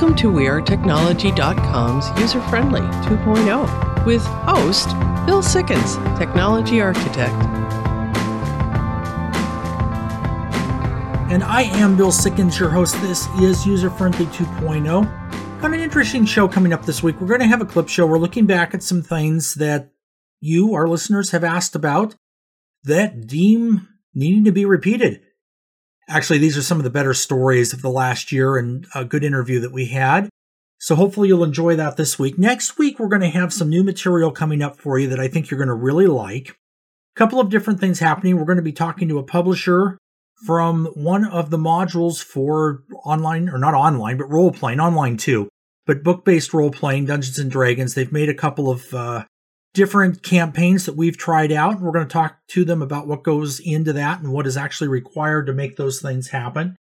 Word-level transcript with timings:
Welcome 0.00 0.16
to 0.16 0.32
WeAreTechnology.com's 0.32 2.18
user 2.18 2.40
friendly 2.48 2.80
2.0 2.80 4.06
with 4.06 4.24
host 4.24 4.88
Bill 5.26 5.42
Sickens, 5.42 5.96
Technology 6.18 6.80
Architect. 6.80 7.34
And 11.30 11.44
I 11.44 11.64
am 11.74 11.98
Bill 11.98 12.10
Sickens, 12.10 12.58
your 12.58 12.70
host. 12.70 12.98
This 13.02 13.28
is 13.42 13.66
User 13.66 13.90
Friendly 13.90 14.24
2.0. 14.24 15.60
Got 15.60 15.74
an 15.74 15.80
interesting 15.80 16.24
show 16.24 16.48
coming 16.48 16.72
up 16.72 16.86
this 16.86 17.02
week. 17.02 17.20
We're 17.20 17.26
going 17.26 17.40
to 17.40 17.46
have 17.46 17.60
a 17.60 17.66
clip 17.66 17.90
show. 17.90 18.06
We're 18.06 18.16
looking 18.16 18.46
back 18.46 18.72
at 18.72 18.82
some 18.82 19.02
things 19.02 19.52
that 19.56 19.92
you, 20.40 20.72
our 20.72 20.88
listeners, 20.88 21.32
have 21.32 21.44
asked 21.44 21.76
about 21.76 22.14
that 22.84 23.26
deem 23.26 23.86
needing 24.14 24.44
to 24.44 24.50
be 24.50 24.64
repeated. 24.64 25.20
Actually, 26.10 26.38
these 26.38 26.58
are 26.58 26.62
some 26.62 26.78
of 26.78 26.84
the 26.84 26.90
better 26.90 27.14
stories 27.14 27.72
of 27.72 27.82
the 27.82 27.90
last 27.90 28.32
year 28.32 28.56
and 28.56 28.84
a 28.96 29.04
good 29.04 29.22
interview 29.22 29.60
that 29.60 29.72
we 29.72 29.86
had. 29.86 30.28
So 30.80 30.96
hopefully 30.96 31.28
you'll 31.28 31.44
enjoy 31.44 31.76
that 31.76 31.96
this 31.96 32.18
week. 32.18 32.36
Next 32.36 32.78
week, 32.78 32.98
we're 32.98 33.08
going 33.08 33.22
to 33.22 33.28
have 33.28 33.52
some 33.52 33.68
new 33.68 33.84
material 33.84 34.32
coming 34.32 34.60
up 34.60 34.76
for 34.76 34.98
you 34.98 35.08
that 35.08 35.20
I 35.20 35.28
think 35.28 35.50
you're 35.50 35.58
going 35.58 35.68
to 35.68 35.74
really 35.74 36.08
like. 36.08 36.48
A 36.48 37.18
couple 37.18 37.38
of 37.38 37.50
different 37.50 37.78
things 37.78 38.00
happening. 38.00 38.36
We're 38.36 38.44
going 38.44 38.56
to 38.56 38.62
be 38.62 38.72
talking 38.72 39.08
to 39.08 39.18
a 39.18 39.22
publisher 39.22 39.98
from 40.46 40.86
one 40.94 41.24
of 41.24 41.50
the 41.50 41.58
modules 41.58 42.22
for 42.22 42.82
online, 43.04 43.48
or 43.48 43.58
not 43.58 43.74
online, 43.74 44.16
but 44.16 44.30
role 44.30 44.50
playing, 44.50 44.80
online 44.80 45.16
too, 45.16 45.48
but 45.86 46.02
book 46.02 46.24
based 46.24 46.54
role 46.54 46.70
playing, 46.70 47.06
Dungeons 47.06 47.38
and 47.38 47.50
Dragons. 47.50 47.94
They've 47.94 48.10
made 48.10 48.30
a 48.30 48.34
couple 48.34 48.70
of 48.70 48.92
uh, 48.94 49.24
different 49.74 50.22
campaigns 50.22 50.86
that 50.86 50.96
we've 50.96 51.16
tried 51.16 51.52
out. 51.52 51.80
We're 51.80 51.92
going 51.92 52.06
to 52.06 52.12
talk 52.12 52.38
to 52.48 52.64
them 52.64 52.82
about 52.82 53.06
what 53.06 53.22
goes 53.22 53.60
into 53.60 53.92
that 53.92 54.20
and 54.20 54.32
what 54.32 54.46
is 54.46 54.56
actually 54.56 54.88
required 54.88 55.46
to 55.46 55.52
make 55.52 55.76
those 55.76 56.00
things 56.00 56.28
happen. 56.28 56.76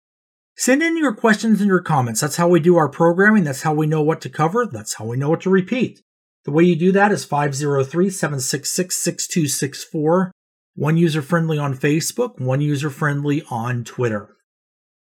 Send 0.57 0.83
in 0.83 0.97
your 0.97 1.15
questions 1.15 1.61
and 1.61 1.69
your 1.69 1.83
comments. 1.83 2.21
That's 2.21 2.37
how 2.37 2.49
we 2.49 2.61
do 2.61 2.77
our 2.77 2.89
programming. 2.89 3.45
That's 3.45 3.63
how 3.63 3.75
we 3.75 3.87
know 3.87 4.03
what 4.03 4.21
to 4.23 4.31
cover. 4.31 4.67
That's 4.67 4.95
how 4.95 5.05
we 5.05 5.17
know 5.17 5.31
what 5.31 5.43
to 5.43 5.51
repeat. 5.51 6.01
The 6.45 6.53
way 6.53 6.65
you 6.65 6.77
do 6.77 6.93
that 6.93 7.13
is 7.13 7.25
503 7.25 8.09
766 8.09 8.97
6264. 8.97 10.33
One 10.75 10.97
user 10.97 11.23
friendly 11.23 11.59
on 11.59 11.75
Facebook, 11.75 12.41
one 12.41 12.61
user 12.61 12.89
friendly 12.89 13.43
on 13.51 13.83
Twitter. 13.85 14.37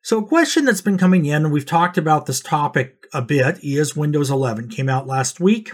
So, 0.02 0.18
a 0.18 0.26
question 0.26 0.64
that's 0.64 0.80
been 0.80 0.98
coming 0.98 1.26
in, 1.26 1.44
and 1.44 1.52
we've 1.52 1.66
talked 1.66 1.96
about 1.98 2.26
this 2.26 2.40
topic 2.40 3.06
a 3.12 3.22
bit, 3.22 3.58
is 3.62 3.96
Windows 3.96 4.30
11. 4.30 4.68
Came 4.68 4.88
out 4.88 5.06
last 5.06 5.40
week. 5.40 5.72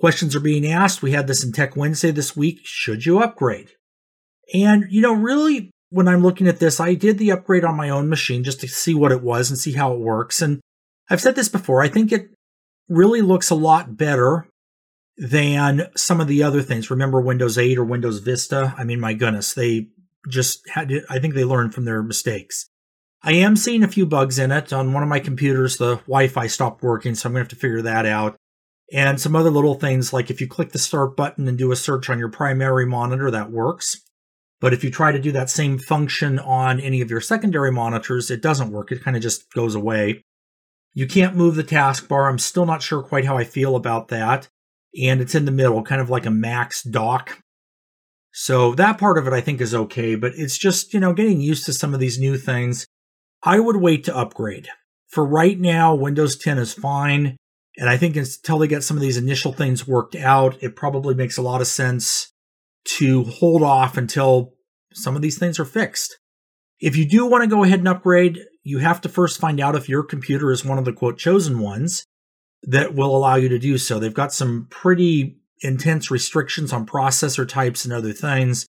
Questions 0.00 0.36
are 0.36 0.40
being 0.40 0.66
asked. 0.66 1.02
We 1.02 1.12
had 1.12 1.26
this 1.26 1.44
in 1.44 1.52
Tech 1.52 1.76
Wednesday 1.76 2.10
this 2.10 2.36
week. 2.36 2.60
Should 2.62 3.04
you 3.04 3.18
upgrade? 3.18 3.70
And, 4.54 4.84
you 4.90 5.02
know, 5.02 5.12
really, 5.12 5.70
when 5.90 6.06
I'm 6.06 6.22
looking 6.22 6.46
at 6.46 6.60
this, 6.60 6.78
I 6.78 6.94
did 6.94 7.18
the 7.18 7.32
upgrade 7.32 7.64
on 7.64 7.76
my 7.76 7.90
own 7.90 8.08
machine 8.08 8.44
just 8.44 8.60
to 8.60 8.68
see 8.68 8.94
what 8.94 9.12
it 9.12 9.22
was 9.22 9.50
and 9.50 9.58
see 9.58 9.72
how 9.72 9.92
it 9.92 10.00
works. 10.00 10.40
And 10.40 10.60
I've 11.10 11.20
said 11.20 11.34
this 11.34 11.48
before, 11.48 11.82
I 11.82 11.88
think 11.88 12.12
it 12.12 12.30
really 12.88 13.22
looks 13.22 13.50
a 13.50 13.56
lot 13.56 13.96
better 13.96 14.48
than 15.16 15.88
some 15.96 16.20
of 16.20 16.28
the 16.28 16.44
other 16.44 16.62
things. 16.62 16.90
Remember 16.90 17.20
Windows 17.20 17.58
8 17.58 17.76
or 17.78 17.84
Windows 17.84 18.20
Vista? 18.20 18.74
I 18.78 18.84
mean, 18.84 19.00
my 19.00 19.14
goodness, 19.14 19.52
they 19.52 19.88
just 20.28 20.68
had 20.68 20.90
to, 20.90 21.02
I 21.10 21.18
think 21.18 21.34
they 21.34 21.44
learned 21.44 21.74
from 21.74 21.86
their 21.86 22.02
mistakes. 22.02 22.68
I 23.22 23.32
am 23.32 23.56
seeing 23.56 23.82
a 23.82 23.88
few 23.88 24.06
bugs 24.06 24.38
in 24.38 24.52
it. 24.52 24.72
On 24.72 24.92
one 24.92 25.02
of 25.02 25.08
my 25.08 25.18
computers, 25.18 25.76
the 25.76 25.96
Wi 26.06 26.28
Fi 26.28 26.46
stopped 26.46 26.84
working, 26.84 27.16
so 27.16 27.26
I'm 27.28 27.32
going 27.32 27.40
to 27.40 27.44
have 27.44 27.48
to 27.48 27.56
figure 27.56 27.82
that 27.82 28.06
out 28.06 28.36
and 28.92 29.20
some 29.20 29.36
other 29.36 29.50
little 29.50 29.74
things 29.74 30.12
like 30.12 30.30
if 30.30 30.40
you 30.40 30.48
click 30.48 30.72
the 30.72 30.78
start 30.78 31.16
button 31.16 31.46
and 31.46 31.58
do 31.58 31.72
a 31.72 31.76
search 31.76 32.08
on 32.08 32.18
your 32.18 32.30
primary 32.30 32.86
monitor, 32.86 33.30
that 33.30 33.50
works. 33.50 34.02
But 34.60 34.72
if 34.72 34.82
you 34.82 34.90
try 34.90 35.12
to 35.12 35.20
do 35.20 35.30
that 35.32 35.50
same 35.50 35.78
function 35.78 36.38
on 36.38 36.80
any 36.80 37.00
of 37.00 37.10
your 37.10 37.20
secondary 37.20 37.70
monitors, 37.70 38.30
it 38.30 38.42
doesn't 38.42 38.72
work. 38.72 38.90
It 38.90 39.04
kind 39.04 39.16
of 39.16 39.22
just 39.22 39.52
goes 39.52 39.74
away. 39.74 40.22
You 40.94 41.06
can't 41.06 41.36
move 41.36 41.54
the 41.54 41.62
taskbar. 41.62 42.28
I'm 42.28 42.38
still 42.38 42.66
not 42.66 42.82
sure 42.82 43.02
quite 43.02 43.24
how 43.24 43.36
I 43.36 43.44
feel 43.44 43.76
about 43.76 44.08
that. 44.08 44.48
And 45.00 45.20
it's 45.20 45.34
in 45.34 45.44
the 45.44 45.52
middle, 45.52 45.82
kind 45.82 46.00
of 46.00 46.10
like 46.10 46.26
a 46.26 46.30
Max 46.30 46.82
dock. 46.82 47.40
So 48.32 48.74
that 48.74 48.98
part 48.98 49.18
of 49.18 49.26
it 49.26 49.32
I 49.32 49.40
think 49.40 49.60
is 49.60 49.74
okay, 49.74 50.14
but 50.14 50.32
it's 50.34 50.58
just, 50.58 50.94
you 50.94 51.00
know, 51.00 51.12
getting 51.12 51.40
used 51.40 51.66
to 51.66 51.72
some 51.72 51.94
of 51.94 52.00
these 52.00 52.18
new 52.18 52.36
things. 52.36 52.86
I 53.42 53.60
would 53.60 53.76
wait 53.76 54.04
to 54.04 54.16
upgrade. 54.16 54.68
For 55.06 55.24
right 55.24 55.58
now, 55.58 55.94
Windows 55.94 56.36
10 56.36 56.58
is 56.58 56.72
fine. 56.72 57.36
And 57.78 57.88
I 57.88 57.96
think 57.96 58.16
until 58.16 58.58
they 58.58 58.66
get 58.66 58.82
some 58.82 58.96
of 58.96 59.00
these 59.00 59.16
initial 59.16 59.52
things 59.52 59.86
worked 59.86 60.16
out, 60.16 60.60
it 60.60 60.74
probably 60.74 61.14
makes 61.14 61.38
a 61.38 61.42
lot 61.42 61.60
of 61.60 61.68
sense 61.68 62.32
to 62.96 63.22
hold 63.22 63.62
off 63.62 63.96
until 63.96 64.54
some 64.92 65.14
of 65.14 65.22
these 65.22 65.38
things 65.38 65.60
are 65.60 65.64
fixed. 65.64 66.18
If 66.80 66.96
you 66.96 67.08
do 67.08 67.24
want 67.24 67.44
to 67.44 67.48
go 67.48 67.62
ahead 67.62 67.78
and 67.78 67.86
upgrade, 67.86 68.40
you 68.64 68.78
have 68.78 69.00
to 69.02 69.08
first 69.08 69.38
find 69.38 69.60
out 69.60 69.76
if 69.76 69.88
your 69.88 70.02
computer 70.02 70.50
is 70.50 70.64
one 70.64 70.78
of 70.78 70.84
the 70.84 70.92
quote 70.92 71.18
chosen 71.18 71.60
ones 71.60 72.04
that 72.64 72.94
will 72.94 73.16
allow 73.16 73.36
you 73.36 73.48
to 73.48 73.60
do 73.60 73.78
so. 73.78 74.00
They've 74.00 74.12
got 74.12 74.32
some 74.32 74.66
pretty 74.70 75.38
intense 75.60 76.10
restrictions 76.10 76.72
on 76.72 76.84
processor 76.84 77.46
types 77.46 77.84
and 77.84 77.94
other 77.94 78.12
things. 78.12 78.66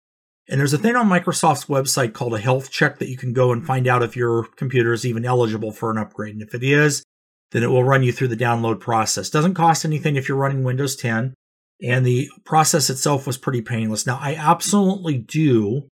And 0.48 0.60
there's 0.60 0.72
a 0.72 0.78
thing 0.78 0.96
on 0.96 1.08
Microsoft's 1.08 1.66
website 1.66 2.12
called 2.12 2.34
a 2.34 2.40
health 2.40 2.72
check 2.72 2.98
that 2.98 3.08
you 3.08 3.16
can 3.16 3.32
go 3.32 3.52
and 3.52 3.64
find 3.64 3.86
out 3.86 4.02
if 4.02 4.16
your 4.16 4.44
computer 4.56 4.92
is 4.92 5.06
even 5.06 5.24
eligible 5.24 5.70
for 5.70 5.90
an 5.92 5.98
upgrade. 5.98 6.34
And 6.34 6.42
if 6.42 6.54
it 6.54 6.64
is, 6.64 7.04
then 7.52 7.62
it 7.62 7.70
will 7.70 7.84
run 7.84 8.02
you 8.02 8.12
through 8.12 8.28
the 8.28 8.36
download 8.36 8.80
process. 8.80 9.30
Doesn't 9.30 9.54
cost 9.54 9.84
anything 9.84 10.16
if 10.16 10.28
you're 10.28 10.38
running 10.38 10.64
Windows 10.64 10.96
10, 10.96 11.34
and 11.82 12.06
the 12.06 12.28
process 12.44 12.90
itself 12.90 13.26
was 13.26 13.38
pretty 13.38 13.62
painless. 13.62 14.06
Now, 14.06 14.18
I 14.20 14.34
absolutely 14.34 15.18
do 15.18 15.88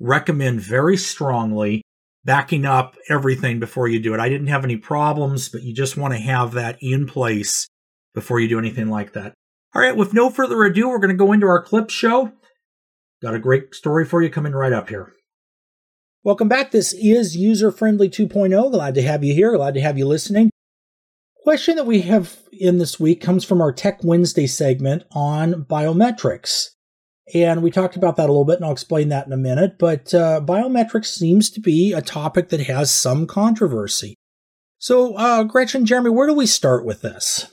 recommend 0.00 0.60
very 0.60 0.96
strongly 0.96 1.82
backing 2.24 2.64
up 2.64 2.96
everything 3.08 3.58
before 3.58 3.88
you 3.88 4.00
do 4.00 4.14
it. 4.14 4.20
I 4.20 4.28
didn't 4.28 4.48
have 4.48 4.64
any 4.64 4.76
problems, 4.76 5.48
but 5.48 5.62
you 5.62 5.74
just 5.74 5.96
want 5.96 6.14
to 6.14 6.20
have 6.20 6.52
that 6.52 6.78
in 6.80 7.06
place 7.06 7.66
before 8.14 8.40
you 8.40 8.48
do 8.48 8.58
anything 8.58 8.88
like 8.88 9.12
that. 9.12 9.34
All 9.74 9.82
right, 9.82 9.96
with 9.96 10.14
no 10.14 10.30
further 10.30 10.62
ado, 10.62 10.88
we're 10.88 10.98
going 10.98 11.10
to 11.10 11.16
go 11.16 11.32
into 11.32 11.46
our 11.46 11.62
clip 11.62 11.90
show. 11.90 12.32
Got 13.20 13.34
a 13.34 13.38
great 13.38 13.74
story 13.74 14.04
for 14.04 14.22
you 14.22 14.30
coming 14.30 14.52
right 14.52 14.72
up 14.72 14.88
here. 14.88 15.12
Welcome 16.24 16.48
back. 16.48 16.70
This 16.70 16.92
is 16.92 17.36
User 17.36 17.70
Friendly 17.70 18.08
2.0. 18.08 18.70
Glad 18.70 18.94
to 18.94 19.02
have 19.02 19.24
you 19.24 19.34
here. 19.34 19.56
Glad 19.56 19.74
to 19.74 19.80
have 19.80 19.98
you 19.98 20.06
listening 20.06 20.50
question 21.48 21.76
that 21.76 21.86
we 21.86 22.02
have 22.02 22.36
in 22.52 22.76
this 22.76 23.00
week 23.00 23.22
comes 23.22 23.42
from 23.42 23.62
our 23.62 23.72
Tech 23.72 24.04
Wednesday 24.04 24.46
segment 24.46 25.02
on 25.12 25.64
biometrics. 25.64 26.72
And 27.32 27.62
we 27.62 27.70
talked 27.70 27.96
about 27.96 28.16
that 28.16 28.28
a 28.28 28.32
little 28.32 28.44
bit, 28.44 28.56
and 28.56 28.66
I'll 28.66 28.72
explain 28.72 29.08
that 29.08 29.26
in 29.26 29.32
a 29.32 29.38
minute. 29.38 29.78
But 29.78 30.12
uh, 30.12 30.42
biometrics 30.44 31.06
seems 31.06 31.48
to 31.52 31.60
be 31.60 31.94
a 31.94 32.02
topic 32.02 32.50
that 32.50 32.60
has 32.66 32.90
some 32.90 33.26
controversy. 33.26 34.14
So, 34.76 35.14
uh, 35.14 35.44
Gretchen, 35.44 35.86
Jeremy, 35.86 36.10
where 36.10 36.26
do 36.26 36.34
we 36.34 36.44
start 36.44 36.84
with 36.84 37.00
this? 37.00 37.50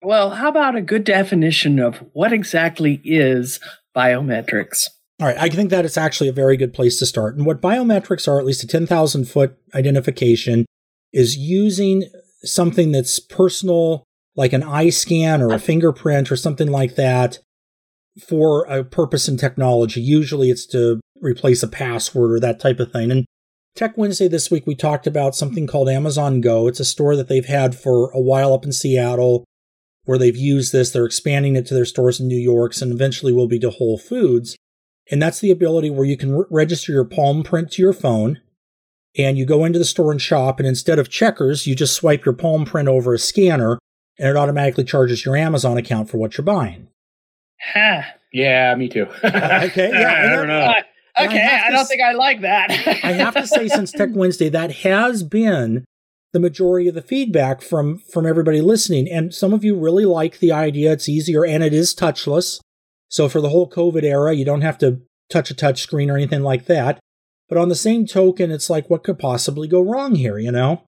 Well, 0.00 0.30
how 0.30 0.48
about 0.48 0.74
a 0.74 0.80
good 0.80 1.04
definition 1.04 1.78
of 1.78 1.98
what 2.14 2.32
exactly 2.32 3.02
is 3.04 3.60
biometrics? 3.94 4.84
All 5.20 5.26
right, 5.26 5.36
I 5.36 5.50
think 5.50 5.68
that 5.68 5.84
it's 5.84 5.98
actually 5.98 6.30
a 6.30 6.32
very 6.32 6.56
good 6.56 6.72
place 6.72 6.98
to 7.00 7.04
start. 7.04 7.36
And 7.36 7.44
what 7.44 7.60
biometrics 7.60 8.26
are, 8.26 8.38
at 8.38 8.46
least 8.46 8.64
a 8.64 8.66
10,000 8.66 9.26
foot 9.26 9.58
identification, 9.74 10.64
is 11.12 11.36
using 11.36 12.04
something 12.44 12.92
that's 12.92 13.18
personal, 13.18 14.04
like 14.36 14.52
an 14.52 14.62
eye 14.62 14.90
scan 14.90 15.42
or 15.42 15.52
a 15.52 15.58
fingerprint 15.58 16.30
or 16.30 16.36
something 16.36 16.70
like 16.70 16.96
that, 16.96 17.38
for 18.26 18.64
a 18.64 18.84
purpose 18.84 19.28
in 19.28 19.36
technology. 19.36 20.00
Usually 20.00 20.50
it's 20.50 20.66
to 20.66 21.00
replace 21.20 21.62
a 21.62 21.68
password 21.68 22.32
or 22.32 22.40
that 22.40 22.60
type 22.60 22.80
of 22.80 22.92
thing. 22.92 23.10
And 23.10 23.24
Tech 23.76 23.96
Wednesday 23.96 24.28
this 24.28 24.50
week, 24.50 24.66
we 24.66 24.74
talked 24.74 25.06
about 25.06 25.36
something 25.36 25.66
called 25.66 25.88
Amazon 25.88 26.40
Go. 26.40 26.66
It's 26.66 26.80
a 26.80 26.84
store 26.84 27.14
that 27.16 27.28
they've 27.28 27.46
had 27.46 27.74
for 27.74 28.10
a 28.10 28.20
while 28.20 28.52
up 28.52 28.64
in 28.64 28.72
Seattle 28.72 29.44
where 30.04 30.18
they've 30.18 30.36
used 30.36 30.72
this. 30.72 30.90
They're 30.90 31.06
expanding 31.06 31.56
it 31.56 31.66
to 31.66 31.74
their 31.74 31.84
stores 31.84 32.18
in 32.18 32.26
New 32.26 32.38
York 32.38 32.72
and 32.80 32.92
eventually 32.92 33.32
will 33.32 33.46
be 33.46 33.60
to 33.60 33.70
Whole 33.70 33.98
Foods. 33.98 34.56
And 35.10 35.22
that's 35.22 35.40
the 35.40 35.50
ability 35.50 35.90
where 35.90 36.04
you 36.04 36.16
can 36.16 36.36
re- 36.36 36.46
register 36.50 36.92
your 36.92 37.04
palm 37.04 37.42
print 37.42 37.70
to 37.72 37.82
your 37.82 37.92
phone 37.92 38.40
and 39.16 39.36
you 39.36 39.44
go 39.44 39.64
into 39.64 39.78
the 39.78 39.84
store 39.84 40.12
and 40.12 40.20
shop, 40.20 40.60
and 40.60 40.68
instead 40.68 40.98
of 40.98 41.08
checkers, 41.08 41.66
you 41.66 41.74
just 41.74 41.94
swipe 41.94 42.24
your 42.24 42.34
palm 42.34 42.64
print 42.64 42.88
over 42.88 43.14
a 43.14 43.18
scanner, 43.18 43.78
and 44.18 44.28
it 44.28 44.36
automatically 44.36 44.84
charges 44.84 45.24
your 45.24 45.36
Amazon 45.36 45.76
account 45.76 46.08
for 46.08 46.18
what 46.18 46.36
you're 46.36 46.44
buying. 46.44 46.88
Huh. 47.72 48.02
Yeah, 48.32 48.74
me 48.76 48.88
too. 48.88 49.06
okay, 49.24 49.90
yeah, 49.92 50.26
I, 50.26 50.36
don't 50.36 50.46
know. 50.46 50.60
Uh, 50.60 50.82
okay, 51.24 51.42
I, 51.42 51.68
I 51.68 51.70
don't 51.70 51.86
think 51.86 52.00
I 52.02 52.12
like 52.12 52.42
that. 52.42 52.70
I 53.04 53.12
have 53.12 53.34
to 53.34 53.46
say, 53.46 53.68
since 53.68 53.90
Tech 53.90 54.10
Wednesday, 54.12 54.48
that 54.48 54.72
has 54.76 55.22
been 55.22 55.84
the 56.32 56.40
majority 56.40 56.88
of 56.88 56.94
the 56.94 57.02
feedback 57.02 57.60
from 57.60 57.98
from 58.12 58.26
everybody 58.26 58.60
listening, 58.60 59.08
and 59.10 59.34
some 59.34 59.52
of 59.52 59.64
you 59.64 59.76
really 59.76 60.04
like 60.04 60.38
the 60.38 60.52
idea. 60.52 60.92
It's 60.92 61.08
easier 61.08 61.44
and 61.44 61.64
it 61.64 61.74
is 61.74 61.94
touchless. 61.94 62.60
So 63.08 63.28
for 63.28 63.40
the 63.40 63.48
whole 63.48 63.68
COVID 63.68 64.04
era, 64.04 64.32
you 64.32 64.44
don't 64.44 64.60
have 64.60 64.78
to 64.78 65.00
touch 65.28 65.50
a 65.50 65.54
touch 65.54 65.82
screen 65.82 66.10
or 66.10 66.16
anything 66.16 66.42
like 66.42 66.66
that. 66.66 67.00
But 67.50 67.58
on 67.58 67.68
the 67.68 67.74
same 67.74 68.06
token, 68.06 68.50
it's 68.50 68.70
like, 68.70 68.88
what 68.88 69.02
could 69.04 69.18
possibly 69.18 69.68
go 69.68 69.82
wrong 69.82 70.14
here, 70.14 70.38
you 70.38 70.52
know? 70.52 70.84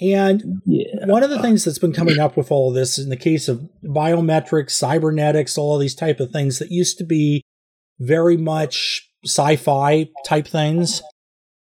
And 0.00 0.60
yeah. 0.66 1.06
one 1.06 1.22
of 1.22 1.30
the 1.30 1.40
things 1.40 1.64
that's 1.64 1.78
been 1.78 1.92
coming 1.92 2.18
up 2.18 2.36
with 2.36 2.50
all 2.50 2.68
of 2.68 2.74
this 2.74 2.98
in 2.98 3.10
the 3.10 3.16
case 3.16 3.48
of 3.48 3.68
biometrics, 3.84 4.72
cybernetics, 4.72 5.56
all 5.56 5.76
of 5.76 5.80
these 5.80 5.94
type 5.94 6.18
of 6.18 6.32
things 6.32 6.58
that 6.58 6.72
used 6.72 6.98
to 6.98 7.04
be 7.04 7.42
very 8.00 8.36
much 8.36 9.08
sci-fi 9.24 10.08
type 10.26 10.48
things 10.48 11.00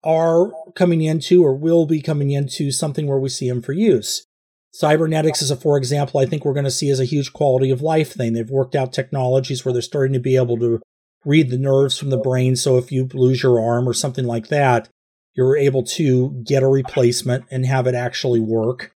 are 0.03 0.51
coming 0.75 1.01
into 1.01 1.43
or 1.43 1.55
will 1.55 1.85
be 1.85 2.01
coming 2.01 2.31
into 2.31 2.71
something 2.71 3.07
where 3.07 3.19
we 3.19 3.29
see 3.29 3.47
them 3.47 3.61
for 3.61 3.71
use. 3.71 4.25
Cybernetics 4.73 5.41
is 5.41 5.49
a 5.49 5.55
for 5.55 5.77
example 5.77 6.19
I 6.19 6.25
think 6.25 6.43
we're 6.43 6.53
going 6.53 6.65
to 6.65 6.71
see 6.71 6.89
as 6.89 6.99
a 6.99 7.05
huge 7.05 7.31
quality 7.31 7.71
of 7.71 7.81
life 7.81 8.13
thing. 8.13 8.33
They've 8.33 8.49
worked 8.49 8.75
out 8.75 8.91
technologies 8.91 9.63
where 9.63 9.73
they're 9.73 9.81
starting 9.81 10.13
to 10.13 10.19
be 10.19 10.35
able 10.35 10.57
to 10.59 10.81
read 11.25 11.49
the 11.49 11.57
nerves 11.57 11.97
from 11.97 12.09
the 12.09 12.17
brain. 12.17 12.55
So 12.55 12.77
if 12.77 12.91
you 12.91 13.09
lose 13.13 13.43
your 13.43 13.59
arm 13.59 13.87
or 13.87 13.93
something 13.93 14.25
like 14.25 14.47
that, 14.47 14.89
you're 15.35 15.57
able 15.57 15.83
to 15.83 16.41
get 16.45 16.63
a 16.63 16.67
replacement 16.67 17.45
and 17.51 17.65
have 17.65 17.87
it 17.87 17.95
actually 17.95 18.39
work. 18.39 18.91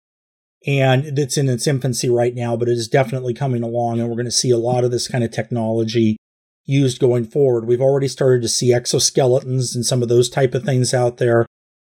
And 0.68 1.18
it's 1.18 1.38
in 1.38 1.50
its 1.50 1.68
infancy 1.68 2.10
right 2.10 2.36
now, 2.36 2.58
but 2.58 2.68
it 2.68 2.78
is 2.78 2.88
definitely 2.88 3.34
coming 3.34 3.64
along. 3.64 4.00
And 4.00 4.10
we're 4.10 4.16
going 4.16 4.26
to 4.26 4.32
see 4.32 4.52
a 4.52 4.58
lot 4.58 4.84
of 4.84 4.92
this 4.92 5.08
kind 5.08 5.24
of 5.24 5.32
technology 5.32 6.18
used 6.66 7.00
going 7.00 7.26
forward. 7.26 7.66
We've 7.66 7.82
already 7.82 8.08
started 8.08 8.42
to 8.42 8.50
see 8.50 8.72
exoskeletons 8.72 9.74
and 9.74 9.86
some 9.86 10.04
of 10.04 10.10
those 10.10 10.30
type 10.30 10.54
of 10.54 10.64
things 10.64 10.94
out 10.94 11.18
there. 11.18 11.46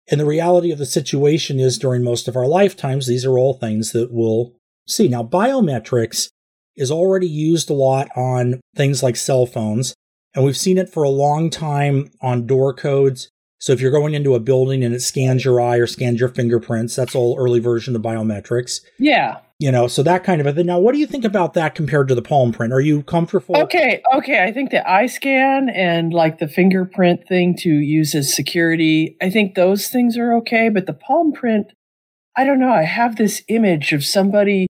And 0.08 0.20
the 0.20 0.26
reality 0.26 0.70
of 0.70 0.78
the 0.78 0.86
situation 0.86 1.58
is 1.58 1.78
during 1.78 2.04
most 2.04 2.28
of 2.28 2.36
our 2.36 2.46
lifetimes, 2.46 3.06
these 3.06 3.24
are 3.24 3.38
all 3.38 3.54
things 3.54 3.92
that 3.92 4.12
we'll 4.12 4.52
see. 4.86 5.08
Now, 5.08 5.22
biometrics 5.22 6.28
is 6.76 6.90
already 6.90 7.26
used 7.26 7.70
a 7.70 7.74
lot 7.74 8.08
on 8.14 8.60
things 8.76 9.02
like 9.02 9.16
cell 9.16 9.46
phones, 9.46 9.94
and 10.36 10.44
we've 10.44 10.56
seen 10.56 10.78
it 10.78 10.88
for 10.88 11.02
a 11.02 11.08
long 11.08 11.50
time 11.50 12.10
on 12.20 12.46
door 12.46 12.74
codes. 12.74 13.30
So 13.58 13.72
if 13.72 13.80
you're 13.80 13.90
going 13.90 14.14
into 14.14 14.34
a 14.34 14.40
building 14.40 14.84
and 14.84 14.94
it 14.94 15.00
scans 15.00 15.44
your 15.44 15.60
eye 15.60 15.78
or 15.78 15.86
scans 15.86 16.20
your 16.20 16.28
fingerprints, 16.28 16.94
that's 16.94 17.14
all 17.14 17.36
early 17.38 17.58
version 17.58 17.96
of 17.96 18.02
biometrics. 18.02 18.82
Yeah. 18.98 19.38
You 19.58 19.72
know, 19.72 19.88
so 19.88 20.02
that 20.02 20.22
kind 20.22 20.42
of 20.42 20.46
a 20.46 20.52
thing. 20.52 20.66
Now, 20.66 20.78
what 20.78 20.92
do 20.92 20.98
you 20.98 21.06
think 21.06 21.24
about 21.24 21.54
that 21.54 21.74
compared 21.74 22.08
to 22.08 22.14
the 22.14 22.20
palm 22.20 22.52
print? 22.52 22.74
Are 22.74 22.80
you 22.82 23.02
comfortable? 23.02 23.56
Okay, 23.56 24.02
okay. 24.14 24.44
I 24.44 24.52
think 24.52 24.70
the 24.70 24.88
eye 24.88 25.06
scan 25.06 25.70
and 25.70 26.12
like 26.12 26.38
the 26.38 26.46
fingerprint 26.46 27.26
thing 27.26 27.56
to 27.60 27.70
use 27.70 28.14
as 28.14 28.36
security, 28.36 29.16
I 29.22 29.30
think 29.30 29.54
those 29.54 29.88
things 29.88 30.18
are 30.18 30.36
okay. 30.36 30.68
But 30.68 30.84
the 30.84 30.92
palm 30.92 31.32
print, 31.32 31.72
I 32.36 32.44
don't 32.44 32.60
know. 32.60 32.72
I 32.72 32.82
have 32.82 33.16
this 33.16 33.42
image 33.48 33.94
of 33.94 34.04
somebody 34.04 34.66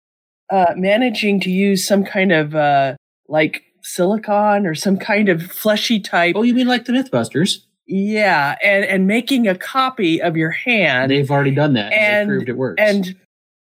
uh, 0.51 0.73
managing 0.75 1.39
to 1.39 1.49
use 1.49 1.87
some 1.87 2.03
kind 2.03 2.33
of 2.33 2.53
uh, 2.53 2.95
like 3.29 3.63
silicon 3.83 4.65
or 4.65 4.75
some 4.75 4.97
kind 4.97 5.29
of 5.29 5.41
fleshy 5.43 5.99
type. 5.99 6.35
Oh, 6.35 6.41
you 6.43 6.53
mean 6.53 6.67
like 6.67 6.85
the 6.85 6.93
Mythbusters? 6.93 7.59
Yeah, 7.85 8.55
and 8.63 8.85
and 8.85 9.07
making 9.07 9.47
a 9.47 9.55
copy 9.55 10.21
of 10.21 10.37
your 10.37 10.51
hand. 10.51 11.11
They've 11.11 11.29
already 11.29 11.51
done 11.51 11.73
that. 11.73 11.91
And- 11.93 12.29
they 12.29 12.33
proved 12.35 12.49
it 12.49 12.57
works. 12.57 12.81
and 12.81 13.15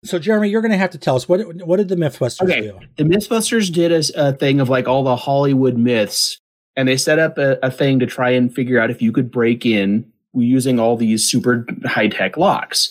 So, 0.04 0.20
Jeremy, 0.20 0.50
you're 0.50 0.62
going 0.62 0.72
to 0.72 0.78
have 0.78 0.92
to 0.92 0.98
tell 0.98 1.16
us 1.16 1.28
what 1.30 1.42
what 1.66 1.78
did 1.78 1.88
the 1.90 1.96
MythBusters 1.96 2.42
Okay. 2.44 2.62
do? 2.62 2.80
the 2.98 3.04
Mythbusters 3.04 3.72
did 3.72 3.92
a, 3.92 4.30
a 4.30 4.34
thing 4.34 4.60
of 4.60 4.70
like 4.70 4.88
all 4.88 5.04
the 5.04 5.16
Hollywood 5.16 5.78
myths, 5.78 6.38
and 6.76 6.88
they 6.88 6.98
set 6.98 7.18
up 7.20 7.38
a, 7.38 7.58
a 7.64 7.72
thing 7.72 8.00
to 8.00 8.06
try 8.06 8.30
and 8.32 8.54
figure 8.54 8.80
out 8.80 8.90
if 8.92 9.02
you 9.02 9.12
could 9.12 9.32
break 9.32 9.66
in 9.66 10.06
using 10.34 10.80
all 10.80 10.96
these 10.96 11.30
super 11.30 11.66
high 11.86 12.08
tech 12.08 12.38
locks. 12.38 12.90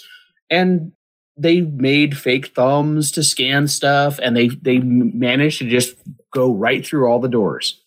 And 0.50 0.92
they 1.36 1.60
made 1.60 2.16
fake 2.16 2.48
thumbs 2.54 3.12
to 3.12 3.22
scan 3.22 3.68
stuff, 3.68 4.18
and 4.22 4.34
they 4.36 4.48
they 4.48 4.78
managed 4.78 5.58
to 5.58 5.68
just 5.68 5.94
go 6.32 6.52
right 6.52 6.86
through 6.86 7.06
all 7.08 7.18
the 7.20 7.28
doors. 7.28 7.82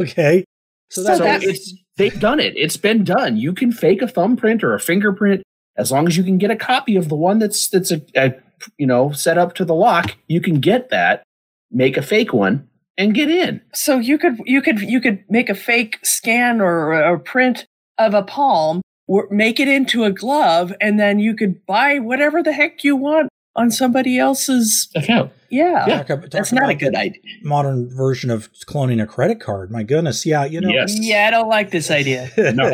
Okay, 0.00 0.44
so 0.90 1.02
So 1.02 1.06
that's 1.08 1.18
So 1.18 1.24
that's- 1.24 1.44
it's 1.44 1.74
they've 1.96 2.20
done 2.20 2.38
it. 2.40 2.54
It's 2.56 2.76
been 2.76 3.04
done. 3.04 3.36
You 3.36 3.52
can 3.52 3.72
fake 3.72 4.00
a 4.02 4.08
thumbprint 4.08 4.62
or 4.62 4.74
a 4.74 4.80
fingerprint 4.80 5.42
as 5.76 5.90
long 5.90 6.06
as 6.06 6.16
you 6.16 6.22
can 6.22 6.38
get 6.38 6.50
a 6.50 6.56
copy 6.56 6.96
of 6.96 7.08
the 7.08 7.16
one 7.16 7.38
that's 7.38 7.68
that's 7.68 7.90
a, 7.90 8.00
a 8.16 8.34
you 8.78 8.86
know 8.86 9.10
set 9.12 9.38
up 9.38 9.54
to 9.56 9.64
the 9.64 9.74
lock. 9.74 10.16
You 10.28 10.40
can 10.40 10.60
get 10.60 10.90
that, 10.90 11.22
make 11.70 11.96
a 11.96 12.02
fake 12.02 12.32
one, 12.32 12.68
and 12.96 13.14
get 13.14 13.28
in. 13.30 13.60
so 13.74 13.98
you 13.98 14.18
could 14.18 14.38
you 14.44 14.62
could 14.62 14.80
you 14.80 15.00
could 15.00 15.24
make 15.28 15.48
a 15.50 15.54
fake 15.54 15.98
scan 16.04 16.60
or 16.60 16.92
a 16.92 17.18
print 17.18 17.66
of 17.98 18.14
a 18.14 18.22
palm, 18.22 18.82
make 19.30 19.58
it 19.58 19.68
into 19.68 20.04
a 20.04 20.12
glove, 20.12 20.72
and 20.80 21.00
then 21.00 21.18
you 21.18 21.34
could 21.34 21.64
buy 21.66 21.98
whatever 21.98 22.42
the 22.42 22.52
heck 22.52 22.84
you 22.84 22.94
want 22.96 23.28
on 23.54 23.70
somebody 23.70 24.18
else's. 24.18 24.88
Account. 24.94 25.32
Yeah, 25.50 25.84
Talk 25.84 26.10
ab- 26.10 26.20
talk 26.22 26.30
that's 26.30 26.52
not 26.52 26.70
a 26.70 26.74
good 26.74 26.94
idea. 26.94 27.20
modern 27.42 27.94
version 27.94 28.30
of 28.30 28.50
cloning 28.66 29.02
a 29.02 29.06
credit 29.06 29.38
card. 29.40 29.70
My 29.70 29.82
goodness, 29.82 30.24
yeah, 30.24 30.44
you 30.46 30.60
know. 30.60 30.70
Yes. 30.70 30.94
Yeah, 30.98 31.26
I 31.26 31.30
don't 31.30 31.48
like 31.48 31.70
this 31.70 31.90
idea. 31.90 32.30
No. 32.54 32.72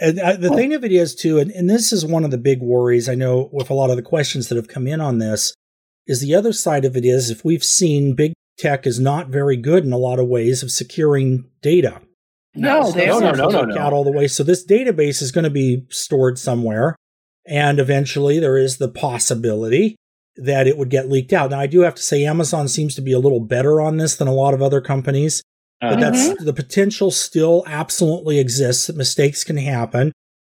and 0.00 0.20
uh, 0.20 0.34
the 0.36 0.50
thing 0.50 0.74
of 0.74 0.84
it 0.84 0.92
is 0.92 1.14
too, 1.14 1.38
and, 1.38 1.50
and 1.50 1.68
this 1.68 1.92
is 1.92 2.04
one 2.06 2.24
of 2.24 2.30
the 2.30 2.38
big 2.38 2.60
worries 2.60 3.08
I 3.08 3.14
know 3.16 3.48
with 3.52 3.70
a 3.70 3.74
lot 3.74 3.90
of 3.90 3.96
the 3.96 4.02
questions 4.02 4.48
that 4.48 4.56
have 4.56 4.68
come 4.68 4.86
in 4.86 5.00
on 5.00 5.18
this, 5.18 5.54
is 6.06 6.20
the 6.20 6.34
other 6.34 6.52
side 6.52 6.84
of 6.84 6.96
it 6.96 7.04
is 7.04 7.30
if 7.30 7.44
we've 7.44 7.64
seen 7.64 8.14
big 8.14 8.32
tech 8.58 8.86
is 8.86 9.00
not 9.00 9.28
very 9.28 9.56
good 9.56 9.84
in 9.84 9.92
a 9.92 9.98
lot 9.98 10.18
of 10.20 10.28
ways 10.28 10.62
of 10.62 10.70
securing 10.70 11.44
data. 11.60 12.00
No, 12.54 12.90
they 12.92 13.06
no, 13.06 13.18
no, 13.18 13.32
no, 13.32 13.48
no, 13.48 13.62
no. 13.64 13.78
out 13.78 13.92
all 13.92 14.04
the 14.04 14.12
way. 14.12 14.28
So 14.28 14.42
this 14.42 14.64
database 14.64 15.20
is 15.20 15.30
going 15.32 15.44
to 15.44 15.50
be 15.50 15.84
stored 15.90 16.38
somewhere, 16.38 16.94
and 17.48 17.78
eventually 17.78 18.38
there 18.38 18.56
is 18.56 18.78
the 18.78 18.88
possibility 18.88 19.96
that 20.36 20.66
it 20.66 20.76
would 20.76 20.90
get 20.90 21.08
leaked 21.08 21.32
out. 21.32 21.50
Now 21.50 21.60
I 21.60 21.66
do 21.66 21.80
have 21.80 21.94
to 21.94 22.02
say 22.02 22.24
Amazon 22.24 22.68
seems 22.68 22.94
to 22.96 23.00
be 23.00 23.12
a 23.12 23.18
little 23.18 23.40
better 23.40 23.80
on 23.80 23.96
this 23.96 24.16
than 24.16 24.28
a 24.28 24.34
lot 24.34 24.52
of 24.54 24.60
other 24.62 24.80
companies, 24.80 25.42
but 25.80 25.94
Uh, 25.94 26.10
that's 26.10 26.44
the 26.44 26.52
potential 26.52 27.10
still 27.10 27.62
absolutely 27.66 28.38
exists 28.38 28.86
that 28.86 28.96
mistakes 28.96 29.44
can 29.44 29.56
happen. 29.56 30.12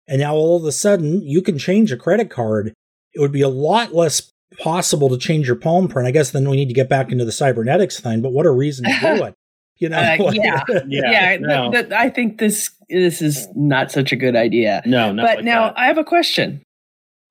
And 0.08 0.20
now 0.22 0.34
all 0.36 0.58
of 0.58 0.66
a 0.66 0.72
sudden 0.72 1.22
you 1.22 1.42
can 1.42 1.58
change 1.58 1.92
a 1.92 1.98
credit 1.98 2.30
card. 2.30 2.74
It 3.14 3.20
would 3.22 3.32
be 3.32 3.42
a 3.42 3.50
lot 3.50 3.94
less 3.94 4.32
possible 4.60 5.08
to 5.10 5.18
change 5.18 5.48
your 5.48 5.56
palm 5.56 5.88
print. 5.88 6.08
I 6.08 6.12
guess 6.12 6.32
then 6.32 6.50
we 6.50 6.56
need 6.58 6.68
to 6.68 6.74
get 6.74 6.90
back 6.90 7.12
into 7.12 7.24
the 7.26 7.32
cybernetics 7.32 8.00
thing, 8.00 8.22
but 8.22 8.34
what 8.34 8.46
a 8.46 8.52
reason 8.52 8.86
to 8.86 9.00
do 9.00 9.24
it. 9.28 9.34
You 9.78 9.88
know, 9.90 9.98
Uh, 9.98 10.32
yeah. 10.34 10.64
yeah, 10.88 11.12
Yeah, 11.12 11.38
no. 11.40 11.72
th- 11.72 11.84
th- 11.90 11.94
I 11.98 12.10
think 12.10 12.40
this 12.40 12.72
this 12.90 13.22
is 13.22 13.48
not 13.56 13.92
such 13.92 14.12
a 14.12 14.16
good 14.18 14.36
idea. 14.36 14.82
no, 14.86 15.12
not 15.14 15.26
but 15.26 15.36
like 15.38 15.46
now 15.46 15.68
that. 15.68 15.78
I 15.80 15.86
have 15.86 15.98
a 15.98 16.04
question. 16.04 16.62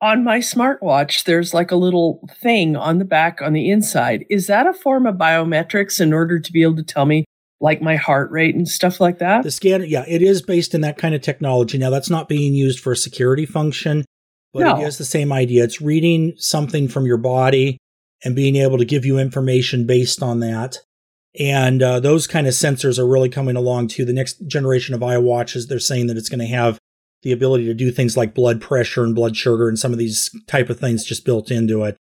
On 0.00 0.22
my 0.22 0.38
smartwatch, 0.38 1.24
there's 1.24 1.52
like 1.52 1.72
a 1.72 1.76
little 1.76 2.20
thing 2.40 2.76
on 2.76 2.98
the 2.98 3.04
back 3.04 3.40
on 3.42 3.52
the 3.52 3.70
inside. 3.70 4.24
Is 4.30 4.46
that 4.46 4.66
a 4.66 4.72
form 4.72 5.06
of 5.06 5.16
biometrics 5.16 6.00
in 6.00 6.12
order 6.12 6.38
to 6.38 6.52
be 6.52 6.62
able 6.62 6.76
to 6.76 6.84
tell 6.84 7.04
me 7.04 7.24
like 7.60 7.82
my 7.82 7.96
heart 7.96 8.30
rate 8.30 8.54
and 8.54 8.68
stuff 8.68 9.00
like 9.00 9.18
that? 9.18 9.42
The 9.42 9.50
scanner, 9.50 9.84
yeah, 9.84 10.04
it 10.06 10.22
is 10.22 10.40
based 10.40 10.72
in 10.74 10.82
that 10.82 10.98
kind 10.98 11.16
of 11.16 11.22
technology. 11.22 11.78
Now, 11.78 11.90
that's 11.90 12.10
not 12.10 12.28
being 12.28 12.54
used 12.54 12.78
for 12.78 12.92
a 12.92 12.96
security 12.96 13.44
function, 13.44 14.04
but 14.52 14.60
No. 14.60 14.80
it 14.80 14.86
is 14.86 14.98
the 14.98 15.04
same 15.04 15.32
idea. 15.32 15.64
It's 15.64 15.80
reading 15.80 16.34
something 16.36 16.86
from 16.86 17.04
your 17.04 17.16
body 17.16 17.78
and 18.24 18.36
being 18.36 18.54
able 18.54 18.78
to 18.78 18.84
give 18.84 19.04
you 19.04 19.18
information 19.18 19.84
based 19.84 20.22
on 20.22 20.38
that. 20.40 20.78
And 21.38 21.82
uh, 21.82 21.98
those 21.98 22.28
kind 22.28 22.46
of 22.46 22.54
sensors 22.54 22.98
are 23.00 23.06
really 23.06 23.28
coming 23.28 23.56
along 23.56 23.88
too. 23.88 24.04
The 24.04 24.12
next 24.12 24.46
generation 24.46 24.94
of 24.94 25.00
iWatches, 25.00 25.66
they're 25.68 25.78
saying 25.80 26.06
that 26.06 26.16
it's 26.16 26.28
going 26.28 26.40
to 26.40 26.46
have 26.46 26.78
the 27.22 27.32
ability 27.32 27.64
to 27.66 27.74
do 27.74 27.90
things 27.90 28.16
like 28.16 28.34
blood 28.34 28.60
pressure 28.60 29.04
and 29.04 29.14
blood 29.14 29.36
sugar 29.36 29.68
and 29.68 29.78
some 29.78 29.92
of 29.92 29.98
these 29.98 30.30
type 30.46 30.70
of 30.70 30.78
things 30.78 31.04
just 31.04 31.24
built 31.24 31.50
into 31.50 31.82
it. 31.84 31.96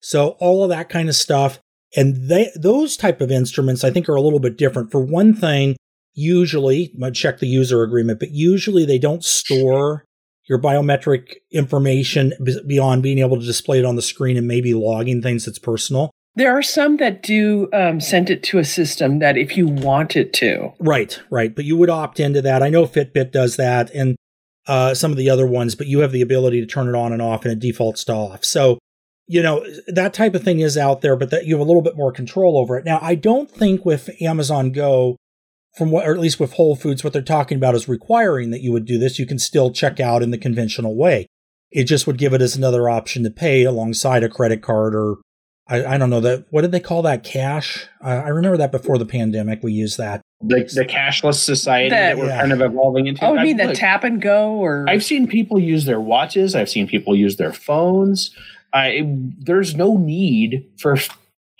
So 0.00 0.30
all 0.40 0.62
of 0.62 0.70
that 0.70 0.88
kind 0.88 1.08
of 1.08 1.14
stuff. 1.14 1.58
And 1.94 2.28
they, 2.28 2.50
those 2.56 2.96
type 2.96 3.20
of 3.20 3.30
instruments, 3.30 3.84
I 3.84 3.90
think, 3.90 4.08
are 4.08 4.14
a 4.14 4.22
little 4.22 4.40
bit 4.40 4.56
different. 4.56 4.90
For 4.90 5.00
one 5.00 5.34
thing, 5.34 5.76
usually, 6.14 6.92
check 7.12 7.38
the 7.38 7.46
user 7.46 7.82
agreement, 7.82 8.18
but 8.18 8.30
usually 8.30 8.86
they 8.86 8.98
don't 8.98 9.22
store 9.22 10.04
your 10.48 10.58
biometric 10.58 11.34
information 11.50 12.32
beyond 12.66 13.02
being 13.02 13.18
able 13.18 13.38
to 13.38 13.44
display 13.44 13.78
it 13.78 13.84
on 13.84 13.96
the 13.96 14.02
screen 14.02 14.36
and 14.36 14.48
maybe 14.48 14.74
logging 14.74 15.22
things 15.22 15.44
that's 15.44 15.58
personal. 15.58 16.10
There 16.34 16.56
are 16.56 16.62
some 16.62 16.96
that 16.96 17.22
do 17.22 17.68
um, 17.74 18.00
send 18.00 18.30
it 18.30 18.42
to 18.44 18.58
a 18.58 18.64
system 18.64 19.18
that 19.18 19.36
if 19.36 19.56
you 19.56 19.68
want 19.68 20.16
it 20.16 20.32
to. 20.34 20.72
Right, 20.80 21.20
right. 21.30 21.54
But 21.54 21.66
you 21.66 21.76
would 21.76 21.90
opt 21.90 22.18
into 22.20 22.40
that. 22.42 22.62
I 22.62 22.70
know 22.70 22.86
Fitbit 22.86 23.32
does 23.32 23.56
that 23.56 23.90
and 23.90 24.16
uh, 24.66 24.94
some 24.94 25.10
of 25.10 25.16
the 25.16 25.30
other 25.30 25.46
ones, 25.46 25.74
but 25.74 25.86
you 25.86 26.00
have 26.00 26.12
the 26.12 26.22
ability 26.22 26.60
to 26.60 26.66
turn 26.66 26.88
it 26.88 26.94
on 26.94 27.12
and 27.12 27.22
off 27.22 27.44
and 27.44 27.52
it 27.52 27.58
defaults 27.58 28.04
to 28.04 28.12
off. 28.12 28.44
So, 28.44 28.78
you 29.26 29.42
know, 29.42 29.64
that 29.88 30.14
type 30.14 30.34
of 30.34 30.42
thing 30.42 30.60
is 30.60 30.76
out 30.76 31.00
there, 31.00 31.16
but 31.16 31.30
that 31.30 31.46
you 31.46 31.54
have 31.54 31.60
a 31.60 31.68
little 31.68 31.82
bit 31.82 31.96
more 31.96 32.12
control 32.12 32.58
over 32.58 32.76
it. 32.76 32.84
Now, 32.84 32.98
I 33.02 33.14
don't 33.14 33.50
think 33.50 33.84
with 33.84 34.10
Amazon 34.20 34.72
Go, 34.72 35.16
from 35.76 35.90
what, 35.90 36.06
or 36.06 36.12
at 36.12 36.20
least 36.20 36.38
with 36.38 36.52
Whole 36.54 36.76
Foods, 36.76 37.02
what 37.02 37.12
they're 37.12 37.22
talking 37.22 37.56
about 37.56 37.74
is 37.74 37.88
requiring 37.88 38.50
that 38.50 38.60
you 38.60 38.72
would 38.72 38.84
do 38.84 38.98
this. 38.98 39.18
You 39.18 39.26
can 39.26 39.38
still 39.38 39.72
check 39.72 40.00
out 40.00 40.22
in 40.22 40.30
the 40.30 40.38
conventional 40.38 40.96
way. 40.96 41.26
It 41.70 41.84
just 41.84 42.06
would 42.06 42.18
give 42.18 42.34
it 42.34 42.42
as 42.42 42.54
another 42.54 42.90
option 42.90 43.22
to 43.22 43.30
pay 43.30 43.64
alongside 43.64 44.22
a 44.22 44.28
credit 44.28 44.60
card 44.60 44.94
or 44.94 45.16
I, 45.68 45.94
I 45.94 45.98
don't 45.98 46.10
know 46.10 46.20
that. 46.20 46.46
What 46.50 46.62
did 46.62 46.72
they 46.72 46.80
call 46.80 47.02
that? 47.02 47.24
Cash. 47.24 47.86
I 48.00 48.14
I 48.14 48.28
remember 48.28 48.58
that 48.58 48.72
before 48.72 48.98
the 48.98 49.06
pandemic. 49.06 49.62
We 49.62 49.72
used 49.72 49.96
that. 49.98 50.20
The, 50.42 50.56
the 50.74 50.84
cashless 50.84 51.34
society 51.36 51.90
That- 51.90 52.16
that, 52.16 52.18
we're 52.18 52.26
Yeah. 52.28 52.40
kind 52.40 52.52
of 52.52 52.60
evolving 52.60 53.06
into. 53.06 53.24
Oh, 53.24 53.34
you 53.34 53.38
I- 53.40 53.42
mean 53.44 53.56
the 53.58 53.66
look, 53.66 53.76
tap 53.76 54.04
and 54.04 54.20
go 54.20 54.52
or 54.54 54.84
I've 54.88 55.04
seen 55.04 55.26
people 55.26 55.58
use 55.58 55.84
their 55.84 56.00
watches. 56.00 56.54
I've 56.54 56.68
seen 56.70 56.86
people 56.86 57.14
use 57.14 57.36
their 57.36 57.52
phones. 57.52 58.34
I 58.72 59.06
there's 59.38 59.74
no 59.74 59.96
need 59.96 60.64
for 60.78 60.96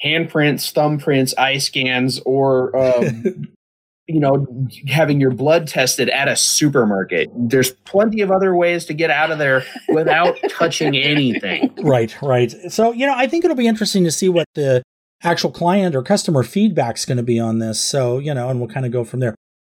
handprints, 0.05 0.73
thumbprints, 0.73 1.35
eye 1.39 1.59
scans, 1.59 2.21
or 2.21 2.75
um, 2.77 3.49
you 4.09 4.19
know 4.19 4.47
having 4.89 5.21
your 5.21 5.31
blood 5.31 5.69
tested 5.69 6.09
at 6.11 6.29
a 6.29 6.37
supermarket. 6.37 7.31
There's 7.37 7.71
plenty 7.71 8.21
of 8.21 8.31
other 8.31 8.55
ways 8.57 8.85
to 8.87 8.95
get 8.95 9.11
out 9.11 9.31
of 9.31 9.39
there 9.39 9.65
without 9.91 10.37
touching 10.51 10.97
anything. 10.97 11.73
Right, 11.83 12.15
right. 12.23 12.51
So, 12.69 12.93
you 12.93 13.07
know, 13.07 13.15
I 13.17 13.27
think 13.27 13.45
it'll 13.45 13.57
be 13.57 13.69
interesting 13.69 14.05
to 14.05 14.11
see 14.11 14.29
what 14.29 14.47
the 14.55 14.83
actual 15.23 15.51
client 15.51 15.95
or 15.95 16.03
customer 16.03 16.43
feedback 16.43 16.97
is 16.97 17.05
going 17.05 17.17
to 17.17 17.23
be 17.23 17.39
on 17.39 17.59
this. 17.59 17.81
So, 17.81 18.19
you 18.19 18.35
know, 18.35 18.49
and 18.49 18.61
we'll 18.61 18.69
kind 18.69 18.87
of 18.87 18.93
go 18.93 19.05
from 19.05 19.21
there. 19.21 19.35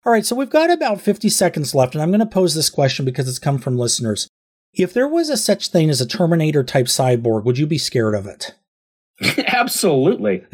All 0.06 0.12
right, 0.12 0.24
so 0.24 0.36
we've 0.36 0.50
got 0.50 0.70
about 0.70 1.00
50 1.00 1.30
seconds 1.30 1.74
left, 1.74 1.94
and 1.94 2.02
I'm 2.02 2.10
going 2.10 2.20
to 2.20 2.26
pose 2.26 2.54
this 2.54 2.68
question 2.68 3.06
because 3.06 3.26
it's 3.26 3.38
come 3.38 3.58
from 3.58 3.78
listeners. 3.78 4.28
If 4.74 4.92
there 4.92 5.08
was 5.08 5.30
a 5.30 5.36
such 5.36 5.68
thing 5.68 5.88
as 5.88 6.00
a 6.00 6.06
Terminator 6.06 6.62
type 6.62 6.86
cyborg, 6.86 7.44
would 7.44 7.56
you 7.56 7.66
be 7.66 7.78
scared 7.78 8.14
of 8.14 8.26
it? 8.26 8.54
Absolutely. 9.46 10.44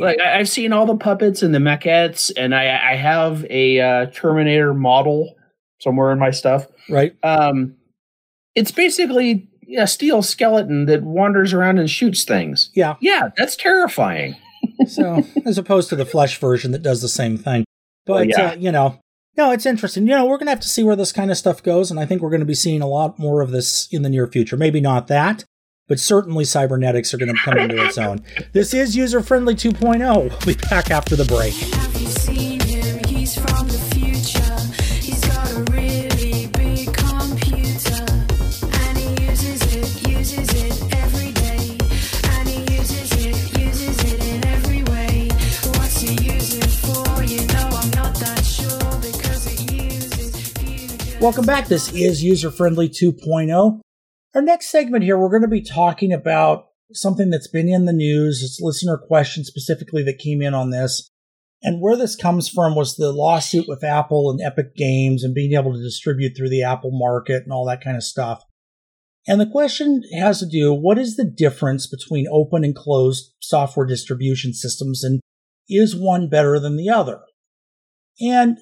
like 0.00 0.20
I've 0.20 0.48
seen 0.48 0.72
all 0.72 0.86
the 0.86 0.96
puppets 0.96 1.42
and 1.42 1.54
the 1.54 1.58
maquettes, 1.58 2.30
and 2.36 2.54
I, 2.54 2.92
I 2.92 2.96
have 2.96 3.44
a 3.50 3.80
uh, 3.80 4.06
Terminator 4.06 4.72
model 4.72 5.34
somewhere 5.80 6.12
in 6.12 6.18
my 6.18 6.30
stuff. 6.30 6.66
right. 6.88 7.14
Um, 7.22 7.74
it's 8.54 8.70
basically 8.70 9.48
a 9.76 9.86
steel 9.86 10.22
skeleton 10.22 10.86
that 10.86 11.02
wanders 11.02 11.52
around 11.52 11.78
and 11.78 11.90
shoots 11.90 12.24
things. 12.24 12.70
Yeah. 12.74 12.96
Yeah, 13.00 13.30
that's 13.36 13.56
terrifying. 13.56 14.36
So, 14.86 15.24
as 15.44 15.58
opposed 15.58 15.88
to 15.90 15.96
the 15.96 16.04
flesh 16.04 16.38
version 16.38 16.70
that 16.70 16.82
does 16.82 17.02
the 17.02 17.08
same 17.08 17.36
thing. 17.36 17.64
But, 18.06 18.28
yeah. 18.28 18.50
uh, 18.50 18.54
you 18.54 18.72
know, 18.72 19.00
no, 19.36 19.50
it's 19.50 19.66
interesting. 19.66 20.06
You 20.06 20.14
know, 20.14 20.26
we're 20.26 20.38
going 20.38 20.46
to 20.46 20.52
have 20.52 20.60
to 20.60 20.68
see 20.68 20.84
where 20.84 20.96
this 20.96 21.12
kind 21.12 21.30
of 21.30 21.36
stuff 21.36 21.62
goes. 21.62 21.90
And 21.90 21.98
I 21.98 22.06
think 22.06 22.20
we're 22.20 22.30
going 22.30 22.40
to 22.40 22.46
be 22.46 22.54
seeing 22.54 22.82
a 22.82 22.86
lot 22.86 23.18
more 23.18 23.40
of 23.40 23.50
this 23.50 23.88
in 23.90 24.02
the 24.02 24.08
near 24.08 24.26
future. 24.26 24.56
Maybe 24.56 24.80
not 24.80 25.08
that, 25.08 25.44
but 25.88 25.98
certainly 25.98 26.44
cybernetics 26.44 27.14
are 27.14 27.18
going 27.18 27.34
to 27.34 27.40
come 27.42 27.58
into 27.58 27.84
its 27.84 27.98
own. 27.98 28.24
This 28.52 28.74
is 28.74 28.96
User 28.96 29.22
Friendly 29.22 29.54
2.0. 29.54 30.00
We'll 30.00 30.54
be 30.54 30.60
back 30.68 30.90
after 30.90 31.16
the 31.16 31.24
break. 31.24 32.51
Welcome 51.22 51.46
back. 51.46 51.68
This 51.68 51.92
is 51.92 52.24
User 52.24 52.50
Friendly 52.50 52.88
2.0. 52.88 53.80
Our 54.34 54.42
next 54.42 54.70
segment 54.70 55.04
here, 55.04 55.16
we're 55.16 55.28
going 55.28 55.42
to 55.42 55.46
be 55.48 55.62
talking 55.62 56.12
about 56.12 56.64
something 56.92 57.30
that's 57.30 57.46
been 57.46 57.68
in 57.68 57.84
the 57.84 57.92
news. 57.92 58.42
It's 58.42 58.58
listener 58.60 58.98
questions 58.98 59.46
specifically 59.46 60.02
that 60.02 60.18
came 60.18 60.42
in 60.42 60.52
on 60.52 60.70
this. 60.70 61.08
And 61.62 61.80
where 61.80 61.96
this 61.96 62.16
comes 62.16 62.48
from 62.48 62.74
was 62.74 62.96
the 62.96 63.12
lawsuit 63.12 63.66
with 63.68 63.84
Apple 63.84 64.32
and 64.32 64.40
Epic 64.42 64.74
Games 64.74 65.22
and 65.22 65.32
being 65.32 65.52
able 65.52 65.72
to 65.72 65.80
distribute 65.80 66.36
through 66.36 66.50
the 66.50 66.64
Apple 66.64 66.90
market 66.92 67.44
and 67.44 67.52
all 67.52 67.66
that 67.66 67.84
kind 67.84 67.96
of 67.96 68.02
stuff. 68.02 68.42
And 69.28 69.40
the 69.40 69.46
question 69.46 70.02
has 70.18 70.40
to 70.40 70.46
do 70.46 70.74
what 70.74 70.98
is 70.98 71.14
the 71.14 71.24
difference 71.24 71.86
between 71.86 72.26
open 72.32 72.64
and 72.64 72.74
closed 72.74 73.32
software 73.38 73.86
distribution 73.86 74.54
systems 74.54 75.04
and 75.04 75.20
is 75.68 75.94
one 75.94 76.28
better 76.28 76.58
than 76.58 76.76
the 76.76 76.90
other? 76.90 77.20
And 78.20 78.58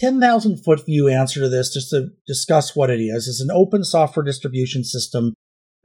10,000 0.00 0.64
foot 0.64 0.84
view 0.84 1.08
answer 1.08 1.40
to 1.40 1.48
this, 1.48 1.72
just 1.72 1.90
to 1.90 2.08
discuss 2.26 2.74
what 2.74 2.90
it 2.90 3.00
is, 3.00 3.26
is 3.26 3.40
an 3.40 3.54
open 3.54 3.84
software 3.84 4.24
distribution 4.24 4.82
system 4.82 5.34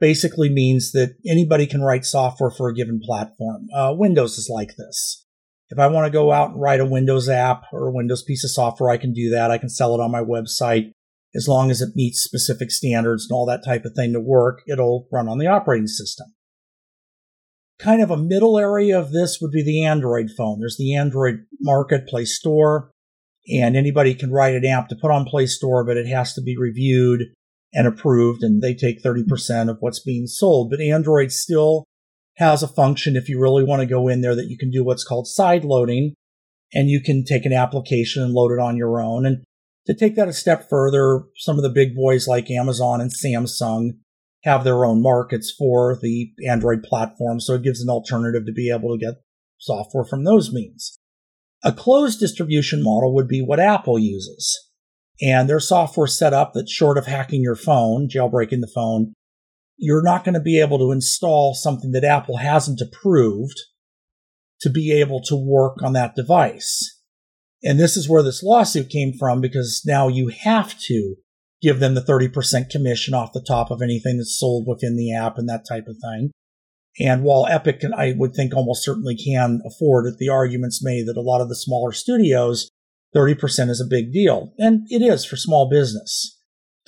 basically 0.00 0.48
means 0.48 0.92
that 0.92 1.16
anybody 1.26 1.66
can 1.66 1.82
write 1.82 2.04
software 2.04 2.50
for 2.50 2.68
a 2.68 2.74
given 2.74 3.00
platform. 3.04 3.68
Uh, 3.74 3.94
Windows 3.96 4.38
is 4.38 4.48
like 4.48 4.74
this. 4.76 5.26
If 5.68 5.78
I 5.78 5.86
want 5.86 6.06
to 6.06 6.10
go 6.10 6.32
out 6.32 6.50
and 6.50 6.60
write 6.60 6.80
a 6.80 6.86
Windows 6.86 7.28
app 7.28 7.64
or 7.72 7.86
a 7.86 7.92
Windows 7.92 8.22
piece 8.22 8.42
of 8.42 8.50
software, 8.50 8.90
I 8.90 8.96
can 8.96 9.12
do 9.12 9.30
that. 9.30 9.50
I 9.50 9.58
can 9.58 9.68
sell 9.68 9.94
it 9.94 10.00
on 10.00 10.10
my 10.10 10.22
website 10.22 10.90
as 11.32 11.46
long 11.46 11.70
as 11.70 11.80
it 11.80 11.94
meets 11.94 12.24
specific 12.24 12.72
standards 12.72 13.28
and 13.28 13.36
all 13.36 13.46
that 13.46 13.64
type 13.64 13.84
of 13.84 13.92
thing 13.94 14.12
to 14.14 14.20
work. 14.20 14.62
It'll 14.66 15.06
run 15.12 15.28
on 15.28 15.38
the 15.38 15.46
operating 15.46 15.86
system. 15.86 16.34
Kind 17.78 18.02
of 18.02 18.10
a 18.10 18.16
middle 18.16 18.58
area 18.58 18.98
of 18.98 19.12
this 19.12 19.38
would 19.40 19.52
be 19.52 19.62
the 19.62 19.84
Android 19.84 20.30
phone. 20.36 20.58
There's 20.58 20.76
the 20.76 20.96
Android 20.96 21.46
marketplace 21.60 22.36
Store 22.36 22.89
and 23.48 23.76
anybody 23.76 24.14
can 24.14 24.30
write 24.30 24.54
an 24.54 24.66
app 24.66 24.88
to 24.88 24.96
put 24.96 25.10
on 25.10 25.24
Play 25.24 25.46
Store, 25.46 25.84
but 25.84 25.96
it 25.96 26.06
has 26.06 26.34
to 26.34 26.42
be 26.42 26.56
reviewed 26.56 27.22
and 27.72 27.86
approved, 27.86 28.42
and 28.42 28.60
they 28.62 28.74
take 28.74 29.02
30% 29.02 29.70
of 29.70 29.78
what's 29.80 30.02
being 30.02 30.26
sold. 30.26 30.70
But 30.70 30.80
Android 30.80 31.30
still 31.32 31.84
has 32.36 32.62
a 32.62 32.68
function 32.68 33.16
if 33.16 33.28
you 33.28 33.40
really 33.40 33.64
want 33.64 33.80
to 33.80 33.86
go 33.86 34.08
in 34.08 34.20
there 34.20 34.34
that 34.34 34.48
you 34.48 34.58
can 34.58 34.70
do 34.70 34.84
what's 34.84 35.04
called 35.04 35.28
side 35.28 35.64
loading, 35.64 36.14
and 36.72 36.88
you 36.88 37.00
can 37.00 37.24
take 37.24 37.46
an 37.46 37.52
application 37.52 38.22
and 38.22 38.32
load 38.32 38.52
it 38.52 38.58
on 38.58 38.76
your 38.76 39.00
own. 39.00 39.26
And 39.26 39.44
to 39.86 39.94
take 39.94 40.16
that 40.16 40.28
a 40.28 40.32
step 40.32 40.68
further, 40.68 41.24
some 41.36 41.56
of 41.56 41.62
the 41.62 41.70
big 41.70 41.94
boys 41.94 42.28
like 42.28 42.50
Amazon 42.50 43.00
and 43.00 43.10
Samsung 43.12 43.98
have 44.44 44.64
their 44.64 44.84
own 44.84 45.02
markets 45.02 45.52
for 45.56 45.98
the 46.00 46.32
Android 46.48 46.82
platform, 46.82 47.40
so 47.40 47.54
it 47.54 47.62
gives 47.62 47.82
an 47.82 47.90
alternative 47.90 48.46
to 48.46 48.52
be 48.52 48.70
able 48.70 48.96
to 48.96 49.04
get 49.04 49.22
software 49.58 50.04
from 50.04 50.24
those 50.24 50.52
means. 50.52 50.96
A 51.62 51.72
closed 51.72 52.20
distribution 52.20 52.82
model 52.82 53.14
would 53.14 53.28
be 53.28 53.42
what 53.42 53.60
Apple 53.60 53.98
uses. 53.98 54.68
And 55.20 55.48
their 55.48 55.60
software 55.60 56.06
set 56.06 56.32
up 56.32 56.54
that 56.54 56.68
short 56.68 56.96
of 56.96 57.06
hacking 57.06 57.42
your 57.42 57.56
phone, 57.56 58.08
jailbreaking 58.08 58.60
the 58.60 58.72
phone, 58.74 59.12
you're 59.76 60.02
not 60.02 60.24
going 60.24 60.34
to 60.34 60.40
be 60.40 60.60
able 60.60 60.78
to 60.78 60.92
install 60.92 61.54
something 61.54 61.92
that 61.92 62.04
Apple 62.04 62.38
hasn't 62.38 62.80
approved 62.80 63.58
to 64.60 64.70
be 64.70 64.92
able 64.92 65.22
to 65.22 65.36
work 65.36 65.82
on 65.82 65.94
that 65.94 66.14
device. 66.14 67.00
And 67.62 67.78
this 67.78 67.96
is 67.96 68.08
where 68.08 68.22
this 68.22 68.42
lawsuit 68.42 68.88
came 68.88 69.12
from 69.18 69.40
because 69.40 69.82
now 69.86 70.08
you 70.08 70.28
have 70.28 70.78
to 70.80 71.16
give 71.62 71.78
them 71.78 71.94
the 71.94 72.00
30% 72.00 72.70
commission 72.70 73.14
off 73.14 73.32
the 73.32 73.44
top 73.46 73.70
of 73.70 73.82
anything 73.82 74.16
that's 74.16 74.38
sold 74.38 74.66
within 74.66 74.96
the 74.96 75.14
app 75.14 75.36
and 75.36 75.48
that 75.48 75.66
type 75.68 75.86
of 75.86 75.96
thing. 76.02 76.30
And 76.98 77.22
while 77.22 77.46
Epic, 77.46 77.80
can, 77.80 77.94
I 77.94 78.14
would 78.16 78.34
think 78.34 78.54
almost 78.54 78.84
certainly 78.84 79.16
can 79.16 79.60
afford 79.64 80.06
it, 80.06 80.18
the 80.18 80.28
argument's 80.28 80.82
made 80.82 81.06
that 81.06 81.16
a 81.16 81.22
lot 81.22 81.40
of 81.40 81.48
the 81.48 81.54
smaller 81.54 81.92
studios, 81.92 82.70
30% 83.14 83.70
is 83.70 83.80
a 83.80 83.88
big 83.88 84.12
deal. 84.12 84.52
And 84.58 84.86
it 84.90 85.02
is 85.02 85.24
for 85.24 85.36
small 85.36 85.68
business. 85.68 86.38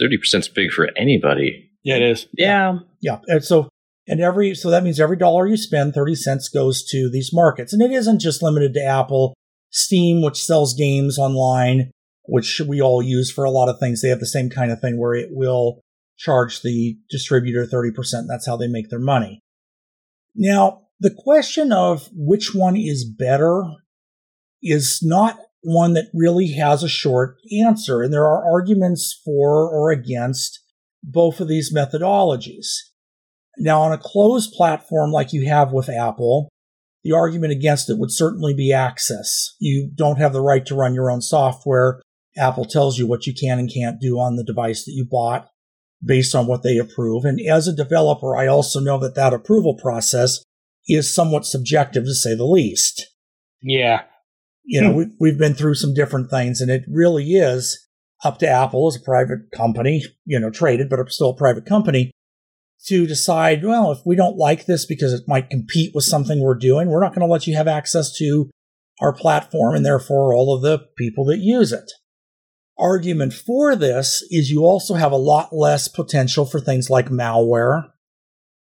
30% 0.01 0.17
is 0.35 0.49
big 0.49 0.71
for 0.73 0.89
anybody. 0.97 1.71
Yeah, 1.85 1.97
it 1.97 2.03
is. 2.03 2.27
Yeah. 2.37 2.79
Yeah. 3.01 3.19
And 3.29 3.45
so, 3.45 3.69
and 4.09 4.21
every, 4.21 4.55
so 4.55 4.71
that 4.71 4.83
means 4.83 4.99
every 4.99 5.17
dollar 5.17 5.47
you 5.47 5.57
spend, 5.57 5.95
30 5.95 6.15
cents 6.17 6.49
goes 6.49 6.85
to 6.91 7.09
these 7.11 7.31
markets. 7.33 7.73
And 7.73 7.81
it 7.83 7.93
isn't 7.93 8.21
just 8.21 8.43
limited 8.43 8.75
to 8.75 8.85
Apple. 8.85 9.35
Steam, 9.71 10.23
which 10.23 10.43
sells 10.43 10.75
games 10.75 11.19
online, 11.19 11.91
which 12.25 12.61
we 12.67 12.81
all 12.81 13.03
use 13.03 13.33
for 13.33 13.45
a 13.45 13.51
lot 13.51 13.69
of 13.69 13.79
things, 13.79 14.03
they 14.03 14.09
have 14.09 14.21
the 14.21 14.27
same 14.27 14.51
kind 14.51 14.71
of 14.71 14.81
thing 14.81 15.01
where 15.01 15.15
it 15.15 15.31
will 15.31 15.81
charge 16.19 16.61
the 16.63 16.97
distributor 17.11 17.67
30%. 17.67 17.93
That's 18.29 18.47
how 18.47 18.57
they 18.57 18.69
make 18.69 18.91
their 18.91 19.01
money. 19.01 19.41
Now, 20.35 20.83
the 21.01 21.15
question 21.17 21.73
of 21.73 22.09
which 22.13 22.55
one 22.55 22.77
is 22.77 23.05
better 23.05 23.65
is 24.63 25.01
not 25.03 25.39
one 25.63 25.95
that 25.95 26.11
really 26.15 26.53
has 26.53 26.83
a 26.83 26.89
short 26.89 27.37
answer. 27.61 28.03
And 28.03 28.13
there 28.13 28.27
are 28.27 28.53
arguments 28.53 29.21
for 29.25 29.69
or 29.69 29.91
against 29.91 30.61
both 31.03 31.41
of 31.41 31.49
these 31.49 31.75
methodologies. 31.75 32.69
Now, 33.59 33.83
on 33.83 33.93
a 33.93 33.99
closed 33.99 34.53
platform 34.53 35.11
like 35.11 35.33
you 35.33 35.47
have 35.49 35.73
with 35.73 35.89
Apple, 35.89 36.49
the 37.05 37.13
argument 37.13 37.53
against 37.53 37.91
it 37.91 37.99
would 37.99 38.13
certainly 38.13 38.55
be 38.55 38.73
access. 38.73 39.55
You 39.59 39.91
don't 39.95 40.19
have 40.19 40.33
the 40.33 40.41
right 40.41 40.65
to 40.67 40.75
run 40.75 40.95
your 40.95 41.11
own 41.11 41.21
software. 41.21 42.01
Apple 42.37 42.65
tells 42.65 42.99
you 42.99 43.07
what 43.07 43.27
you 43.27 43.35
can 43.35 43.59
and 43.59 43.73
can't 43.73 44.01
do 44.01 44.19
on 44.19 44.37
the 44.37 44.45
device 44.45 44.85
that 44.85 44.93
you 44.93 45.05
bought 45.05 45.49
based 46.05 46.35
on 46.35 46.47
what 46.47 46.63
they 46.63 46.79
approve. 46.79 47.25
And 47.25 47.41
as 47.41 47.69
a 47.69 47.75
developer, 47.75 48.37
I 48.37 48.47
also 48.47 48.81
know 48.81 48.99
that 48.99 49.15
that 49.15 49.33
approval 49.33 49.75
process 49.75 50.43
is 50.89 51.13
somewhat 51.13 51.47
subjective 51.47 52.05
to 52.05 52.15
say 52.15 52.35
the 52.35 52.45
least. 52.45 53.07
Yeah. 53.63 54.03
You 54.65 54.81
know, 54.81 54.91
hmm. 54.93 54.97
we, 54.97 55.07
we've 55.21 55.39
been 55.39 55.55
through 55.55 55.75
some 55.75 55.95
different 55.95 56.31
things 56.31 56.61
and 56.61 56.71
it 56.71 56.85
really 56.89 57.33
is 57.33 57.89
up 58.25 58.39
to 58.39 58.49
Apple 58.49 58.87
as 58.89 58.97
a 58.97 59.01
private 59.01 59.51
company, 59.55 60.03
you 60.25 60.39
know, 60.39 60.51
traded, 60.51 60.89
but 60.89 61.11
still 61.11 61.31
a 61.31 61.37
private 61.37 61.67
company 61.67 62.13
to 62.87 63.07
decide, 63.07 63.65
well, 63.65 63.93
if 63.93 63.99
we 64.05 64.17
don't 64.17 64.37
like 64.37 64.67
this 64.67 64.87
because 64.87 65.13
it 65.13 65.29
might 65.29 65.51
compete 65.51 65.93
with 65.95 66.05
something 66.05 66.41
we're 66.41 66.55
doing, 66.55 66.89
we're 66.89 67.03
not 67.03 67.15
going 67.15 67.27
to 67.27 67.33
let 67.33 67.47
you 67.47 67.57
have 67.57 67.69
access 67.69 68.17
to 68.17 68.51
our 69.01 69.13
platform 69.13 69.75
and 69.75 69.87
therefore 69.87 70.35
all 70.35 70.55
of 70.55 70.63
the 70.63 70.79
people 70.97 71.25
that 71.25 71.39
use 71.39 71.73
it. 71.73 71.91
Argument 72.83 73.33
for 73.33 73.77
this 73.77 74.27
is 74.31 74.51
you 74.51 74.63
also 74.63 74.95
have 74.95 75.13
a 75.13 75.17
lot 75.17 75.53
less 75.53 75.87
potential 75.87 76.45
for 76.45 76.59
things 76.59 76.91
like 76.91 77.11
malware 77.11 77.85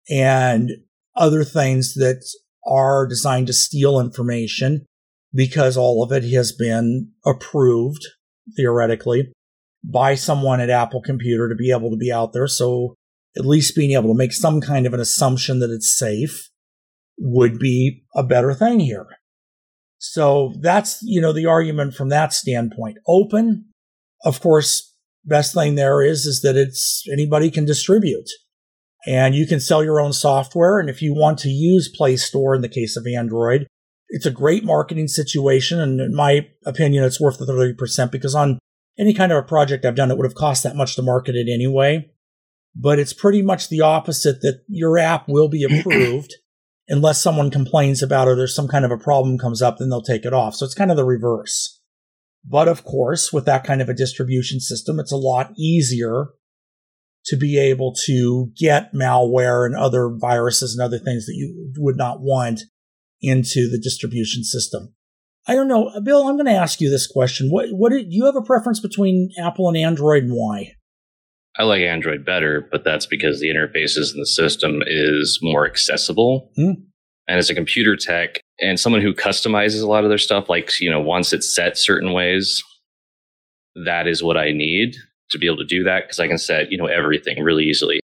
and 0.09 0.71
other 1.15 1.43
things 1.43 1.93
that 1.93 2.23
are 2.65 3.05
designed 3.05 3.45
to 3.47 3.53
steal 3.53 3.99
information 3.99 4.85
because 5.31 5.77
all 5.77 6.01
of 6.01 6.11
it 6.11 6.23
has 6.33 6.51
been 6.51 7.11
approved 7.23 8.03
theoretically 8.57 9.31
by 9.83 10.15
someone 10.15 10.59
at 10.59 10.71
Apple 10.71 11.01
Computer 11.01 11.47
to 11.47 11.55
be 11.55 11.71
able 11.71 11.91
to 11.91 11.97
be 11.97 12.11
out 12.11 12.33
there. 12.33 12.47
So 12.47 12.95
at 13.37 13.45
least 13.45 13.75
being 13.75 13.91
able 13.91 14.09
to 14.09 14.17
make 14.17 14.33
some 14.33 14.59
kind 14.59 14.87
of 14.87 14.93
an 14.93 14.99
assumption 14.99 15.59
that 15.59 15.69
it's 15.69 15.95
safe 15.95 16.49
would 17.19 17.59
be 17.59 18.03
a 18.15 18.23
better 18.23 18.55
thing 18.55 18.79
here. 18.79 19.05
So 19.99 20.53
that's, 20.61 20.99
you 21.03 21.21
know, 21.21 21.33
the 21.33 21.45
argument 21.45 21.93
from 21.93 22.09
that 22.09 22.33
standpoint. 22.33 22.97
Open, 23.07 23.65
of 24.23 24.41
course, 24.41 24.93
best 25.25 25.53
thing 25.53 25.75
there 25.75 26.01
is, 26.01 26.25
is 26.25 26.41
that 26.41 26.55
it's 26.55 27.03
anybody 27.11 27.51
can 27.51 27.65
distribute 27.65 28.29
and 29.05 29.35
you 29.35 29.47
can 29.47 29.59
sell 29.59 29.83
your 29.83 29.99
own 29.99 30.13
software. 30.13 30.79
And 30.79 30.89
if 30.89 31.01
you 31.01 31.13
want 31.13 31.39
to 31.39 31.49
use 31.49 31.89
Play 31.89 32.17
Store 32.17 32.55
in 32.55 32.61
the 32.61 32.69
case 32.69 32.97
of 32.97 33.07
Android, 33.07 33.67
it's 34.09 34.25
a 34.25 34.31
great 34.31 34.63
marketing 34.63 35.07
situation. 35.07 35.79
And 35.79 36.01
in 36.01 36.15
my 36.15 36.47
opinion, 36.65 37.03
it's 37.03 37.21
worth 37.21 37.38
the 37.38 37.45
30% 37.45 38.11
because 38.11 38.35
on 38.35 38.59
any 38.97 39.13
kind 39.13 39.31
of 39.31 39.38
a 39.38 39.47
project 39.47 39.85
I've 39.85 39.95
done, 39.95 40.11
it 40.11 40.17
would 40.17 40.25
have 40.25 40.35
cost 40.35 40.63
that 40.63 40.75
much 40.75 40.95
to 40.95 41.01
market 41.01 41.35
it 41.35 41.47
anyway. 41.51 42.09
but 42.75 42.99
it's 42.99 43.13
pretty 43.13 43.41
much 43.41 43.69
the 43.69 43.81
opposite 43.81 44.41
that 44.41 44.61
your 44.67 44.97
app 44.97 45.27
will 45.27 45.49
be 45.49 45.63
approved 45.63 46.33
unless 46.88 47.21
someone 47.21 47.51
complains 47.51 48.01
about 48.01 48.27
it 48.27 48.31
or 48.31 48.35
there's 48.35 48.55
some 48.55 48.67
kind 48.67 48.85
of 48.85 48.91
a 48.91 48.97
problem 48.97 49.38
comes 49.38 49.61
up, 49.61 49.77
then 49.77 49.89
they'll 49.89 50.01
take 50.01 50.25
it 50.25 50.33
off. 50.33 50.55
So 50.55 50.65
it's 50.65 50.75
kind 50.75 50.91
of 50.91 50.97
the 50.97 51.05
reverse. 51.05 51.78
But 52.46 52.67
of 52.67 52.84
course, 52.84 53.34
with 53.34 53.46
that 53.46 53.63
kind 53.63 53.81
of 53.81 53.89
a 53.89 53.93
distribution 53.93 54.60
system, 54.60 55.00
it's 55.00 55.12
a 55.12 55.17
lot 55.17 55.51
easier 55.58 56.27
to 57.25 57.36
be 57.36 57.58
able 57.58 57.93
to 58.05 58.51
get 58.58 58.93
malware 58.93 59.65
and 59.65 59.75
other 59.75 60.10
viruses 60.10 60.75
and 60.75 60.84
other 60.84 61.00
things 61.00 61.25
that 61.25 61.36
you 61.36 61.72
would 61.77 61.98
not 61.98 62.22
want 62.22 62.62
into 63.22 63.69
the 63.69 63.77
distribution 63.77 64.43
system. 64.43 64.93
I 65.48 65.55
don't 65.55 65.67
know, 65.67 65.91
Bill. 66.03 66.27
I'm 66.27 66.36
going 66.36 66.46
to 66.46 66.51
ask 66.51 66.79
you 66.79 66.89
this 66.89 67.08
question. 67.08 67.50
What 67.50 67.69
what 67.72 67.91
do 67.91 68.03
you 68.08 68.25
have 68.25 68.36
a 68.36 68.41
preference 68.41 68.79
between 68.79 69.31
Apple 69.39 69.67
and 69.67 69.77
Android, 69.77 70.24
and 70.24 70.34
why? 70.34 70.74
I 71.58 71.63
like 71.63 71.81
Android 71.81 72.24
better, 72.25 72.67
but 72.72 72.84
that's 72.84 73.05
because 73.05 73.39
the 73.39 73.50
interfaces 73.50 74.13
in 74.13 74.19
the 74.19 74.27
system 74.27 74.81
is 74.86 75.39
more 75.41 75.65
accessible. 75.65 76.51
Hmm. 76.55 76.72
And 77.29 77.38
as 77.38 77.50
a 77.50 77.55
computer 77.55 77.95
tech 77.95 78.41
and 78.59 78.79
someone 78.79 79.03
who 79.03 79.13
customizes 79.13 79.83
a 79.83 79.88
lot 79.88 80.03
of 80.03 80.09
their 80.09 80.17
stuff, 80.17 80.50
like, 80.50 80.79
you 80.79 80.89
know, 80.89 81.00
wants 81.00 81.31
it 81.31 81.43
set 81.43 81.77
certain 81.77 82.12
ways, 82.12 82.63
that 83.86 84.07
is 84.07 84.24
what 84.24 84.36
I 84.36 84.51
need 84.51 84.95
to 85.29 85.38
be 85.38 85.45
able 85.45 85.57
to 85.57 85.65
do 85.65 85.83
that 85.83 86.05
because 86.05 86.19
I 86.19 86.27
can 86.27 86.39
set, 86.39 86.71
you 86.71 86.77
know, 86.77 86.88
everything 86.88 87.43
really 87.43 87.65
easily. 87.65 88.00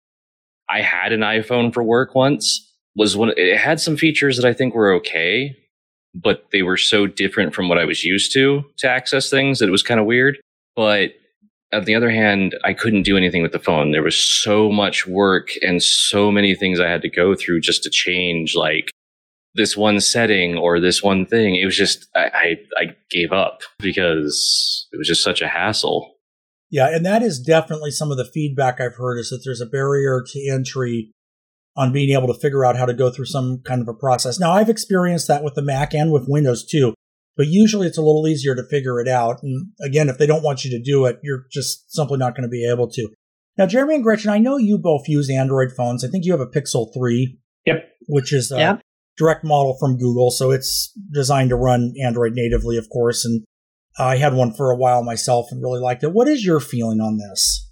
I 0.68 0.82
had 0.82 1.14
an 1.14 1.20
iPhone 1.20 1.72
for 1.72 1.84
work 1.84 2.16
once. 2.16 2.68
Was 2.96 3.16
one 3.16 3.32
it 3.38 3.58
had 3.58 3.80
some 3.80 3.96
features 3.96 4.38
that 4.38 4.46
I 4.46 4.54
think 4.54 4.74
were 4.74 4.92
okay, 4.96 5.56
but 6.16 6.48
they 6.52 6.64
were 6.64 6.76
so 6.76 7.06
different 7.06 7.54
from 7.54 7.70
what 7.70 7.78
I 7.78 7.86
was 7.86 8.04
used 8.04 8.34
to 8.34 8.66
to 8.80 8.90
access 8.90 9.30
things 9.30 9.60
that 9.60 9.68
it 9.68 9.72
was 9.72 9.84
kind 9.84 10.00
of 10.00 10.08
weird. 10.08 10.40
But 10.76 11.12
on 11.72 11.86
the 11.86 11.96
other 11.96 12.10
hand, 12.10 12.58
I 12.66 12.74
couldn't 12.74 13.04
do 13.04 13.16
anything 13.16 13.44
with 13.44 13.54
the 13.54 13.60
phone. 13.60 13.92
There 13.92 14.04
was 14.04 14.20
so 14.20 14.72
much 14.72 15.08
work 15.08 15.52
and 15.62 15.82
so 15.82 16.32
many 16.32 16.54
things 16.56 16.80
I 16.80 16.90
had 16.90 17.02
to 17.04 17.10
go 17.10 17.36
through 17.36 17.62
just 17.62 17.84
to 17.84 17.90
change 17.90 18.56
like 18.56 18.92
this 19.54 19.76
one 19.76 20.00
setting 20.00 20.58
or 20.58 20.80
this 20.80 21.04
one 21.04 21.26
thing. 21.26 21.56
It 21.56 21.66
was 21.66 21.78
just 21.78 22.08
I, 22.16 22.30
I, 22.34 22.56
I 22.78 22.86
gave 23.10 23.32
up 23.32 23.62
because 23.80 24.88
it 24.92 24.98
was 24.98 25.08
just 25.08 25.24
such 25.24 25.42
a 25.42 25.48
hassle. 25.48 26.16
Yeah, 26.70 26.88
and 26.88 27.06
that 27.06 27.22
is 27.22 27.40
definitely 27.40 27.92
some 27.92 28.12
of 28.12 28.18
the 28.18 28.30
feedback 28.34 28.80
I've 28.80 28.96
heard 28.96 29.20
is 29.20 29.30
that 29.30 29.42
there's 29.44 29.60
a 29.60 29.66
barrier 29.66 30.24
to 30.26 30.50
entry 30.50 31.12
on 31.76 31.92
being 31.92 32.16
able 32.18 32.34
to 32.34 32.40
figure 32.40 32.66
out 32.66 32.78
how 32.78 32.86
to 32.86 32.94
go 32.94 33.10
through 33.10 33.26
some 33.26 33.62
kind 33.66 33.82
of 33.82 33.88
a 33.88 33.94
process. 33.94 34.40
Now, 34.40 34.52
I've 34.54 34.70
experienced 34.70 35.28
that 35.28 35.44
with 35.44 35.56
the 35.56 35.62
Mac 35.62 35.94
and 35.94 36.12
with 36.12 36.28
Windows 36.28 36.66
too, 36.66 36.94
but 37.36 37.48
usually 37.48 37.88
it's 37.88 37.98
a 37.98 38.02
little 38.02 38.28
easier 38.28 38.56
to 38.56 38.68
figure 38.70 39.00
it 39.00 39.08
out. 39.08 39.42
And 39.44 39.72
again, 39.82 40.10
if 40.10 40.18
they 40.18 40.28
don't 40.28 40.44
want 40.44 40.64
you 40.64 40.72
to 40.72 40.82
do 40.82 41.06
it, 41.06 41.20
you're 41.24 41.46
just 41.52 41.92
simply 41.94 42.18
not 42.18 42.36
going 42.36 42.44
to 42.44 42.50
be 42.50 42.70
able 42.70 42.90
to. 42.92 43.10
Now, 43.58 43.66
Jeremy 43.66 43.96
and 43.96 44.04
Gretchen, 44.04 44.32
I 44.32 44.38
know 44.38 44.58
you 44.58 44.78
both 44.78 45.08
use 45.08 45.30
Android 45.30 45.72
phones. 45.76 46.06
I 46.06 46.08
think 46.08 46.26
you 46.26 46.32
have 46.32 46.42
a 46.42 46.48
Pixel 46.48 46.94
3. 46.94 47.38
Yep. 47.66 47.90
Which 48.08 48.34
is 48.34 48.52
a 48.52 48.58
Yep. 48.58 48.82
Direct 49.22 49.44
model 49.44 49.78
from 49.80 49.98
Google. 49.98 50.32
So 50.32 50.52
it's 50.52 50.92
designed 51.14 51.50
to 51.50 51.56
run 51.56 51.94
Android 52.04 52.34
natively, 52.34 52.78
of 52.78 52.90
course. 52.90 53.24
And 53.26 53.44
I 54.00 54.18
had 54.18 54.34
one 54.34 54.54
for 54.54 54.72
a 54.72 54.76
while 54.78 55.04
myself 55.04 55.48
and 55.52 55.62
really 55.62 55.80
liked 55.80 56.04
it. 56.04 56.14
What 56.14 56.28
is 56.28 56.46
your 56.46 56.60
feeling 56.60 57.00
on 57.00 57.18
this? 57.18 57.70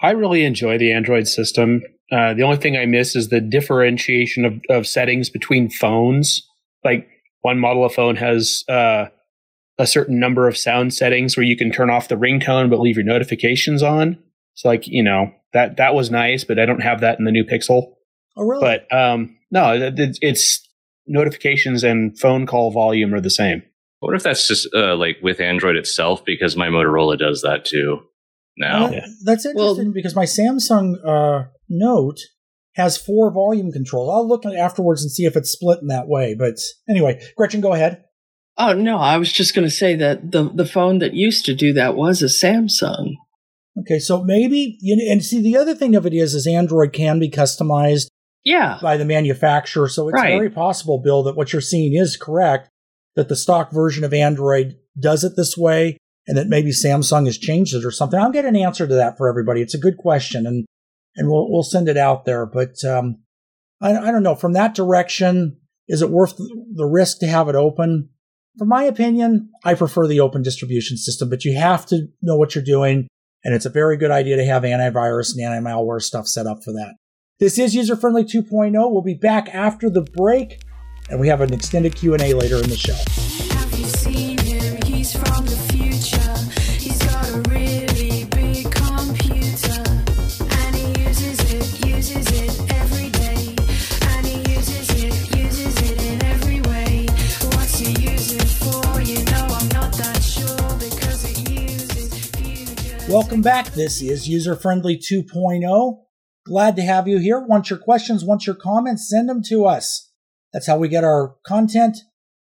I 0.00 0.10
really 0.10 0.44
enjoy 0.44 0.78
the 0.78 0.92
Android 0.92 1.26
system. 1.28 1.82
Uh, 2.12 2.34
the 2.34 2.42
only 2.42 2.56
thing 2.58 2.76
I 2.76 2.86
miss 2.86 3.16
is 3.16 3.28
the 3.28 3.40
differentiation 3.40 4.44
of, 4.44 4.54
of 4.70 4.86
settings 4.86 5.28
between 5.30 5.68
phones. 5.70 6.40
Like 6.84 7.08
one 7.42 7.58
model 7.58 7.84
of 7.84 7.92
phone 7.94 8.16
has 8.16 8.62
uh, 8.68 9.06
a 9.78 9.86
certain 9.86 10.18
number 10.20 10.46
of 10.48 10.56
sound 10.56 10.94
settings 10.94 11.36
where 11.36 11.44
you 11.44 11.56
can 11.56 11.70
turn 11.72 11.90
off 11.90 12.08
the 12.08 12.14
ringtone 12.14 12.70
but 12.70 12.80
leave 12.80 12.96
your 12.96 13.04
notifications 13.04 13.82
on. 13.82 14.18
So, 14.54 14.68
like 14.68 14.86
you 14.86 15.02
know 15.02 15.32
that 15.52 15.76
that 15.76 15.94
was 15.94 16.10
nice, 16.10 16.44
but 16.44 16.58
I 16.58 16.64
don't 16.66 16.80
have 16.80 17.00
that 17.00 17.18
in 17.18 17.24
the 17.26 17.30
new 17.32 17.44
Pixel. 17.44 17.92
Oh, 18.36 18.42
really? 18.44 18.60
But 18.60 18.96
um, 18.96 19.36
no, 19.50 19.74
it, 19.74 19.98
it- 19.98 20.18
it's 20.22 20.65
notifications 21.06 21.84
and 21.84 22.18
phone 22.18 22.46
call 22.46 22.70
volume 22.70 23.14
are 23.14 23.20
the 23.20 23.30
same. 23.30 23.62
What 24.00 24.14
if 24.14 24.22
that's 24.22 24.46
just 24.46 24.68
uh, 24.74 24.94
like 24.96 25.16
with 25.22 25.40
Android 25.40 25.76
itself? 25.76 26.24
Because 26.24 26.56
my 26.56 26.68
Motorola 26.68 27.18
does 27.18 27.42
that 27.42 27.64
too 27.64 28.00
now. 28.58 28.86
Uh, 28.86 28.90
Yeah. 28.90 29.06
That's 29.24 29.46
Well- 29.54 29.70
interesting 29.70 29.92
because 29.92 30.14
my 30.14 30.24
Samsung 30.24 30.96
uh, 31.04 31.44
Note 31.68 32.18
has 32.74 32.98
four 32.98 33.32
volume 33.32 33.72
controls. 33.72 34.10
I'll 34.12 34.28
look 34.28 34.44
afterwards 34.44 35.02
and 35.02 35.10
see 35.10 35.24
if 35.24 35.34
it's 35.34 35.50
split 35.50 35.80
in 35.80 35.88
that 35.88 36.08
way. 36.08 36.34
But 36.38 36.56
anyway, 36.88 37.22
Gretchen, 37.36 37.62
go 37.62 37.72
ahead. 37.72 38.02
Oh 38.58 38.72
no, 38.72 38.98
I 38.98 39.16
was 39.18 39.32
just 39.32 39.54
going 39.54 39.66
to 39.66 39.70
say 39.74 39.94
that 39.96 40.32
the 40.32 40.50
the 40.54 40.66
phone 40.66 40.98
that 40.98 41.14
used 41.14 41.44
to 41.46 41.54
do 41.54 41.72
that 41.74 41.94
was 41.96 42.22
a 42.22 42.26
Samsung. 42.26 43.12
Okay, 43.78 43.98
so 43.98 44.24
maybe 44.24 44.78
you 44.80 44.96
know, 44.96 45.12
and 45.12 45.22
see 45.22 45.42
the 45.42 45.56
other 45.58 45.74
thing 45.74 45.94
of 45.94 46.06
it 46.06 46.14
is, 46.14 46.34
is 46.34 46.46
Android 46.46 46.92
can 46.94 47.18
be 47.18 47.30
customized 47.30 48.06
Yeah. 48.46 48.78
by 48.80 48.96
the 48.96 49.04
manufacturer. 49.04 49.88
So 49.88 50.08
it's 50.08 50.14
Right. 50.14 50.30
very 50.38 50.50
possible, 50.50 50.98
Bill, 50.98 51.24
that 51.24 51.36
what 51.36 51.52
you're 51.52 51.60
seeing 51.60 51.94
is 51.94 52.16
correct. 52.16 52.68
That 53.16 53.28
the 53.28 53.36
stock 53.36 53.72
version 53.72 54.04
of 54.04 54.14
Android 54.14 54.76
does 54.98 55.24
it 55.24 55.32
this 55.36 55.56
way, 55.56 55.96
and 56.28 56.36
that 56.38 56.48
maybe 56.48 56.70
Samsung 56.70 57.26
has 57.26 57.38
changed 57.38 57.74
it 57.74 57.84
or 57.84 57.90
something. 57.90 58.18
I'll 58.18 58.30
get 58.32 58.44
an 58.44 58.56
answer 58.56 58.86
to 58.86 58.94
that 58.94 59.16
for 59.18 59.28
everybody. 59.28 59.60
It's 59.62 59.74
a 59.74 59.78
good 59.78 59.96
question, 59.96 60.46
and 60.46 60.64
and 61.16 61.28
we'll 61.28 61.50
we'll 61.50 61.62
send 61.62 61.88
it 61.88 61.96
out 61.96 62.24
there. 62.24 62.46
But 62.46 62.82
um, 62.84 63.22
I, 63.80 63.96
I 63.96 64.10
don't 64.12 64.22
know. 64.22 64.34
From 64.36 64.52
that 64.52 64.74
direction, 64.74 65.56
is 65.88 66.00
it 66.02 66.10
worth 66.10 66.36
the 66.36 66.86
risk 66.86 67.18
to 67.20 67.26
have 67.26 67.48
it 67.48 67.54
open? 67.54 68.10
From 68.58 68.68
my 68.68 68.84
opinion, 68.84 69.50
I 69.64 69.74
prefer 69.74 70.06
the 70.06 70.20
open 70.20 70.42
distribution 70.42 70.96
system, 70.96 71.28
but 71.28 71.44
you 71.44 71.58
have 71.58 71.84
to 71.86 72.06
know 72.22 72.36
what 72.36 72.54
you're 72.54 72.64
doing, 72.64 73.08
and 73.44 73.54
it's 73.54 73.66
a 73.66 73.70
very 73.70 73.96
good 73.96 74.10
idea 74.10 74.36
to 74.36 74.44
have 74.44 74.62
antivirus 74.62 75.32
and 75.34 75.42
anti-malware 75.44 76.00
stuff 76.00 76.26
set 76.26 76.46
up 76.46 76.62
for 76.64 76.72
that. 76.72 76.94
This 77.38 77.58
is 77.58 77.74
user 77.74 77.96
friendly 77.96 78.24
2.0. 78.24 78.72
We'll 78.72 79.02
be 79.02 79.12
back 79.12 79.54
after 79.54 79.90
the 79.90 80.00
break, 80.00 80.62
and 81.10 81.20
we 81.20 81.28
have 81.28 81.42
an 81.42 81.52
extended 81.52 81.94
Q&A 81.94 82.32
later 82.32 82.56
in 82.56 82.70
the 82.70 82.78
show. 82.78 82.94
Have 83.54 83.78
you 83.78 83.84
seen 83.84 84.38
him? 84.38 84.80
He's 84.86 85.12
from 85.12 85.44
the 85.44 85.54
future. 85.70 86.32
He's 86.80 86.96
got 87.04 87.28
a 87.28 87.42
really 87.50 88.24
big 88.24 88.72
computer. 88.72 89.82
And 90.64 90.76
he 90.76 91.02
uses 91.04 91.38
it, 91.52 91.86
uses 91.86 92.26
it 92.40 92.72
every 92.72 93.10
day. 93.10 93.54
And 94.08 94.24
he 94.26 94.54
uses 94.54 94.88
it, 95.04 95.36
uses 95.36 95.90
it 95.90 96.02
in 96.04 96.24
every 96.24 96.62
way. 96.62 97.04
What's 97.52 97.78
he 97.78 97.92
use 98.00 98.32
it 98.32 98.48
for? 98.48 99.02
You 99.02 99.22
know 99.26 99.46
I'm 99.50 99.68
not 99.76 99.92
that 99.92 100.22
sure 100.22 100.78
because 100.78 101.24
it 101.30 101.50
uses 101.50 102.30
future. 102.30 103.12
Welcome 103.12 103.42
back. 103.42 103.74
This 103.74 104.00
is 104.00 104.26
User 104.26 104.56
Friendly 104.56 104.96
2.0. 104.96 106.05
Glad 106.46 106.76
to 106.76 106.82
have 106.82 107.08
you 107.08 107.18
here. 107.18 107.40
Want 107.40 107.70
your 107.70 107.80
questions, 107.80 108.24
want 108.24 108.46
your 108.46 108.54
comments, 108.54 109.10
send 109.10 109.28
them 109.28 109.42
to 109.48 109.66
us. 109.66 110.12
That's 110.52 110.68
how 110.68 110.78
we 110.78 110.86
get 110.86 111.02
our 111.02 111.34
content, 111.44 111.98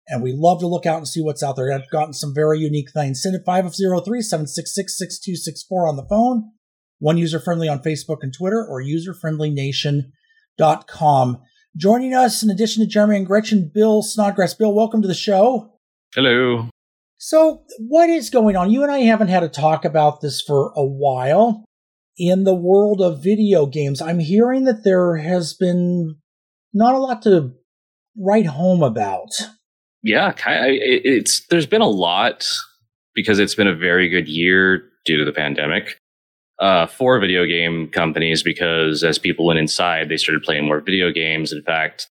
and 0.08 0.24
we 0.24 0.32
love 0.32 0.62
to 0.62 0.68
look 0.68 0.86
out 0.86 1.00
and 1.00 1.08
see 1.08 1.22
what's 1.22 1.44
out 1.44 1.58
there. 1.58 1.74
I've 1.74 1.90
gotten 1.90 2.14
some 2.14 2.34
very 2.34 2.60
unique 2.60 2.92
things. 2.92 3.22
Send 3.22 3.36
it 3.36 3.42
503 3.46 4.22
766 4.22 4.98
6264 4.98 5.90
on 5.90 5.98
the 5.98 6.06
phone, 6.06 6.52
one 7.00 7.18
user 7.18 7.42
friendly 7.42 7.68
on 7.68 7.84
Facebook 7.84 8.20
and 8.22 8.34
Twitter, 8.34 8.66
or 8.66 8.82
userfriendlynation.com. 8.82 11.42
Joining 11.76 12.14
us, 12.14 12.42
in 12.42 12.50
addition 12.50 12.82
to 12.82 12.90
Jeremy 12.90 13.18
and 13.18 13.28
Gretchen, 13.28 13.70
Bill 13.74 14.02
Snodgrass. 14.02 14.54
Bill, 14.54 14.74
welcome 14.74 15.02
to 15.02 15.10
the 15.10 15.14
show. 15.14 15.74
Hello. 16.16 16.70
So, 17.18 17.64
what 17.80 18.10
is 18.10 18.30
going 18.30 18.56
on? 18.56 18.72
You 18.72 18.84
and 18.84 18.92
I 18.92 19.00
haven't 19.00 19.28
had 19.28 19.44
a 19.44 19.50
talk 19.50 19.84
about 19.84 20.22
this 20.22 20.42
for 20.42 20.72
a 20.78 20.86
while. 20.86 21.66
In 22.20 22.44
the 22.44 22.54
world 22.54 23.02
of 23.02 23.24
video 23.24 23.66
games, 23.66 24.02
I'm 24.02 24.20
hearing 24.20 24.66
that 24.66 24.84
there 24.84 25.16
has 25.16 25.54
been 25.54 26.18
not 26.74 26.94
a 26.94 26.98
lot 26.98 27.22
to 27.22 27.54
write 28.18 28.46
home 28.46 28.84
about. 28.84 29.30
Yeah, 30.04 30.34
it's 30.46 31.46
there's 31.48 31.66
been 31.66 31.82
a 31.82 31.88
lot 31.88 32.46
because 33.16 33.40
it's 33.40 33.56
been 33.56 33.68
a 33.68 33.76
very 33.76 34.10
good 34.10 34.28
year 34.28 34.84
due 35.06 35.18
to 35.18 35.24
the 35.24 35.32
pandemic 35.32 35.98
uh, 36.60 36.88
for 36.88 37.18
video 37.20 37.46
game 37.46 37.88
companies 37.88 38.44
because 38.44 39.02
as 39.02 39.18
people 39.18 39.46
went 39.46 39.60
inside, 39.60 40.10
they 40.10 40.18
started 40.18 40.44
playing 40.44 40.66
more 40.66 40.82
video 40.82 41.12
games. 41.12 41.54
In 41.54 41.64
fact, 41.64 42.10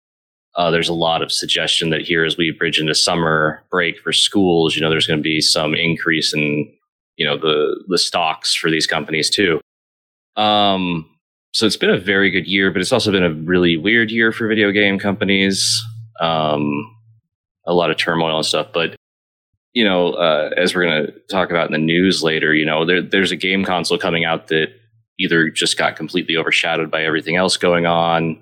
uh, 0.55 0.71
there's 0.71 0.89
a 0.89 0.95
lot 0.95 1.21
of 1.21 1.33
suggestion 1.33 1.91
that 1.91 2.03
here 2.03 2.25
as 2.25 2.37
we 2.37 2.53
bridge 2.53 2.79
into 2.79 2.95
summer 2.95 3.65
break 3.73 3.99
for 3.99 4.13
schools, 4.13 4.77
you 4.77 4.83
know, 4.83 4.89
there's 4.89 5.07
going 5.07 5.19
to 5.19 5.23
be 5.23 5.41
some 5.41 5.75
increase 5.75 6.33
in 6.33 6.73
you 7.17 7.27
know 7.27 7.37
the 7.37 7.85
the 7.89 7.99
stocks 7.99 8.55
for 8.55 8.71
these 8.71 8.87
companies 8.87 9.29
too. 9.31 9.61
Um, 10.37 11.09
so 11.53 11.67
it's 11.67 11.77
been 11.77 11.91
a 11.91 11.99
very 11.99 12.31
good 12.31 12.47
year, 12.47 12.71
but 12.71 12.81
it's 12.83 12.93
also 12.93 13.11
been 13.11 13.25
a 13.25 13.33
really 13.33 13.77
weird 13.77 14.11
year 14.11 14.33
for 14.33 14.47
video 14.47 14.71
game 14.73 14.99
companies. 14.99 15.83
Um, 16.21 16.95
a 17.67 17.75
lot 17.75 17.91
of 17.91 17.97
turmoil 17.97 18.37
and 18.37 18.47
stuff. 18.47 18.69
But 18.73 18.97
you 19.73 19.85
know, 19.85 20.13
uh, 20.15 20.51
as 20.57 20.75
we're 20.75 20.85
going 20.85 21.07
to 21.07 21.13
talk 21.31 21.51
about 21.51 21.67
in 21.67 21.73
the 21.73 21.79
news 21.79 22.23
later, 22.23 22.55
you 22.55 22.65
know, 22.65 22.87
there, 22.87 23.03
there's 23.03 23.31
a 23.31 23.37
game 23.37 23.65
console 23.65 23.99
coming 23.99 24.25
out 24.25 24.49
that 24.49 24.69
either 25.19 25.51
just 25.51 25.77
got 25.77 25.97
completely 25.97 26.37
overshadowed 26.37 26.91
by 26.91 27.05
everything 27.05 27.37
else 27.37 27.57
going 27.57 27.87
on, 27.87 28.41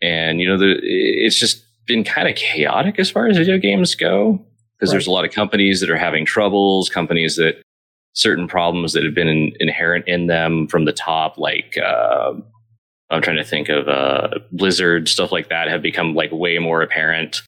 and 0.00 0.40
you 0.40 0.48
know, 0.48 0.58
the, 0.58 0.78
it's 0.82 1.38
just 1.38 1.64
been 1.86 2.04
kind 2.04 2.28
of 2.28 2.36
chaotic 2.36 2.98
as 2.98 3.10
far 3.10 3.26
as 3.26 3.36
video 3.36 3.58
games 3.58 3.94
go 3.94 4.44
because 4.74 4.90
there's 4.90 5.06
a 5.06 5.10
lot 5.10 5.24
of 5.24 5.30
companies 5.30 5.80
that 5.80 5.90
are 5.90 5.96
having 5.96 6.24
troubles, 6.24 6.88
companies 6.88 7.36
that 7.36 7.62
certain 8.14 8.46
problems 8.46 8.92
that 8.92 9.04
have 9.04 9.14
been 9.14 9.28
in, 9.28 9.52
inherent 9.60 10.06
in 10.08 10.26
them 10.26 10.66
from 10.68 10.84
the 10.84 10.92
top, 10.92 11.38
like 11.38 11.76
uh, 11.82 12.32
I'm 13.10 13.22
trying 13.22 13.36
to 13.38 13.44
think 13.44 13.68
of 13.68 13.88
uh, 13.88 14.38
Blizzard 14.52 15.08
stuff 15.08 15.32
like 15.32 15.48
that 15.48 15.68
have 15.68 15.82
become 15.82 16.14
like 16.14 16.30
way 16.32 16.58
more 16.58 16.82
apparent, 16.82 17.42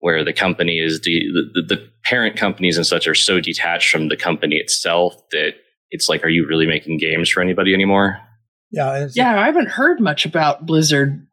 where 0.00 0.24
the 0.24 0.32
company 0.32 0.78
is 0.78 1.00
the, 1.02 1.20
the 1.54 1.62
the 1.76 1.88
parent 2.04 2.36
companies 2.36 2.76
and 2.76 2.86
such 2.86 3.08
are 3.08 3.14
so 3.14 3.40
detached 3.40 3.90
from 3.90 4.08
the 4.08 4.16
company 4.16 4.56
itself 4.56 5.14
that 5.32 5.52
it's 5.90 6.08
like, 6.08 6.24
are 6.24 6.28
you 6.28 6.46
really 6.46 6.66
making 6.66 6.98
games 6.98 7.30
for 7.30 7.40
anybody 7.40 7.72
anymore? 7.72 8.18
Yeah, 8.70 8.94
it's- 8.96 9.16
Yeah, 9.16 9.40
I 9.40 9.46
haven't 9.46 9.68
heard 9.68 10.00
much 10.00 10.26
about 10.26 10.66
Blizzard 10.66 11.26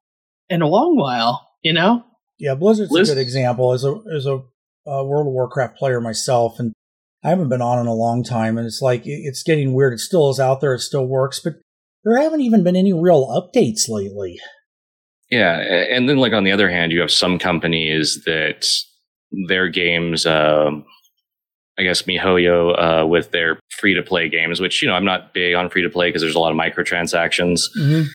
in 0.50 0.62
a 0.62 0.68
long 0.68 0.96
while, 0.98 1.48
you 1.64 1.74
know? 1.74 2.04
Yeah, 2.38 2.56
Blizzard's 2.56 2.92
Blizz- 2.92 3.12
a 3.12 3.16
good 3.16 3.22
example. 3.22 3.74
As 3.74 3.84
a 3.84 4.00
as 4.16 4.26
a 4.26 4.36
uh, 4.88 5.04
World 5.04 5.28
of 5.28 5.34
Warcraft 5.34 5.78
player 5.78 6.00
myself, 6.02 6.60
and 6.60 6.74
I 7.24 7.30
haven't 7.30 7.50
been 7.50 7.62
on 7.62 7.80
in 7.80 7.88
a 7.88 7.94
long 7.94 8.24
time, 8.24 8.58
and 8.58 8.66
it's 8.66 8.82
like 8.82 9.04
it's 9.06 9.44
getting 9.44 9.74
weird. 9.74 9.94
It 9.94 10.00
still 10.00 10.30
is 10.30 10.40
out 10.40 10.60
there. 10.62 10.74
It 10.74 10.80
still 10.80 11.06
works, 11.06 11.40
but 11.40 11.54
there 12.04 12.18
haven't 12.18 12.42
even 12.42 12.64
been 12.64 12.76
any 12.76 12.94
real 12.94 13.28
updates 13.28 13.88
lately. 13.88 14.40
Yeah, 15.30 15.58
and 15.60 16.10
then 16.10 16.18
like 16.18 16.34
on 16.34 16.44
the 16.44 16.52
other 16.52 16.70
hand, 16.70 16.92
you 16.92 17.00
have 17.00 17.12
some 17.12 17.38
companies 17.40 18.24
that 18.26 18.66
their 19.48 19.70
games, 19.70 20.26
um, 20.26 20.84
I 21.78 21.84
guess 21.84 22.02
MiHoYo 22.02 23.04
uh, 23.04 23.08
with 23.08 23.32
their 23.32 23.60
free 23.70 23.94
to 23.94 24.04
play 24.04 24.28
games, 24.28 24.60
which 24.60 24.82
you 24.82 24.88
know 24.88 24.96
I'm 24.96 25.06
not 25.06 25.34
big 25.34 25.54
on 25.54 25.70
free 25.70 25.84
to 25.84 25.90
play 25.90 26.10
because 26.10 26.22
there's 26.22 26.36
a 26.36 26.40
lot 26.40 26.52
of 26.52 26.58
microtransactions. 26.58 27.62
Mm-hmm. 27.80 28.10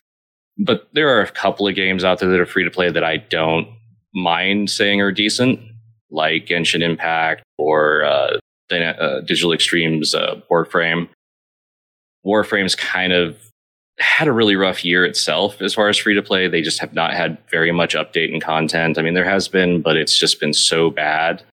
but 0.65 0.89
there 0.93 1.17
are 1.17 1.21
a 1.21 1.31
couple 1.31 1.67
of 1.67 1.75
games 1.75 2.03
out 2.03 2.19
there 2.19 2.29
that 2.29 2.39
are 2.39 2.45
free 2.45 2.63
to 2.65 2.71
play 2.71 2.91
that 2.91 3.03
I 3.03 3.17
don't 3.17 3.67
mind 4.13 4.69
saying 4.69 5.01
are 5.01 5.11
decent, 5.11 5.59
like 6.11 6.45
Genshin 6.45 6.81
Impact 6.81 7.43
or 7.57 8.03
uh, 8.03 8.37
uh, 8.71 9.21
Digital 9.21 9.53
Extremes 9.53 10.13
uh, 10.13 10.41
Warframe. 10.51 11.09
Warframe's 12.25 12.75
kind 12.75 13.13
of 13.13 13.37
had 13.99 14.27
a 14.27 14.31
really 14.31 14.55
rough 14.55 14.85
year 14.85 15.05
itself 15.05 15.61
as 15.61 15.73
far 15.73 15.89
as 15.89 15.97
free 15.97 16.13
to 16.13 16.21
play. 16.21 16.47
They 16.47 16.61
just 16.61 16.79
have 16.79 16.93
not 16.93 17.13
had 17.13 17.37
very 17.49 17.71
much 17.71 17.95
update 17.95 18.31
and 18.31 18.41
content. 18.41 18.97
I 18.97 19.01
mean, 19.01 19.13
there 19.15 19.25
has 19.25 19.47
been, 19.47 19.81
but 19.81 19.97
it's 19.97 20.17
just 20.19 20.39
been 20.39 20.53
so 20.53 20.89
bad. 20.91 21.43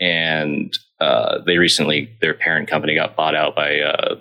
And 0.00 0.76
uh, 1.00 1.38
they 1.46 1.58
recently, 1.58 2.10
their 2.20 2.34
parent 2.34 2.68
company 2.68 2.94
got 2.94 3.16
bought 3.16 3.34
out 3.34 3.54
by 3.54 3.78
uh, 3.80 4.16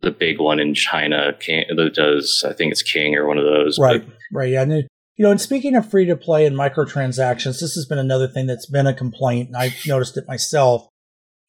the 0.00 0.10
big 0.10 0.40
one 0.40 0.60
in 0.60 0.74
China 0.74 1.32
King, 1.38 1.64
that 1.74 1.94
does 1.94 2.44
I 2.48 2.52
think 2.52 2.72
it's 2.72 2.82
King 2.82 3.14
or 3.16 3.26
one 3.26 3.38
of 3.38 3.44
those. 3.44 3.78
Right, 3.78 4.04
But 4.04 4.16
right. 4.32 4.50
Yeah, 4.50 4.62
and 4.62 4.72
it- 4.72 4.88
you 5.16 5.22
know, 5.24 5.30
and 5.30 5.40
speaking 5.40 5.76
of 5.76 5.88
free 5.88 6.06
to 6.06 6.16
play 6.16 6.44
and 6.44 6.56
microtransactions, 6.56 7.60
this 7.60 7.76
has 7.76 7.86
been 7.88 7.98
another 8.00 8.26
thing 8.26 8.46
that's 8.46 8.66
been 8.66 8.88
a 8.88 8.92
complaint, 8.92 9.46
and 9.46 9.56
I've 9.56 9.76
noticed 9.86 10.16
it 10.16 10.24
myself. 10.26 10.88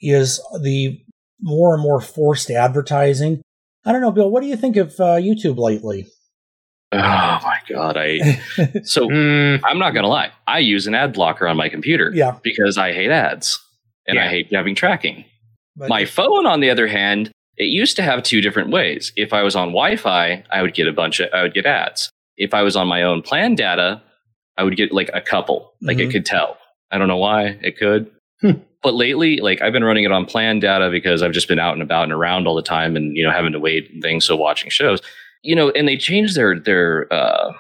Is 0.08 0.40
the 0.62 1.00
more 1.42 1.74
and 1.74 1.82
more 1.84 2.00
forced 2.00 2.50
advertising? 2.52 3.42
I 3.86 3.92
don't 3.92 4.02
know, 4.02 4.12
Bill. 4.12 4.30
What 4.30 4.42
do 4.42 4.48
you 4.48 4.56
think 4.56 4.78
of 4.78 4.92
uh, 5.00 5.18
YouTube 5.18 5.58
lately? 5.58 6.08
oh 6.92 6.98
my 6.98 7.58
god, 7.68 7.98
I 7.98 8.20
so 8.84 9.08
Mm, 9.10 9.60
I'm 9.64 9.80
not 9.80 9.94
gonna 9.94 10.08
lie. 10.08 10.32
I 10.48 10.60
use 10.60 10.88
an 10.88 10.96
ad 10.96 11.14
blocker 11.14 11.48
on 11.48 11.58
my 11.58 11.68
computer 11.70 12.12
yeah, 12.14 12.38
because 12.44 12.78
I 12.78 12.94
hate 12.94 13.12
ads 13.12 13.60
and 14.08 14.20
I 14.20 14.28
hate 14.30 14.54
having 14.54 14.76
tracking. 14.76 15.26
but 15.76 15.90
My 15.90 16.06
phone, 16.06 16.46
on 16.46 16.60
the 16.62 16.70
other 16.70 16.88
hand, 16.88 17.32
it 17.58 17.66
used 17.66 17.96
to 17.98 18.04
have 18.04 18.22
two 18.24 18.40
different 18.40 18.70
ways. 18.70 19.12
If 19.16 19.34
I 19.34 19.42
was 19.42 19.56
on 19.56 19.70
Wi-Fi, 19.70 20.44
I 20.52 20.62
would 20.62 20.74
get 20.74 20.88
a 20.88 20.94
bunch 20.94 21.20
of 21.20 21.30
I 21.34 21.42
would 21.42 21.54
get 21.54 21.66
ads. 21.66 22.10
If 22.38 22.54
I 22.54 22.62
was 22.62 22.76
on 22.76 22.88
my 22.88 23.02
own 23.04 23.22
plan 23.24 23.56
data, 23.56 24.02
I 24.58 24.64
would 24.64 24.78
get 24.78 24.94
like 24.94 25.10
a 25.14 25.22
couple. 25.22 25.74
Like 25.82 25.98
Mhm. 25.98 26.02
it 26.08 26.12
could 26.12 26.26
tell. 26.26 26.58
I 26.92 26.98
don't 26.98 27.08
know 27.08 27.18
why 27.18 27.58
it 27.62 27.78
could. 27.78 28.12
Hmm. 28.42 28.52
But 28.84 28.94
lately, 28.94 29.38
like 29.38 29.62
I've 29.62 29.74
been 29.74 29.84
running 29.84 30.04
it 30.04 30.12
on 30.12 30.26
plan 30.26 30.60
data 30.60 30.90
because 30.92 31.24
I've 31.24 31.32
just 31.32 31.48
been 31.48 31.60
out 31.60 31.74
and 31.74 31.82
about 31.82 32.04
and 32.04 32.14
around 32.14 32.48
all 32.48 32.56
the 32.56 32.62
time 32.62 32.96
and 32.96 33.16
you 33.16 33.24
know 33.24 33.32
having 33.32 33.54
to 33.54 33.60
wait 33.60 33.90
and 33.92 34.02
things 34.02 34.26
so 34.26 34.36
watching 34.36 34.70
shows. 34.70 35.02
You 35.42 35.56
know, 35.56 35.70
and 35.72 35.88
they 35.88 35.98
changed 35.98 36.36
their 36.36 36.60
their 36.60 37.12
uh 37.12 37.54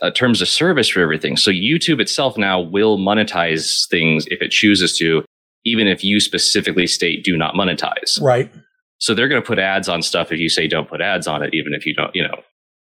uh, 0.00 0.10
terms 0.10 0.40
of 0.40 0.48
service 0.48 0.88
for 0.88 1.00
everything. 1.00 1.36
So 1.36 1.50
YouTube 1.50 2.00
itself 2.00 2.36
now 2.36 2.60
will 2.60 2.98
monetize 2.98 3.88
things 3.88 4.26
if 4.30 4.40
it 4.40 4.50
chooses 4.50 4.96
to, 4.98 5.24
even 5.64 5.86
if 5.86 6.04
you 6.04 6.20
specifically 6.20 6.86
state 6.86 7.24
do 7.24 7.36
not 7.36 7.54
monetize. 7.54 8.20
right. 8.20 8.52
So 9.00 9.14
they're 9.14 9.28
going 9.28 9.40
to 9.40 9.46
put 9.46 9.60
ads 9.60 9.88
on 9.88 10.02
stuff 10.02 10.32
if 10.32 10.40
you 10.40 10.48
say 10.48 10.66
don't 10.66 10.88
put 10.88 11.00
ads 11.00 11.28
on 11.28 11.42
it, 11.42 11.54
even 11.54 11.72
if 11.72 11.86
you 11.86 11.94
don't, 11.94 12.14
you 12.16 12.22
know, 12.22 12.40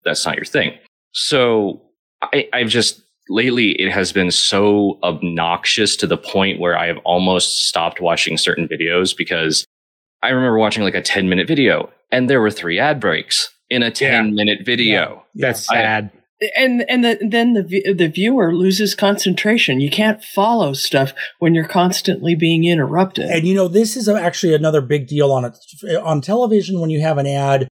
that's 0.04 0.24
not 0.24 0.36
your 0.36 0.46
thing. 0.46 0.78
So 1.14 1.82
I, 2.22 2.48
I've 2.54 2.70
just 2.70 3.02
lately 3.30 3.72
it 3.72 3.92
has 3.92 4.12
been 4.12 4.32
so 4.32 5.00
obnoxious 5.04 5.96
to 5.98 6.08
the 6.08 6.18
point 6.18 6.60
where 6.60 6.78
I 6.78 6.88
have 6.88 6.98
almost 7.06 7.68
stopped 7.68 8.00
watching 8.02 8.38
certain 8.38 8.68
videos 8.68 9.16
because 9.16 9.66
I 10.22 10.30
remember 10.30 10.58
watching 10.58 10.84
like 10.84 10.96
a 10.96 11.02
10 11.02 11.30
minute 11.30 11.48
video 11.48 11.90
and 12.12 12.30
there 12.30 12.42
were 12.42 12.52
three 12.52 12.80
ad 12.80 13.00
breaks 13.00 13.54
in 13.70 13.84
a 13.84 13.92
10 13.92 14.36
minute 14.36 14.60
video. 14.66 15.24
that's 15.36 15.70
I- 15.70 15.76
sad. 15.76 16.12
And 16.58 16.84
and 16.90 17.06
the, 17.06 17.18
then 17.30 17.54
the 17.54 17.94
the 17.94 18.10
viewer 18.10 18.54
loses 18.54 18.94
concentration. 18.94 19.80
You 19.80 19.90
can't 19.90 20.22
follow 20.22 20.74
stuff 20.74 21.14
when 21.40 21.56
you're 21.56 21.66
constantly 21.66 22.36
being 22.36 22.66
interrupted. 22.66 23.30
And 23.30 23.48
you 23.48 23.56
know, 23.56 23.70
this 23.70 23.96
is 23.96 24.10
actually 24.10 24.54
another 24.54 24.82
big 24.82 25.08
deal 25.08 25.32
on 25.32 25.46
it. 25.46 25.56
On 26.04 26.20
television, 26.20 26.82
when 26.82 26.90
you 26.90 27.00
have 27.00 27.18
an 27.18 27.26
ad, 27.26 27.70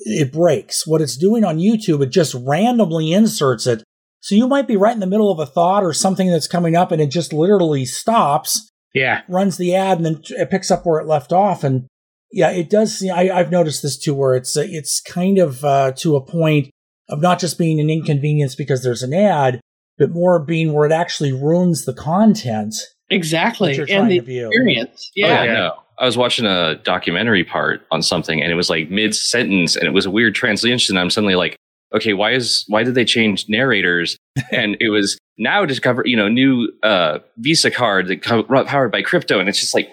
it 0.00 0.32
breaks. 0.32 0.86
What 0.86 1.00
it's 1.00 1.16
doing 1.16 1.44
on 1.44 1.56
YouTube, 1.56 2.02
it 2.02 2.10
just 2.10 2.34
randomly 2.34 3.10
inserts 3.10 3.66
it. 3.66 3.82
So 4.24 4.34
you 4.34 4.48
might 4.48 4.66
be 4.66 4.78
right 4.78 4.94
in 4.94 5.00
the 5.00 5.06
middle 5.06 5.30
of 5.30 5.38
a 5.38 5.44
thought 5.44 5.84
or 5.84 5.92
something 5.92 6.30
that's 6.30 6.46
coming 6.46 6.74
up, 6.74 6.90
and 6.90 7.02
it 7.02 7.10
just 7.10 7.34
literally 7.34 7.84
stops, 7.84 8.70
yeah. 8.94 9.20
runs 9.28 9.58
the 9.58 9.74
ad, 9.74 9.98
and 9.98 10.06
then 10.06 10.22
it 10.30 10.50
picks 10.50 10.70
up 10.70 10.86
where 10.86 10.98
it 10.98 11.06
left 11.06 11.30
off. 11.30 11.62
And 11.62 11.88
yeah, 12.32 12.50
it 12.50 12.70
does. 12.70 12.98
See, 12.98 13.10
I, 13.10 13.38
I've 13.38 13.50
noticed 13.50 13.82
this 13.82 13.98
too, 13.98 14.14
where 14.14 14.34
it's 14.34 14.56
uh, 14.56 14.64
it's 14.66 15.02
kind 15.02 15.36
of 15.36 15.62
uh, 15.62 15.92
to 15.98 16.16
a 16.16 16.24
point 16.24 16.70
of 17.10 17.20
not 17.20 17.38
just 17.38 17.58
being 17.58 17.78
an 17.80 17.90
inconvenience 17.90 18.54
because 18.54 18.82
there's 18.82 19.02
an 19.02 19.12
ad, 19.12 19.60
but 19.98 20.10
more 20.10 20.42
being 20.42 20.72
where 20.72 20.86
it 20.86 20.92
actually 20.92 21.32
ruins 21.32 21.84
the 21.84 21.92
content 21.92 22.74
exactly, 23.10 23.76
that 23.76 23.90
you're 23.90 24.00
and 24.00 24.10
the 24.10 24.20
to 24.20 24.24
view. 24.24 24.46
experience. 24.46 25.10
Oh, 25.10 25.12
Yeah, 25.16 25.44
yeah, 25.44 25.52
no. 25.52 25.74
I 25.98 26.06
was 26.06 26.16
watching 26.16 26.46
a 26.46 26.76
documentary 26.76 27.44
part 27.44 27.82
on 27.90 28.00
something 28.00 28.42
and 28.42 28.50
it 28.50 28.54
was 28.54 28.70
like 28.70 28.88
mid 28.88 29.14
sentence 29.14 29.76
and 29.76 29.86
it 29.86 29.92
was 29.92 30.06
a 30.06 30.10
weird 30.10 30.34
translation. 30.34 30.96
I'm 30.96 31.10
suddenly 31.10 31.34
like, 31.34 31.56
okay, 31.94 32.12
why 32.12 32.32
is 32.32 32.64
why 32.68 32.82
did 32.82 32.94
they 32.94 33.04
change 33.04 33.46
narrators? 33.48 34.16
and 34.52 34.76
it 34.80 34.88
was 34.90 35.18
now 35.38 35.64
discover, 35.64 36.02
you 36.04 36.16
know, 36.16 36.28
new 36.28 36.68
uh, 36.82 37.18
Visa 37.38 37.70
card 37.70 38.08
that 38.08 38.22
co- 38.22 38.42
powered 38.64 38.92
by 38.92 39.02
crypto, 39.02 39.38
and 39.40 39.48
it's 39.48 39.58
just 39.60 39.74
like, 39.74 39.88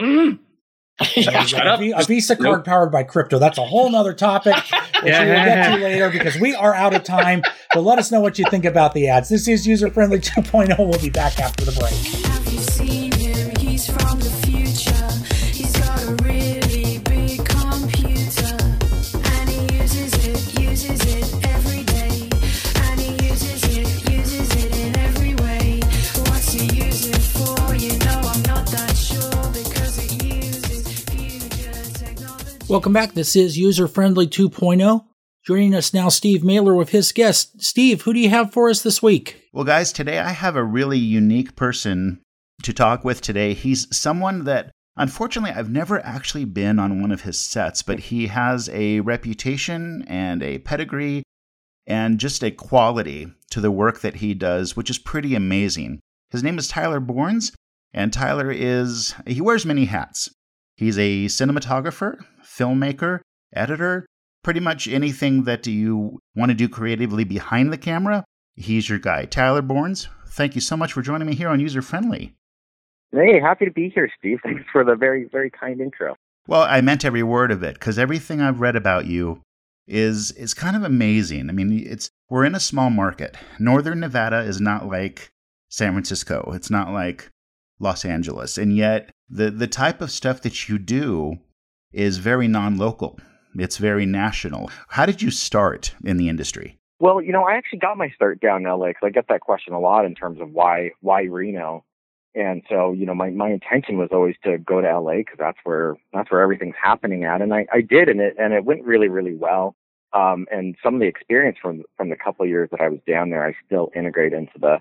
mm, 0.00 0.38
Yeah, 1.16 1.44
Shut 1.44 1.66
a 1.66 1.70
up. 1.72 1.80
V- 1.80 1.92
A 1.92 2.02
Visa 2.04 2.36
card 2.36 2.58
Nope. 2.58 2.64
powered 2.64 2.90
by 2.92 3.02
crypto. 3.02 3.38
That's 3.38 3.58
a 3.58 3.64
whole 3.64 3.90
nother 3.90 4.14
topic, 4.14 4.54
which 5.02 5.04
we 5.04 5.10
will 5.10 5.14
get 5.14 5.76
to 5.76 5.82
later 5.82 6.10
because 6.10 6.36
we 6.40 6.54
are 6.54 6.72
out 6.74 6.94
of 6.94 7.04
time. 7.04 7.42
But 7.74 7.82
let 7.82 7.98
us 7.98 8.10
know 8.10 8.20
what 8.20 8.38
you 8.38 8.46
think 8.50 8.64
about 8.64 8.94
the 8.94 9.08
ads. 9.08 9.28
This 9.28 9.46
is 9.48 9.66
User 9.66 9.90
Friendly 9.90 10.18
2.0. 10.20 10.78
We'll 10.78 10.98
be 11.00 11.10
back 11.10 11.38
after 11.38 11.64
the 11.66 11.72
break. 11.72 12.25
Welcome 32.76 32.92
back. 32.92 33.14
This 33.14 33.34
is 33.34 33.56
User 33.56 33.88
Friendly 33.88 34.26
2.0. 34.26 35.06
Joining 35.46 35.74
us 35.74 35.94
now, 35.94 36.10
Steve 36.10 36.44
Mailer 36.44 36.74
with 36.74 36.90
his 36.90 37.10
guest. 37.10 37.62
Steve, 37.62 38.02
who 38.02 38.12
do 38.12 38.20
you 38.20 38.28
have 38.28 38.52
for 38.52 38.68
us 38.68 38.82
this 38.82 39.02
week? 39.02 39.48
Well, 39.54 39.64
guys, 39.64 39.94
today 39.94 40.18
I 40.18 40.32
have 40.32 40.56
a 40.56 40.62
really 40.62 40.98
unique 40.98 41.56
person 41.56 42.20
to 42.64 42.74
talk 42.74 43.02
with 43.02 43.22
today. 43.22 43.54
He's 43.54 43.88
someone 43.96 44.44
that, 44.44 44.72
unfortunately, 44.94 45.52
I've 45.52 45.70
never 45.70 46.04
actually 46.04 46.44
been 46.44 46.78
on 46.78 47.00
one 47.00 47.12
of 47.12 47.22
his 47.22 47.40
sets, 47.40 47.80
but 47.80 47.98
he 47.98 48.26
has 48.26 48.68
a 48.68 49.00
reputation 49.00 50.04
and 50.06 50.42
a 50.42 50.58
pedigree 50.58 51.22
and 51.86 52.20
just 52.20 52.44
a 52.44 52.50
quality 52.50 53.32
to 53.52 53.62
the 53.62 53.70
work 53.70 54.00
that 54.00 54.16
he 54.16 54.34
does, 54.34 54.76
which 54.76 54.90
is 54.90 54.98
pretty 54.98 55.34
amazing. 55.34 55.98
His 56.28 56.42
name 56.42 56.58
is 56.58 56.68
Tyler 56.68 57.00
Bournes, 57.00 57.52
and 57.94 58.12
Tyler 58.12 58.50
is, 58.50 59.14
he 59.26 59.40
wears 59.40 59.64
many 59.64 59.86
hats. 59.86 60.28
He's 60.76 60.98
a 60.98 61.24
cinematographer, 61.24 62.18
filmmaker, 62.56 63.20
editor, 63.52 64.06
pretty 64.42 64.60
much 64.60 64.86
anything 64.88 65.44
that 65.44 65.66
you 65.66 66.20
want 66.34 66.50
to 66.50 66.54
do 66.54 66.68
creatively 66.68 67.24
behind 67.24 67.72
the 67.72 67.78
camera, 67.78 68.24
he's 68.54 68.88
your 68.88 68.98
guy. 68.98 69.24
Tyler 69.24 69.62
Bournes, 69.62 70.08
thank 70.28 70.54
you 70.54 70.60
so 70.60 70.76
much 70.76 70.92
for 70.92 71.02
joining 71.02 71.26
me 71.26 71.34
here 71.34 71.48
on 71.48 71.60
User 71.60 71.82
Friendly. 71.82 72.34
Hey, 73.12 73.40
happy 73.40 73.64
to 73.64 73.70
be 73.70 73.88
here, 73.88 74.10
Steve. 74.18 74.38
Thanks 74.44 74.64
for 74.70 74.84
the 74.84 74.94
very, 74.94 75.24
very 75.24 75.50
kind 75.50 75.80
intro. 75.80 76.16
Well, 76.46 76.62
I 76.62 76.80
meant 76.80 77.04
every 77.04 77.22
word 77.22 77.50
of 77.50 77.62
it 77.62 77.74
because 77.74 77.98
everything 77.98 78.40
I've 78.40 78.60
read 78.60 78.76
about 78.76 79.06
you 79.06 79.42
is 79.88 80.32
is 80.32 80.54
kind 80.54 80.76
of 80.76 80.82
amazing. 80.82 81.48
I 81.48 81.52
mean, 81.52 81.84
it's 81.86 82.10
we're 82.28 82.44
in 82.44 82.54
a 82.54 82.60
small 82.60 82.90
market. 82.90 83.36
Northern 83.58 84.00
Nevada 84.00 84.40
is 84.40 84.60
not 84.60 84.86
like 84.86 85.30
San 85.68 85.92
Francisco. 85.92 86.52
It's 86.54 86.70
not 86.70 86.92
like 86.92 87.30
Los 87.78 88.04
Angeles, 88.04 88.58
and 88.58 88.76
yet 88.76 89.10
the 89.28 89.50
the 89.50 89.66
type 89.66 90.00
of 90.00 90.10
stuff 90.10 90.42
that 90.42 90.68
you 90.68 90.78
do 90.78 91.38
is 91.96 92.18
very 92.18 92.46
non-local. 92.46 93.18
It's 93.58 93.78
very 93.78 94.04
national. 94.04 94.70
How 94.88 95.06
did 95.06 95.22
you 95.22 95.30
start 95.30 95.94
in 96.04 96.18
the 96.18 96.28
industry? 96.28 96.78
Well, 97.00 97.20
you 97.22 97.32
know, 97.32 97.44
I 97.44 97.54
actually 97.54 97.78
got 97.78 97.96
my 97.96 98.10
start 98.10 98.40
down 98.40 98.62
in 98.64 98.70
LA 98.70 98.88
because 98.88 99.02
I 99.04 99.10
get 99.10 99.28
that 99.28 99.40
question 99.40 99.72
a 99.72 99.80
lot 99.80 100.04
in 100.04 100.14
terms 100.14 100.40
of 100.40 100.50
why 100.50 100.90
why 101.00 101.22
Reno. 101.22 101.84
And 102.34 102.62
so, 102.68 102.92
you 102.92 103.06
know, 103.06 103.14
my, 103.14 103.30
my 103.30 103.48
intention 103.48 103.96
was 103.96 104.10
always 104.12 104.34
to 104.44 104.58
go 104.58 104.82
to 104.82 105.00
LA 105.00 105.16
because 105.16 105.38
that's 105.38 105.58
where 105.64 105.96
that's 106.12 106.30
where 106.30 106.42
everything's 106.42 106.74
happening 106.80 107.24
at. 107.24 107.40
And 107.40 107.54
I, 107.54 107.66
I 107.72 107.80
did, 107.80 108.08
and 108.08 108.20
it 108.20 108.36
and 108.38 108.52
it 108.52 108.64
went 108.64 108.84
really 108.84 109.08
really 109.08 109.34
well. 109.34 109.74
Um, 110.12 110.46
and 110.50 110.76
some 110.82 110.94
of 110.94 111.00
the 111.00 111.06
experience 111.06 111.58
from 111.60 111.82
from 111.96 112.10
the 112.10 112.16
couple 112.16 112.44
of 112.44 112.50
years 112.50 112.68
that 112.72 112.80
I 112.80 112.88
was 112.88 113.00
down 113.06 113.30
there, 113.30 113.46
I 113.46 113.54
still 113.64 113.90
integrate 113.96 114.34
into 114.34 114.58
the 114.58 114.78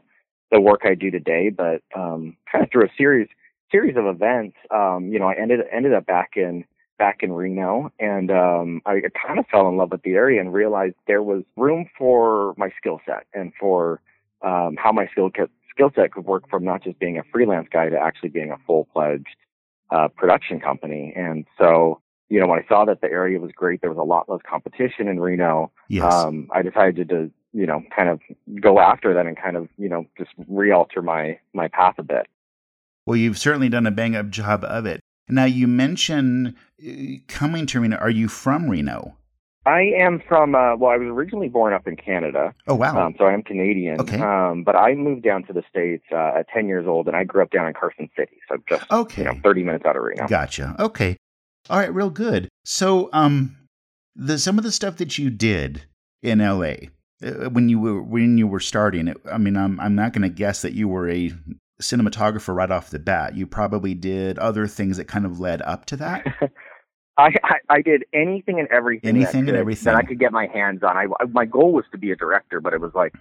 the 0.51 0.61
work 0.61 0.81
I 0.83 0.95
do 0.95 1.11
today. 1.11 1.49
But 1.49 1.81
um, 1.95 2.35
kind 2.51 2.63
of 2.63 2.71
through 2.71 2.85
a 2.85 2.91
series 2.97 3.29
series 3.71 3.95
of 3.97 4.05
events, 4.05 4.57
um, 4.69 5.09
you 5.11 5.19
know, 5.19 5.27
I 5.27 5.35
ended 5.35 5.61
ended 5.71 5.93
up 5.93 6.05
back 6.05 6.31
in 6.35 6.65
back 6.97 7.17
in 7.21 7.31
Reno, 7.33 7.91
and 7.99 8.31
um, 8.31 8.81
I 8.85 9.01
kind 9.25 9.39
of 9.39 9.45
fell 9.47 9.67
in 9.67 9.77
love 9.77 9.91
with 9.91 10.03
the 10.03 10.13
area 10.13 10.39
and 10.39 10.53
realized 10.53 10.95
there 11.07 11.23
was 11.23 11.43
room 11.55 11.87
for 11.97 12.53
my 12.57 12.69
skill 12.77 12.99
set 13.05 13.25
and 13.33 13.51
for 13.59 14.01
um, 14.41 14.75
how 14.77 14.91
my 14.91 15.07
skill 15.07 15.29
set 15.35 15.49
skill 15.71 15.91
set 15.95 16.13
could 16.13 16.25
work 16.25 16.49
from 16.49 16.63
not 16.63 16.83
just 16.83 16.97
being 16.99 17.17
a 17.17 17.23
freelance 17.31 17.67
guy 17.71 17.89
to 17.89 17.97
actually 17.97 18.29
being 18.29 18.51
a 18.51 18.57
full 18.65 18.87
fledged 18.93 19.35
uh, 19.91 20.07
production 20.07 20.59
company. 20.59 21.13
And 21.15 21.45
so, 21.57 22.01
you 22.29 22.39
know, 22.39 22.47
when 22.47 22.59
I 22.59 22.67
saw 22.67 22.85
that 22.85 23.01
the 23.01 23.07
area 23.07 23.39
was 23.39 23.51
great, 23.53 23.81
there 23.81 23.89
was 23.89 23.99
a 23.99 24.03
lot 24.03 24.29
less 24.29 24.39
competition 24.49 25.07
in 25.07 25.19
Reno. 25.19 25.71
Yes. 25.89 26.13
Um, 26.13 26.49
I 26.53 26.61
decided 26.61 27.09
to, 27.09 27.29
you 27.53 27.65
know, 27.65 27.83
kind 27.95 28.09
of 28.09 28.21
go 28.61 28.79
after 28.79 29.13
that 29.13 29.25
and 29.25 29.37
kind 29.37 29.57
of, 29.57 29.67
you 29.77 29.89
know, 29.89 30.05
just 30.17 30.31
realter 30.47 31.01
my 31.01 31.39
my 31.53 31.67
path 31.67 31.95
a 31.97 32.03
bit. 32.03 32.27
Well, 33.05 33.17
you've 33.17 33.37
certainly 33.37 33.69
done 33.69 33.85
a 33.85 33.91
bang 33.91 34.15
up 34.15 34.29
job 34.29 34.63
of 34.63 34.85
it. 34.85 35.01
Now, 35.27 35.45
you 35.45 35.67
mentioned 35.67 36.49
uh, 36.49 36.51
coming 37.27 37.65
to 37.67 37.79
Reno. 37.79 37.97
Are 37.97 38.09
you 38.09 38.27
from 38.27 38.69
Reno? 38.69 39.15
I 39.67 39.81
am 39.97 40.21
from, 40.27 40.53
uh, 40.53 40.75
well, 40.75 40.91
I 40.91 40.97
was 40.97 41.07
originally 41.07 41.49
born 41.49 41.73
up 41.73 41.87
in 41.87 41.95
Canada, 41.95 42.53
Oh, 42.67 42.75
wow. 42.75 43.03
um, 43.07 43.15
so 43.17 43.25
I 43.25 43.33
am 43.33 43.41
Canadian. 43.41 43.99
Okay. 43.99 44.19
Um, 44.19 44.63
but 44.63 44.75
I 44.75 44.93
moved 44.93 45.23
down 45.23 45.43
to 45.45 45.53
the 45.53 45.63
States 45.67 46.03
uh, 46.11 46.33
at 46.37 46.47
10 46.49 46.67
years 46.67 46.85
old, 46.87 47.07
and 47.07 47.15
I 47.15 47.23
grew 47.23 47.41
up 47.41 47.49
down 47.49 47.67
in 47.67 47.73
Carson 47.73 48.07
City, 48.15 48.37
so 48.47 48.57
just, 48.69 48.85
okay. 48.91 49.23
you 49.23 49.27
know, 49.29 49.39
30 49.43 49.63
minutes 49.63 49.85
out 49.85 49.95
of 49.95 50.03
Reno. 50.03 50.27
Gotcha. 50.27 50.75
Okay. 50.77 51.17
All 51.67 51.79
right. 51.79 51.91
Real 51.91 52.11
good. 52.11 52.47
So, 52.63 53.09
um, 53.11 53.57
the 54.15 54.37
some 54.37 54.57
of 54.59 54.63
the 54.63 54.71
stuff 54.71 54.97
that 54.97 55.17
you 55.17 55.31
did 55.31 55.83
in 56.21 56.39
L.A. 56.41 56.89
uh, 57.25 57.49
when 57.49 57.67
you 57.69 57.79
were 57.79 58.01
when 58.03 58.37
you 58.37 58.47
were 58.47 58.59
starting, 58.59 59.07
it, 59.07 59.17
I 59.29 59.39
mean, 59.39 59.57
I'm 59.57 59.79
I'm 59.79 59.95
not 59.95 60.13
going 60.13 60.21
to 60.21 60.29
guess 60.29 60.61
that 60.61 60.73
you 60.73 60.87
were 60.87 61.09
a 61.09 61.33
cinematographer 61.81 62.55
right 62.55 62.71
off 62.71 62.89
the 62.89 62.99
bat. 62.99 63.35
You 63.35 63.47
probably 63.47 63.93
did 63.93 64.39
other 64.39 64.67
things 64.67 64.97
that 64.97 65.05
kind 65.05 65.25
of 65.25 65.39
led 65.39 65.61
up 65.63 65.85
to 65.87 65.97
that. 65.97 66.25
I, 67.17 67.33
I 67.43 67.55
I 67.69 67.81
did 67.81 68.03
anything 68.13 68.59
and 68.59 68.67
everything. 68.69 69.13
that 69.13 69.17
Anything 69.19 69.47
and 69.47 69.57
everything. 69.57 69.85
that 69.85 69.95
I 69.95 70.03
could 70.03 70.19
get 70.19 70.31
my 70.31 70.47
hands 70.47 70.83
on. 70.83 70.97
I, 70.97 71.05
I 71.19 71.25
my 71.25 71.45
goal 71.45 71.71
was 71.71 71.85
to 71.91 71.97
be 71.97 72.11
a 72.11 72.15
director, 72.15 72.59
but 72.59 72.73
it 72.73 72.81
was 72.81 72.91
like 72.93 73.13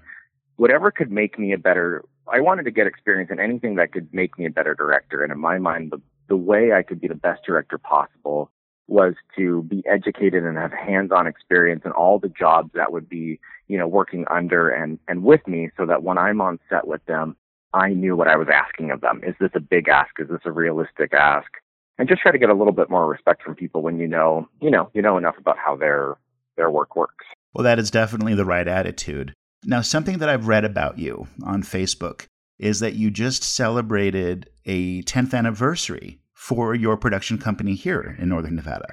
whatever 0.56 0.90
could 0.90 1.10
make 1.10 1.38
me 1.38 1.52
a 1.52 1.58
better. 1.58 2.04
I 2.32 2.40
wanted 2.40 2.64
to 2.64 2.70
get 2.70 2.86
experience 2.86 3.30
in 3.30 3.38
anything 3.38 3.76
that 3.76 3.92
could 3.92 4.12
make 4.12 4.38
me 4.38 4.46
a 4.46 4.50
better 4.50 4.74
director. 4.74 5.22
And 5.22 5.32
in 5.32 5.38
my 5.38 5.58
mind, 5.58 5.92
the 5.92 6.00
the 6.28 6.36
way 6.36 6.72
I 6.72 6.82
could 6.82 7.00
be 7.00 7.08
the 7.08 7.14
best 7.14 7.42
director 7.44 7.78
possible 7.78 8.50
was 8.86 9.14
to 9.36 9.62
be 9.62 9.82
educated 9.90 10.44
and 10.44 10.58
have 10.58 10.72
hands-on 10.72 11.26
experience 11.26 11.82
in 11.84 11.92
all 11.92 12.18
the 12.18 12.28
jobs 12.28 12.70
that 12.74 12.92
would 12.92 13.08
be, 13.08 13.40
you 13.68 13.78
know, 13.78 13.86
working 13.86 14.24
under 14.30 14.68
and 14.70 14.98
and 15.06 15.22
with 15.22 15.46
me, 15.46 15.70
so 15.76 15.86
that 15.86 16.02
when 16.02 16.18
I'm 16.18 16.40
on 16.40 16.58
set 16.68 16.86
with 16.86 17.04
them, 17.06 17.36
I 17.74 17.90
knew 17.90 18.16
what 18.16 18.28
I 18.28 18.36
was 18.36 18.48
asking 18.52 18.90
of 18.90 19.02
them. 19.02 19.20
Is 19.26 19.34
this 19.40 19.50
a 19.54 19.60
big 19.60 19.88
ask? 19.88 20.18
Is 20.18 20.28
this 20.28 20.40
a 20.46 20.52
realistic 20.52 21.12
ask? 21.12 21.50
and 21.98 22.08
just 22.08 22.22
try 22.22 22.32
to 22.32 22.38
get 22.38 22.50
a 22.50 22.54
little 22.54 22.72
bit 22.72 22.90
more 22.90 23.06
respect 23.06 23.42
from 23.42 23.54
people 23.54 23.82
when 23.82 23.98
you 23.98 24.08
know, 24.08 24.48
you 24.60 24.70
know, 24.70 24.90
you 24.94 25.02
know 25.02 25.16
enough 25.16 25.36
about 25.38 25.56
how 25.58 25.76
their 25.76 26.16
their 26.56 26.70
work 26.70 26.96
works. 26.96 27.26
Well, 27.52 27.64
that 27.64 27.78
is 27.78 27.90
definitely 27.90 28.34
the 28.34 28.44
right 28.44 28.66
attitude. 28.66 29.32
Now, 29.64 29.80
something 29.80 30.18
that 30.18 30.28
I've 30.28 30.46
read 30.46 30.64
about 30.64 30.98
you 30.98 31.28
on 31.44 31.62
Facebook 31.62 32.26
is 32.58 32.80
that 32.80 32.94
you 32.94 33.10
just 33.10 33.42
celebrated 33.42 34.50
a 34.66 35.02
10th 35.02 35.34
anniversary 35.34 36.20
for 36.32 36.74
your 36.74 36.96
production 36.96 37.38
company 37.38 37.74
here 37.74 38.16
in 38.18 38.28
Northern 38.28 38.54
Nevada. 38.54 38.86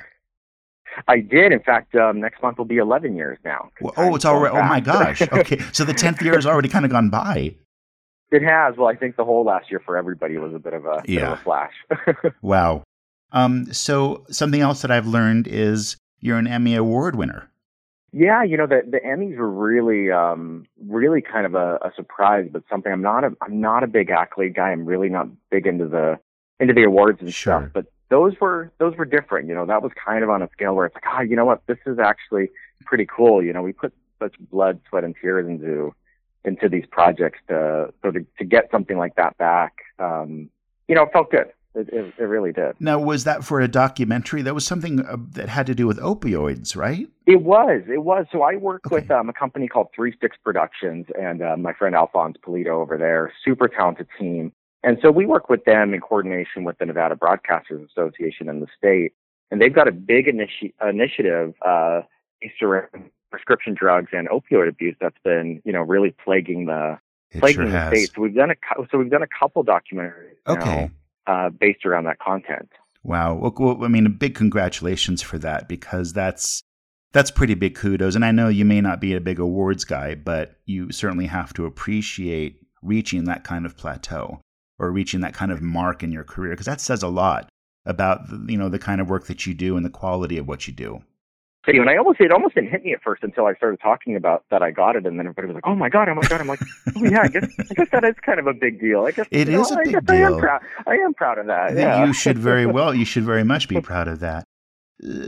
I 1.08 1.20
did, 1.20 1.52
in 1.52 1.60
fact, 1.60 1.96
um, 1.96 2.20
next 2.20 2.42
month 2.42 2.58
will 2.58 2.66
be 2.66 2.78
11 2.78 3.16
years 3.16 3.38
now. 3.46 3.70
Well, 3.80 3.94
oh, 3.98 4.16
it's 4.16 4.26
already. 4.26 4.58
Oh 4.58 4.64
my 4.64 4.80
gosh. 4.80 5.22
Okay, 5.32 5.60
so 5.72 5.84
the 5.84 5.94
10th 5.94 6.22
year 6.22 6.34
has 6.36 6.46
already 6.46 6.70
kind 6.70 6.86
of 6.86 6.92
gone 6.92 7.10
by. 7.10 7.56
It 8.32 8.42
has. 8.44 8.76
Well, 8.78 8.88
I 8.88 8.96
think 8.96 9.16
the 9.18 9.26
whole 9.26 9.44
last 9.44 9.70
year 9.70 9.82
for 9.86 9.98
everybody 9.98 10.38
was 10.38 10.54
a 10.54 10.60
bit 10.60 10.74
of 10.74 10.86
a, 10.86 11.02
Yeah. 11.06 11.34
of 11.34 11.40
a 11.40 11.42
flash. 11.44 11.74
Wow. 12.42 12.84
Um, 13.34 13.72
so 13.72 14.26
something 14.30 14.62
else 14.62 14.82
that 14.82 14.92
I've 14.92 15.08
learned 15.08 15.48
is 15.48 15.96
you're 16.20 16.38
an 16.38 16.48
Emmy 16.48 16.76
Award 16.76 17.16
winner. 17.16 17.50
yeah, 18.12 18.44
you 18.44 18.58
know, 18.58 18.68
the 18.68 18.82
the 18.86 19.00
Emmys 19.00 19.38
were 19.38 19.50
really, 19.50 20.12
um, 20.12 20.66
really 20.86 21.22
kind 21.22 21.46
of 21.46 21.56
a, 21.56 21.76
a 21.82 21.92
surprise, 21.96 22.50
but 22.52 22.64
something 22.70 22.92
I'm 22.92 23.02
not 23.02 23.24
a 23.24 23.32
I'm 23.42 23.62
not 23.62 23.84
a 23.84 23.88
big 23.88 24.10
accolade 24.12 24.54
guy. 24.56 24.70
I'm 24.72 24.86
really 24.86 25.08
not 25.10 25.28
big 25.50 25.66
into 25.66 25.88
the 25.88 26.20
into 26.60 26.74
the 26.74 26.84
awards 26.84 27.22
and 27.22 27.34
Sure. 27.34 27.62
stuff. 27.62 27.72
But 27.74 27.86
those 28.10 28.34
were 28.42 28.70
those 28.80 28.96
were 28.98 29.06
different. 29.06 29.48
You 29.48 29.56
know, 29.56 29.66
that 29.66 29.82
was 29.82 29.94
kind 30.06 30.26
of 30.26 30.30
on 30.30 30.42
a 30.42 30.50
scale 30.52 30.76
where 30.76 30.86
it's 30.86 30.96
like, 30.96 31.06
ah, 31.08 31.22
you 31.22 31.38
know 31.38 31.46
what, 31.46 31.62
this 31.68 31.78
is 31.86 32.00
actually 32.00 32.50
pretty 32.86 33.06
cool. 33.06 33.42
You 33.42 33.54
know, 33.54 33.62
we 33.62 33.72
put 33.72 33.94
such 34.20 34.36
blood, 34.52 34.82
sweat, 34.90 35.06
and 35.06 35.16
tears 35.22 35.48
into 35.48 35.94
into 36.44 36.68
these 36.70 36.86
projects 36.92 37.40
to 37.48 37.94
so 38.02 38.12
to, 38.12 38.26
to 38.38 38.46
get 38.46 38.70
something 38.72 38.98
like 38.98 39.16
that 39.16 39.38
back. 39.38 39.74
Um, 40.00 40.50
you 40.88 40.96
know, 40.96 41.04
it 41.04 41.14
felt 41.14 41.32
good. 41.32 41.52
It, 41.74 41.88
it, 41.94 42.14
it 42.18 42.24
really 42.24 42.52
did. 42.52 42.74
Now, 42.82 43.00
was 43.00 43.24
that 43.24 43.46
for 43.46 43.62
a 43.62 43.68
documentary? 43.68 44.42
That 44.42 44.54
was 44.54 44.66
something 44.66 45.00
uh, 45.06 45.16
that 45.32 45.48
had 45.48 45.68
to 45.68 45.76
do 45.76 45.88
with 45.88 46.00
opioids, 46.00 46.76
right? 46.76 47.08
It 47.26 47.44
was. 47.44 47.84
It 47.88 48.04
was. 48.04 48.26
So 48.30 48.42
I 48.42 48.58
work 48.58 48.86
Okay. 48.88 48.96
with 48.96 49.10
um, 49.12 49.30
a 49.30 49.34
company 49.34 49.70
called 49.70 49.88
Three 49.96 50.14
Sticks 50.18 50.36
Productions, 50.44 51.06
and 51.18 51.42
uh, 51.42 51.56
my 51.56 51.72
friend 51.72 51.96
Alphonse 51.96 52.36
Polito 52.46 52.72
over 52.72 52.98
there, 52.98 53.32
super 53.46 53.70
talented 53.70 54.08
team. 54.20 54.52
And 54.84 54.98
so 55.02 55.12
we 55.12 55.26
work 55.26 55.48
with 55.48 55.64
them 55.64 55.94
in 55.94 56.02
coordination 56.02 56.66
with 56.66 56.78
the 56.78 56.86
Nevada 56.88 57.16
Broadcasters 57.16 57.88
Association 57.90 58.50
in 58.50 58.60
the 58.60 58.68
state, 58.78 59.14
and 59.50 59.62
they've 59.62 59.74
got 59.74 59.88
a 59.88 59.94
big 59.94 60.26
initi- 60.26 60.74
initiative 60.86 61.54
uh, 61.66 62.02
based 62.42 62.62
around 62.62 63.12
prescription 63.32 63.74
drugs 63.78 64.10
and 64.12 64.28
opioid 64.30 64.68
abuse 64.70 64.96
that's 65.02 65.18
been, 65.24 65.62
you 65.66 65.72
know, 65.74 65.82
really 65.82 66.14
plaguing 66.24 66.66
the 66.66 67.00
It 67.32 67.40
plaguing 67.40 67.64
sure 67.64 67.72
the 67.72 67.78
has. 67.80 67.88
state. 67.90 68.12
So 68.16 68.22
we've 68.22 68.36
done 68.36 68.52
a 68.52 68.56
so 68.92 68.98
we've 68.98 69.10
done 69.10 69.24
a 69.24 69.28
couple 69.40 69.64
documentaries 69.64 70.36
now, 70.48 70.54
Okay. 70.54 70.92
uh, 71.28 71.50
based 71.50 71.86
around 71.86 72.04
that 72.06 72.20
content. 72.20 72.70
Wow. 73.04 73.36
Well, 73.58 73.84
I 73.84 73.88
mean, 73.88 74.06
a 74.06 74.10
big 74.10 74.36
congratulations 74.36 75.22
for 75.22 75.38
that 75.40 75.68
because 75.68 76.14
that's 76.14 76.62
that's 77.14 77.32
pretty 77.32 77.56
big 77.56 77.76
kudos. 77.76 78.16
And 78.16 78.24
I 78.24 78.32
know 78.32 78.48
you 78.48 78.64
may 78.64 78.80
not 78.80 79.02
be 79.02 79.14
a 79.16 79.20
big 79.22 79.40
awards 79.40 79.84
guy, 79.86 80.16
but 80.16 80.56
you 80.66 80.92
certainly 80.92 81.26
have 81.26 81.54
to 81.54 81.66
appreciate 81.66 82.62
reaching 82.82 83.26
that 83.26 83.44
kind 83.44 83.66
of 83.66 83.76
plateau 83.76 84.40
or 84.80 84.92
reaching 84.92 85.22
that 85.22 85.34
kind 85.34 85.52
of 85.52 85.62
mark 85.62 86.04
in 86.04 86.12
your 86.12 86.24
career 86.24 86.52
because 86.52 86.66
that 86.66 86.82
says 86.82 87.04
a 87.04 87.08
lot 87.08 87.50
about 87.86 88.30
the, 88.30 88.46
you 88.52 88.58
know 88.58 88.70
the 88.70 88.80
kind 88.80 89.02
of 89.02 89.10
work 89.10 89.26
that 89.28 89.46
you 89.46 89.54
do 89.54 89.76
and 89.78 89.86
the 89.86 89.90
quality 89.90 90.38
of 90.38 90.48
what 90.48 90.68
you 90.68 90.74
do. 90.74 91.02
So, 91.66 91.72
and 91.74 91.88
I 91.90 91.98
almost 91.98 92.20
it 92.20 92.32
almost 92.32 92.56
didn't 92.56 92.72
hit 92.72 92.84
me 92.84 92.92
at 92.94 93.04
first 93.04 93.22
until 93.24 93.46
I 93.46 93.54
started 93.54 93.80
talking 93.82 94.16
about 94.16 94.46
that 94.50 94.64
I 94.64 94.72
got 94.72 94.96
it, 94.96 95.06
and 95.06 95.20
then 95.20 95.28
everybody 95.28 95.48
was 95.48 95.56
like, 95.56 95.68
"Oh 95.68 95.76
my 95.76 95.90
god, 95.90 96.10
oh 96.10 96.16
my 96.16 96.22
god!" 96.28 96.42
I'm 96.42 96.48
like, 96.48 96.60
"Oh 96.96 97.04
yeah, 97.06 97.22
I 97.22 97.28
guess 97.28 97.48
I 97.60 97.74
guess 97.76 97.88
that 97.92 98.04
is 98.04 98.16
kind 98.26 98.40
of 98.40 98.48
a 98.48 98.54
big 98.54 98.80
deal. 98.82 99.06
I 99.06 99.12
guess 99.12 99.28
It 99.30 99.48
you 99.48 99.54
know, 99.58 99.62
is 99.62 99.70
a 99.72 99.76
I 99.80 99.84
big 99.84 99.94
guess 99.94 100.04
I 100.10 100.16
am 100.16 100.32
deal. 100.32 100.40
proud. 100.40 100.62
I 100.88 100.96
am 100.96 101.14
proud 101.14 101.38
of 101.38 101.46
that. 101.48 101.76
Yeah. 101.76 102.04
You 102.06 102.14
should 102.14 102.40
very 102.40 102.66
well. 102.78 102.96
You 102.96 103.06
should 103.06 103.24
very 103.26 103.44
much 103.44 103.68
be 103.70 103.80
proud 103.80 104.08
of 104.08 104.20
that. 104.22 104.46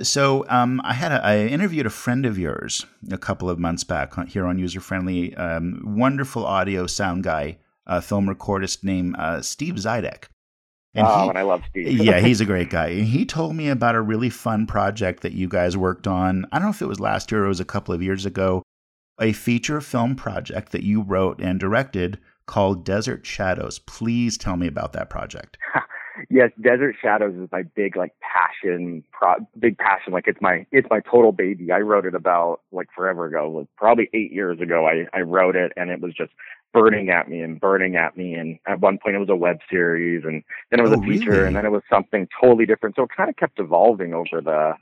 So, 0.03 0.45
um, 0.49 0.81
I 0.83 0.93
had 0.93 1.11
a, 1.11 1.23
I 1.25 1.37
interviewed 1.45 1.85
a 1.87 1.89
friend 1.91 2.25
of 2.27 2.37
yours 2.37 2.85
a 3.11 3.17
couple 3.17 3.49
of 3.49 3.57
months 3.59 3.83
back 3.83 4.13
here 4.27 4.45
on 4.45 4.59
User 4.59 4.79
Friendly. 4.79 5.35
Um, 5.35 5.81
wonderful 5.83 6.45
audio 6.45 6.85
sound 6.87 7.23
guy, 7.23 7.57
uh, 7.87 7.99
film 7.99 8.27
recordist 8.27 8.83
named 8.83 9.15
uh, 9.17 9.41
Steve 9.41 9.75
Zidek. 9.75 10.25
And 10.95 11.07
oh, 11.07 11.23
he- 11.23 11.29
and 11.29 11.37
I 11.37 11.41
love 11.41 11.63
Steve. 11.69 11.87
yeah, 12.01 12.19
he's 12.19 12.41
a 12.41 12.45
great 12.53 12.69
guy. 12.69 12.87
And 12.87 13.05
he 13.05 13.25
told 13.25 13.55
me 13.55 13.69
about 13.69 13.95
a 13.95 14.01
really 14.01 14.29
fun 14.29 14.65
project 14.67 15.21
that 15.23 15.33
you 15.33 15.47
guys 15.47 15.75
worked 15.75 16.07
on. 16.07 16.45
I 16.51 16.57
don't 16.59 16.67
know 16.67 16.71
if 16.71 16.81
it 16.81 16.87
was 16.87 16.99
last 16.99 17.31
year 17.31 17.43
or 17.43 17.45
it 17.45 17.49
was 17.49 17.59
a 17.59 17.65
couple 17.65 17.93
of 17.93 18.01
years 18.01 18.25
ago. 18.25 18.63
A 19.21 19.31
feature 19.33 19.79
film 19.81 20.15
project 20.15 20.71
that 20.71 20.83
you 20.83 21.01
wrote 21.01 21.39
and 21.39 21.59
directed 21.59 22.19
called 22.45 22.83
Desert 22.83 23.25
Shadows. 23.25 23.79
Please 23.79 24.37
tell 24.37 24.57
me 24.57 24.67
about 24.67 24.93
that 24.93 25.09
project. 25.09 25.57
yes, 26.29 26.49
Desert 26.61 26.95
Shadows 27.01 27.35
is 27.35 27.47
my 27.51 27.63
big 27.75 27.95
like 27.95 28.13
passion, 28.19 29.03
pro- 29.11 29.45
big 29.59 29.77
passion. 29.77 30.13
Like 30.13 30.27
it's 30.27 30.41
my 30.41 30.65
it's 30.71 30.87
my 30.89 30.99
total 30.99 31.31
baby. 31.31 31.71
I 31.71 31.79
wrote 31.79 32.05
it 32.05 32.15
about 32.15 32.61
like 32.71 32.87
forever 32.95 33.25
ago, 33.25 33.51
like 33.51 33.67
probably 33.77 34.09
eight 34.13 34.31
years 34.31 34.59
ago. 34.59 34.87
I 34.87 35.05
I 35.15 35.21
wrote 35.21 35.55
it, 35.55 35.71
and 35.75 35.89
it 35.89 36.01
was 36.01 36.13
just 36.13 36.31
burning 36.73 37.09
at 37.09 37.29
me 37.29 37.41
and 37.41 37.59
burning 37.59 37.95
at 37.95 38.17
me. 38.17 38.33
And 38.33 38.59
at 38.67 38.79
one 38.81 38.97
point, 38.97 39.15
it 39.15 39.19
was 39.19 39.29
a 39.29 39.35
web 39.35 39.59
series, 39.69 40.23
and 40.25 40.43
then 40.71 40.79
it 40.79 40.83
was 40.83 40.93
Oh, 40.97 41.01
a 41.01 41.05
feature, 41.05 41.31
really? 41.31 41.47
and 41.47 41.55
then 41.55 41.65
it 41.65 41.71
was 41.71 41.83
something 41.89 42.27
totally 42.41 42.65
different. 42.65 42.95
So 42.95 43.03
it 43.03 43.09
kind 43.15 43.29
of 43.29 43.35
kept 43.37 43.59
evolving 43.59 44.13
over 44.13 44.41
the 44.41 44.73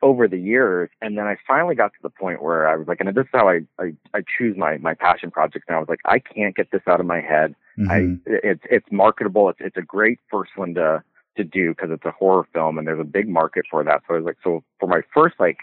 over 0.00 0.28
the 0.28 0.38
years 0.38 0.88
and 1.02 1.18
then 1.18 1.26
I 1.26 1.36
finally 1.44 1.74
got 1.74 1.88
to 1.92 1.98
the 2.04 2.08
point 2.10 2.40
where 2.40 2.68
I 2.68 2.76
was 2.76 2.86
like, 2.86 3.00
and 3.00 3.08
this 3.08 3.24
is 3.24 3.30
how 3.32 3.48
I, 3.48 3.62
I, 3.80 3.92
I 4.14 4.20
choose 4.38 4.56
my, 4.56 4.78
my 4.78 4.94
passion 4.94 5.28
projects 5.32 5.66
now. 5.68 5.78
I 5.78 5.80
was 5.80 5.88
like, 5.88 5.98
I 6.04 6.20
can't 6.20 6.54
get 6.54 6.70
this 6.70 6.82
out 6.86 7.00
of 7.00 7.06
my 7.06 7.20
head. 7.20 7.56
Mhm. 7.76 7.90
I 7.90 8.30
it's 8.30 8.62
it's 8.70 8.86
marketable. 8.92 9.48
It's 9.48 9.58
it's 9.60 9.76
a 9.76 9.82
great 9.82 10.20
first 10.30 10.52
one 10.56 10.74
to 10.74 11.02
to 11.36 11.42
do 11.44 11.70
because 11.70 11.90
it's 11.90 12.04
a 12.04 12.12
horror 12.12 12.46
film 12.52 12.78
and 12.78 12.86
there's 12.86 13.00
a 13.00 13.04
big 13.04 13.28
market 13.28 13.64
for 13.70 13.82
that. 13.82 14.02
So 14.06 14.14
I 14.14 14.18
was 14.18 14.24
like, 14.26 14.36
so 14.44 14.62
for 14.78 14.86
my 14.88 15.00
first 15.12 15.34
like 15.40 15.58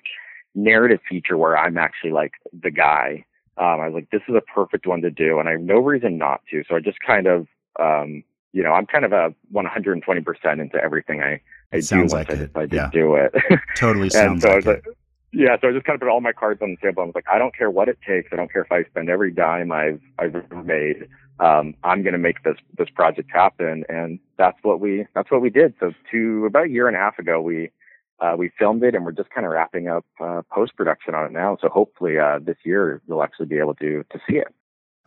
narrative 0.53 0.99
feature 1.09 1.37
where 1.37 1.57
I'm 1.57 1.77
actually 1.77 2.11
like 2.11 2.33
the 2.61 2.71
guy, 2.71 3.23
um, 3.57 3.79
I 3.81 3.87
was 3.87 3.93
like, 3.93 4.09
this 4.11 4.21
is 4.27 4.35
a 4.35 4.41
perfect 4.41 4.85
one 4.85 5.01
to 5.01 5.11
do, 5.11 5.39
and 5.39 5.47
I 5.47 5.53
have 5.53 5.61
no 5.61 5.79
reason 5.79 6.17
not 6.17 6.41
to. 6.51 6.63
So 6.67 6.75
I 6.75 6.79
just 6.79 6.99
kind 7.05 7.27
of, 7.27 7.47
um, 7.79 8.23
you 8.53 8.63
know, 8.63 8.71
I'm 8.71 8.85
kind 8.85 9.05
of 9.05 9.13
a 9.13 9.33
120% 9.53 10.61
into 10.61 10.77
everything 10.83 11.21
I, 11.21 11.41
I 11.71 11.79
do 11.79 11.99
once 11.99 12.13
like 12.13 12.29
I 12.29 12.35
decide 12.35 12.73
yeah. 12.73 12.85
to 12.85 12.91
do 12.91 13.15
it. 13.15 13.33
Totally 13.75 14.09
sounds 14.09 14.43
so 14.43 14.49
I 14.49 14.55
like 14.55 14.65
it. 14.65 14.67
like, 14.67 14.85
yeah, 15.31 15.57
so 15.59 15.67
I 15.67 15.73
just 15.73 15.85
kind 15.85 15.95
of 15.95 16.01
put 16.01 16.09
all 16.09 16.21
my 16.21 16.31
cards 16.31 16.61
on 16.61 16.71
the 16.71 16.77
table. 16.77 17.03
I 17.03 17.05
was 17.05 17.15
like, 17.15 17.25
I 17.31 17.37
don't 17.37 17.55
care 17.55 17.69
what 17.69 17.89
it 17.89 17.97
takes. 18.07 18.29
I 18.31 18.37
don't 18.37 18.51
care 18.51 18.61
if 18.61 18.71
I 18.71 18.83
spend 18.85 19.09
every 19.09 19.31
dime 19.31 19.71
I've 19.71 20.01
I've 20.17 20.35
ever 20.35 20.63
made. 20.63 21.07
Um, 21.41 21.75
I'm 21.83 22.03
going 22.03 22.13
to 22.13 22.19
make 22.19 22.43
this 22.43 22.55
this 22.77 22.89
project 22.89 23.29
happen, 23.33 23.83
and 23.89 24.19
that's 24.37 24.57
what 24.61 24.79
we 24.79 25.05
that's 25.13 25.29
what 25.29 25.41
we 25.41 25.49
did. 25.49 25.73
So, 25.81 25.91
to 26.11 26.45
about 26.45 26.67
a 26.67 26.69
year 26.69 26.87
and 26.87 26.95
a 26.95 26.99
half 26.99 27.19
ago, 27.19 27.41
we 27.41 27.69
uh, 28.19 28.35
we 28.37 28.51
filmed 28.57 28.83
it, 28.83 28.95
and 28.95 29.05
we're 29.05 29.11
just 29.11 29.29
kind 29.29 29.45
of 29.45 29.51
wrapping 29.51 29.87
up 29.87 30.05
uh, 30.19 30.41
post 30.51 30.75
production 30.75 31.15
on 31.15 31.25
it 31.25 31.31
now. 31.31 31.57
So, 31.61 31.69
hopefully, 31.69 32.17
uh, 32.17 32.39
this 32.39 32.57
year 32.63 33.01
you'll 33.07 33.23
actually 33.23 33.47
be 33.47 33.57
able 33.57 33.75
to 33.75 34.03
to 34.11 34.19
see 34.29 34.37
it. 34.37 34.47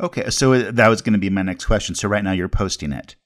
Okay, 0.01 0.31
so 0.31 0.71
that 0.71 0.89
was 0.89 1.03
going 1.03 1.15
to 1.15 1.19
be 1.19 1.31
my 1.31 1.43
next 1.43 1.65
question. 1.65 1.95
So 1.95 2.09
right 2.09 2.23
now 2.23 2.33
you're 2.33 2.49
posting 2.49 2.93
it. 2.93 3.17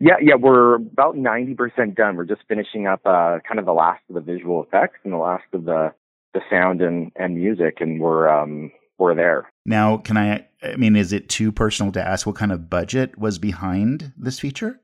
Yeah, 0.00 0.14
yeah, 0.20 0.34
we're 0.34 0.76
about 0.76 1.14
90% 1.14 1.94
done. 1.94 2.16
We're 2.16 2.24
just 2.24 2.40
finishing 2.48 2.86
up 2.86 3.02
uh, 3.04 3.38
kind 3.46 3.58
of 3.58 3.66
the 3.66 3.72
last 3.72 4.00
of 4.08 4.14
the 4.14 4.22
visual 4.22 4.62
effects 4.62 4.98
and 5.04 5.12
the 5.12 5.18
last 5.18 5.44
of 5.52 5.64
the 5.64 5.92
the 6.32 6.40
sound 6.50 6.80
and 6.82 7.12
and 7.16 7.36
music, 7.36 7.76
and 7.80 8.00
we're 8.00 8.28
um 8.28 8.72
we're 8.98 9.14
there. 9.14 9.50
Now, 9.66 9.98
can 9.98 10.16
I? 10.16 10.46
I 10.62 10.76
mean, 10.76 10.96
is 10.96 11.12
it 11.12 11.28
too 11.28 11.52
personal 11.52 11.92
to 11.92 12.02
ask 12.02 12.26
what 12.26 12.36
kind 12.36 12.50
of 12.50 12.70
budget 12.70 13.18
was 13.18 13.38
behind 13.38 14.12
this 14.16 14.40
feature? 14.40 14.80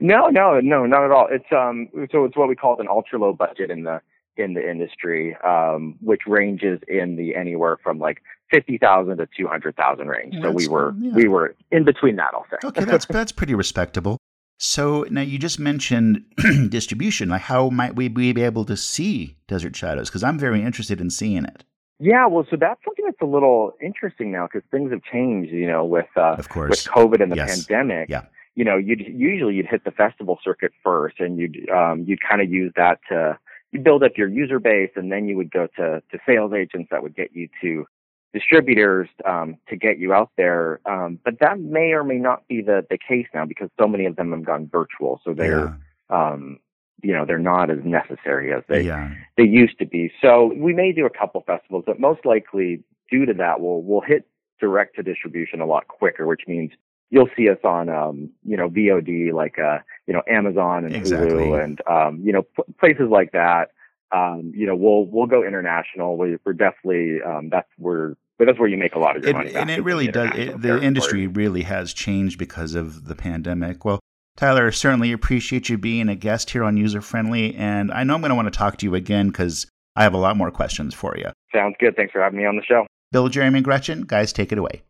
No, 0.00 0.28
no, 0.28 0.60
no, 0.60 0.86
not 0.86 1.04
at 1.04 1.10
all. 1.10 1.28
It's 1.30 1.50
um 1.52 1.88
so 2.12 2.24
it's 2.24 2.36
what 2.36 2.48
we 2.48 2.56
call 2.56 2.80
an 2.80 2.88
ultra 2.88 3.18
low 3.18 3.32
budget 3.32 3.70
in 3.70 3.82
the 3.84 4.00
in 4.36 4.54
the 4.54 4.70
industry, 4.70 5.36
um, 5.44 5.96
which 6.00 6.22
ranges 6.26 6.80
in 6.86 7.16
the 7.16 7.34
anywhere 7.34 7.76
from 7.82 7.98
like 7.98 8.22
fifty 8.50 8.78
thousand 8.78 9.18
to 9.18 9.28
two 9.36 9.46
hundred 9.48 9.76
thousand 9.76 10.08
range. 10.08 10.34
so 10.40 10.50
we 10.50 10.68
were 10.68 10.94
yeah. 10.98 11.12
we 11.14 11.28
were 11.28 11.54
in 11.72 11.84
between 11.84 12.16
that, 12.16 12.30
I'll 12.34 12.46
say. 12.50 12.56
Okay, 12.64 12.84
that's 12.84 13.06
that's 13.06 13.32
pretty 13.32 13.54
respectable. 13.54 14.18
So 14.60 15.06
now 15.08 15.20
you 15.20 15.38
just 15.38 15.60
mentioned 15.60 16.24
distribution. 16.68 17.28
Like, 17.28 17.42
how 17.42 17.70
might 17.70 17.94
we 17.94 18.08
be 18.08 18.42
able 18.42 18.64
to 18.64 18.76
see 18.76 19.36
Desert 19.46 19.76
Shadows? 19.76 20.08
Because 20.08 20.24
I'm 20.24 20.38
very 20.38 20.62
interested 20.62 21.00
in 21.00 21.10
seeing 21.10 21.44
it. 21.44 21.64
Yeah, 22.00 22.26
well, 22.26 22.44
so 22.50 22.56
that's 22.56 22.80
something 22.84 23.04
that's 23.04 23.20
a 23.20 23.26
little 23.26 23.72
interesting 23.82 24.30
now 24.32 24.48
because 24.52 24.68
things 24.70 24.90
have 24.92 25.02
changed, 25.02 25.52
you 25.52 25.66
know, 25.66 25.84
with 25.84 26.06
uh, 26.16 26.34
Of 26.38 26.48
course. 26.48 26.70
with. 26.70 26.92
COVID 26.92 27.20
and 27.22 27.30
the 27.32 27.36
Yes. 27.36 27.66
pandemic. 27.66 28.08
Yeah. 28.08 28.22
You 28.58 28.64
know, 28.64 28.76
you'd 28.76 29.04
usually 29.06 29.54
you'd 29.54 29.66
hit 29.66 29.84
the 29.84 29.92
festival 29.92 30.36
circuit 30.42 30.72
first, 30.82 31.20
and 31.20 31.38
you'd 31.38 31.70
um, 31.70 32.02
you'd 32.08 32.18
kind 32.28 32.42
of 32.42 32.50
use 32.50 32.72
that 32.74 32.98
to 33.08 33.38
you 33.70 33.78
build 33.78 34.02
up 34.02 34.12
your 34.16 34.26
user 34.26 34.58
base, 34.58 34.90
and 34.96 35.12
then 35.12 35.28
you 35.28 35.36
would 35.36 35.52
go 35.52 35.68
to 35.76 36.02
to 36.10 36.18
sales 36.26 36.52
agents 36.52 36.88
that 36.90 37.00
would 37.00 37.14
get 37.14 37.30
you 37.32 37.48
to 37.60 37.86
distributors 38.34 39.08
um, 39.24 39.58
to 39.68 39.76
get 39.76 40.00
you 40.00 40.12
out 40.12 40.32
there. 40.36 40.80
Um, 40.86 41.20
but 41.24 41.34
that 41.38 41.60
may 41.60 41.92
or 41.92 42.02
may 42.02 42.18
not 42.18 42.48
be 42.48 42.60
the 42.60 42.84
the 42.90 42.98
case 42.98 43.28
now 43.32 43.46
because 43.46 43.70
so 43.80 43.86
many 43.86 44.06
of 44.06 44.16
them 44.16 44.32
have 44.32 44.44
gone 44.44 44.68
virtual, 44.72 45.20
so 45.24 45.34
they're 45.34 45.78
um, 46.10 46.58
you 47.00 47.12
know 47.12 47.24
they're 47.24 47.38
not 47.38 47.70
as 47.70 47.78
necessary 47.84 48.52
as 48.52 48.64
they 48.68 48.82
yeah. 48.82 49.14
they 49.36 49.44
used 49.44 49.78
to 49.78 49.86
be. 49.86 50.10
So 50.20 50.52
we 50.56 50.74
may 50.74 50.90
do 50.90 51.06
a 51.06 51.10
couple 51.10 51.44
festivals, 51.46 51.84
but 51.86 52.00
most 52.00 52.26
likely 52.26 52.82
due 53.08 53.24
to 53.24 53.34
that, 53.34 53.60
we'll 53.60 53.82
we'll 53.82 54.00
hit 54.00 54.26
direct 54.58 54.96
to 54.96 55.04
distribution 55.04 55.60
a 55.60 55.66
lot 55.66 55.86
quicker, 55.86 56.26
which 56.26 56.42
means 56.48 56.72
you'll 57.10 57.28
see 57.36 57.48
us 57.48 57.58
on 57.64 57.88
um, 57.88 58.30
you 58.44 58.56
know 58.56 58.68
VOD 58.68 59.32
like 59.32 59.58
uh, 59.58 59.78
you 60.06 60.14
know 60.14 60.22
Amazon 60.28 60.84
and 60.84 60.94
Exactly. 60.94 61.30
Hulu 61.30 61.62
and 61.64 61.80
um, 61.88 62.20
you 62.22 62.32
know 62.32 62.42
p- 62.42 62.72
places 62.78 63.08
like 63.10 63.32
that. 63.32 63.70
Um, 64.10 64.52
you 64.54 64.66
know 64.66 64.74
we'll 64.76 65.06
we'll 65.06 65.26
go 65.26 65.44
international. 65.46 66.16
We, 66.16 66.36
we're 66.44 66.52
definitely 66.54 67.18
um, 67.22 67.48
that's 67.50 67.68
where 67.76 68.16
but 68.38 68.46
that's 68.46 68.58
where 68.58 68.68
you 68.68 68.76
make 68.78 68.94
a 68.94 68.98
lot 68.98 69.16
of 69.16 69.22
your 69.24 69.30
It, 69.30 69.36
money. 69.36 69.54
and 69.54 69.70
it 69.70 69.82
really 69.82 70.08
does. 70.08 70.30
It, 70.36 70.62
the 70.62 70.80
industry 70.82 71.26
really 71.26 71.62
has 71.62 71.92
changed 71.92 72.38
because 72.38 72.74
of 72.74 73.06
the 73.06 73.16
pandemic. 73.16 73.84
Well, 73.84 73.98
Tyler, 74.36 74.70
certainly 74.70 75.10
appreciate 75.10 75.68
you 75.68 75.76
being 75.76 76.08
a 76.08 76.14
guest 76.14 76.50
here 76.50 76.62
on 76.62 76.76
User 76.76 77.00
Friendly, 77.00 77.56
and 77.56 77.90
I 77.90 78.04
know 78.04 78.14
I'm 78.14 78.20
going 78.20 78.30
to 78.30 78.36
want 78.36 78.46
to 78.46 78.56
talk 78.56 78.76
to 78.78 78.86
you 78.86 78.94
again 78.94 79.28
because 79.28 79.66
I 79.96 80.04
have 80.04 80.14
a 80.14 80.18
lot 80.18 80.36
more 80.36 80.52
questions 80.52 80.94
for 80.94 81.16
you. 81.18 81.26
Sounds 81.52 81.74
good. 81.80 81.96
Thanks 81.96 82.12
for 82.12 82.22
having 82.22 82.38
me 82.38 82.46
on 82.46 82.54
the 82.54 82.62
show. 82.62 82.86
Bill, 83.10 83.28
Jeremy, 83.28 83.58
and 83.58 83.64
Gretchen, 83.64 84.02
guys, 84.02 84.32
take 84.32 84.52
it 84.52 84.58
away. 84.58 84.82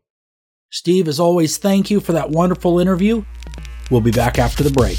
Steve, 0.71 1.09
as 1.09 1.19
always, 1.19 1.57
thank 1.57 1.91
you 1.91 1.99
for 1.99 2.13
that 2.13 2.31
wonderful 2.31 2.79
interview. 2.79 3.25
We'll 3.91 4.03
be 4.03 4.11
back 4.11 4.39
after 4.39 4.63
the 4.63 4.71
break. 4.71 4.99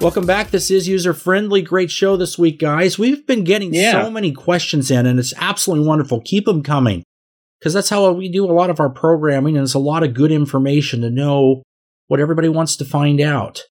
Welcome 0.00 0.24
back. 0.24 0.50
This 0.50 0.70
is 0.70 0.88
user 0.88 1.12
friendly. 1.12 1.60
Great 1.60 1.90
show 1.90 2.16
this 2.16 2.38
week, 2.38 2.58
guys. 2.58 2.98
We've 2.98 3.26
been 3.26 3.44
getting 3.44 3.74
Yeah. 3.74 4.02
so 4.02 4.10
many 4.10 4.32
questions 4.32 4.90
in, 4.90 5.04
and 5.04 5.18
it's 5.18 5.34
absolutely 5.36 5.86
wonderful. 5.86 6.22
Keep 6.24 6.46
them 6.46 6.62
coming 6.62 7.02
because 7.60 7.74
that's 7.74 7.90
how 7.90 8.10
we 8.12 8.30
do 8.30 8.46
a 8.46 8.52
lot 8.52 8.70
of 8.70 8.80
our 8.80 8.88
programming, 8.88 9.58
and 9.58 9.64
it's 9.64 9.74
a 9.74 9.78
lot 9.78 10.02
of 10.02 10.14
good 10.14 10.32
information 10.32 11.02
to 11.02 11.10
know 11.10 11.62
what 12.08 12.18
everybody 12.18 12.48
wants 12.48 12.76
to 12.76 12.84
find 12.86 13.20
out. 13.20 13.64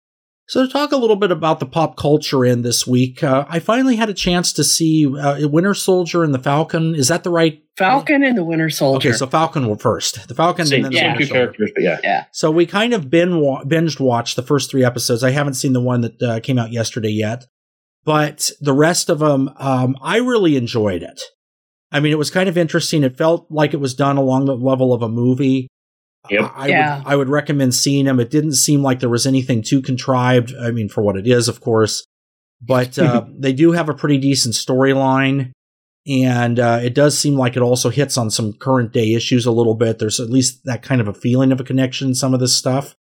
So, 0.50 0.66
to 0.66 0.72
talk 0.72 0.92
a 0.92 0.98
little 0.98 1.16
bit 1.16 1.30
about 1.30 1.60
the 1.60 1.68
pop 1.68 1.96
culture 1.96 2.44
in 2.44 2.64
this 2.64 2.88
week, 2.88 3.24
uh, 3.24 3.46
I 3.48 3.60
finally 3.60 3.98
had 3.98 4.10
a 4.10 4.16
chance 4.16 4.52
to 4.54 4.64
see 4.64 5.06
uh, 5.06 5.48
Winter 5.48 5.76
Soldier 5.76 6.24
and 6.24 6.34
the 6.34 6.40
Falcon. 6.40 6.96
Is 6.96 7.10
that 7.10 7.24
the 7.24 7.30
right? 7.30 7.62
Falcon 7.78 8.24
and 8.24 8.36
the 8.36 8.44
Winter 8.44 8.72
Soldier. 8.72 9.10
Okay, 9.10 9.16
so 9.16 9.28
Falcon 9.28 9.68
were 9.68 9.78
first. 9.78 10.28
The 10.28 10.34
Falcon 10.34 10.66
Same, 10.66 10.84
and 10.84 10.86
then 10.86 10.92
the 10.92 10.98
same 10.98 11.08
Winter 11.10 11.20
two 11.20 11.26
Soldier. 11.28 11.40
characters, 11.40 11.72
but 11.76 11.84
yeah. 11.84 12.26
So 12.32 12.50
we 12.50 12.66
kind 12.66 12.96
of 12.96 13.12
bin 13.12 13.40
wa- 13.40 13.64
binged 13.64 14.00
watched 14.00 14.36
the 14.38 14.42
first 14.42 14.72
three 14.72 14.84
episodes. 14.84 15.24
I 15.24 15.30
haven't 15.30 15.54
seen 15.54 15.74
the 15.74 15.82
one 15.82 16.02
that 16.02 16.22
uh, 16.24 16.40
came 16.40 16.58
out 16.58 16.72
yesterday 16.72 17.12
yet, 17.12 17.46
but 18.04 18.50
the 18.60 18.74
rest 18.74 19.12
of 19.12 19.20
them, 19.20 19.52
um, 19.58 19.96
I 20.02 20.18
really 20.18 20.56
enjoyed 20.58 21.04
it. 21.04 21.22
I 21.92 22.00
mean, 22.00 22.12
it 22.12 22.18
was 22.18 22.32
kind 22.32 22.50
of 22.50 22.58
interesting. 22.58 23.04
It 23.04 23.20
felt 23.20 23.46
like 23.52 23.76
it 23.76 23.80
was 23.80 23.94
done 23.94 24.18
along 24.18 24.46
the 24.46 24.56
level 24.58 24.94
of 24.94 25.04
a 25.04 25.10
movie. 25.10 25.68
Yep. 26.30 26.52
I, 26.56 26.64
I 26.66 26.68
Yeah. 26.68 26.98
would 26.98 27.08
I 27.08 27.16
would 27.16 27.30
recommend 27.30 27.74
seeing 27.76 28.06
them. 28.06 28.20
It 28.20 28.30
didn't 28.30 28.54
seem 28.56 28.82
like 28.82 29.00
there 29.00 29.10
was 29.10 29.26
anything 29.26 29.62
too 29.64 29.82
contrived. 29.82 30.54
I 30.62 30.72
mean, 30.72 30.90
for 30.90 31.02
what 31.02 31.18
it 31.18 31.28
is, 31.28 31.48
of 31.48 31.62
course, 31.62 32.04
but 32.62 32.98
uh, 33.00 33.26
they 33.40 33.54
do 33.54 33.72
have 33.74 33.90
a 33.90 33.94
pretty 33.94 34.18
decent 34.18 34.56
storyline. 34.56 35.52
And 36.08 36.60
uh, 36.60 36.80
it 36.82 36.96
does 36.96 37.18
seem 37.18 37.36
like 37.36 37.56
it 37.56 37.62
also 37.62 37.90
hits 37.90 38.18
on 38.18 38.32
some 38.32 38.54
current 38.54 38.94
day 38.94 39.14
issues 39.14 39.46
a 39.46 39.52
little 39.52 39.76
bit. 39.76 40.00
There's 40.00 40.20
at 40.20 40.30
least 40.30 40.62
that 40.66 40.82
kind 40.82 41.02
of 41.02 41.08
a 41.08 41.14
feeling 41.14 41.52
of 41.52 41.60
a 41.60 41.64
connection 41.64 42.08
in 42.08 42.16
some 42.16 42.34
of 42.34 42.40
this 42.40 42.56
stuff. 42.56 42.96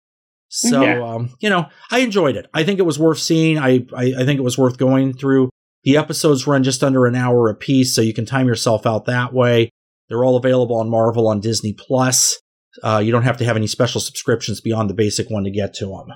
So, 0.49 0.83
Yeah. 0.83 1.03
um, 1.05 1.31
you 1.41 1.51
know, 1.51 1.67
I 1.91 1.99
enjoyed 1.99 2.37
it. 2.37 2.47
I 2.55 2.63
think 2.63 2.79
it 2.79 2.85
was 2.87 2.99
worth 2.99 3.19
seeing. 3.19 3.59
I, 3.59 3.85
I, 3.95 4.15
I 4.21 4.25
think 4.25 4.39
it 4.39 4.45
was 4.45 4.57
worth 4.57 4.79
going 4.79 5.13
through. 5.13 5.51
The 5.83 5.97
episodes 5.99 6.47
run 6.47 6.63
just 6.63 6.83
under 6.85 7.05
an 7.05 7.15
hour 7.17 7.51
a 7.51 7.55
piece, 7.55 7.95
so 7.95 8.01
you 8.01 8.15
can 8.15 8.25
time 8.25 8.47
yourself 8.47 8.87
out 8.87 9.05
that 9.07 9.35
way. 9.35 9.69
They're 10.09 10.25
all 10.25 10.37
available 10.37 10.77
on 10.77 10.89
Marvel 10.89 11.27
on 11.29 11.41
Disney 11.41 11.75
Plus. 11.75 12.39
Uh, 12.83 13.01
you 13.05 13.13
don't 13.13 13.23
have 13.23 13.37
to 13.39 13.45
have 13.45 13.57
any 13.57 13.67
special 13.67 14.01
subscriptions 14.01 14.61
beyond 14.61 14.91
the 14.91 14.95
basic 14.95 15.29
one 15.31 15.45
to 15.45 15.51
get 15.51 15.75
to 15.75 15.87
them. 15.87 16.09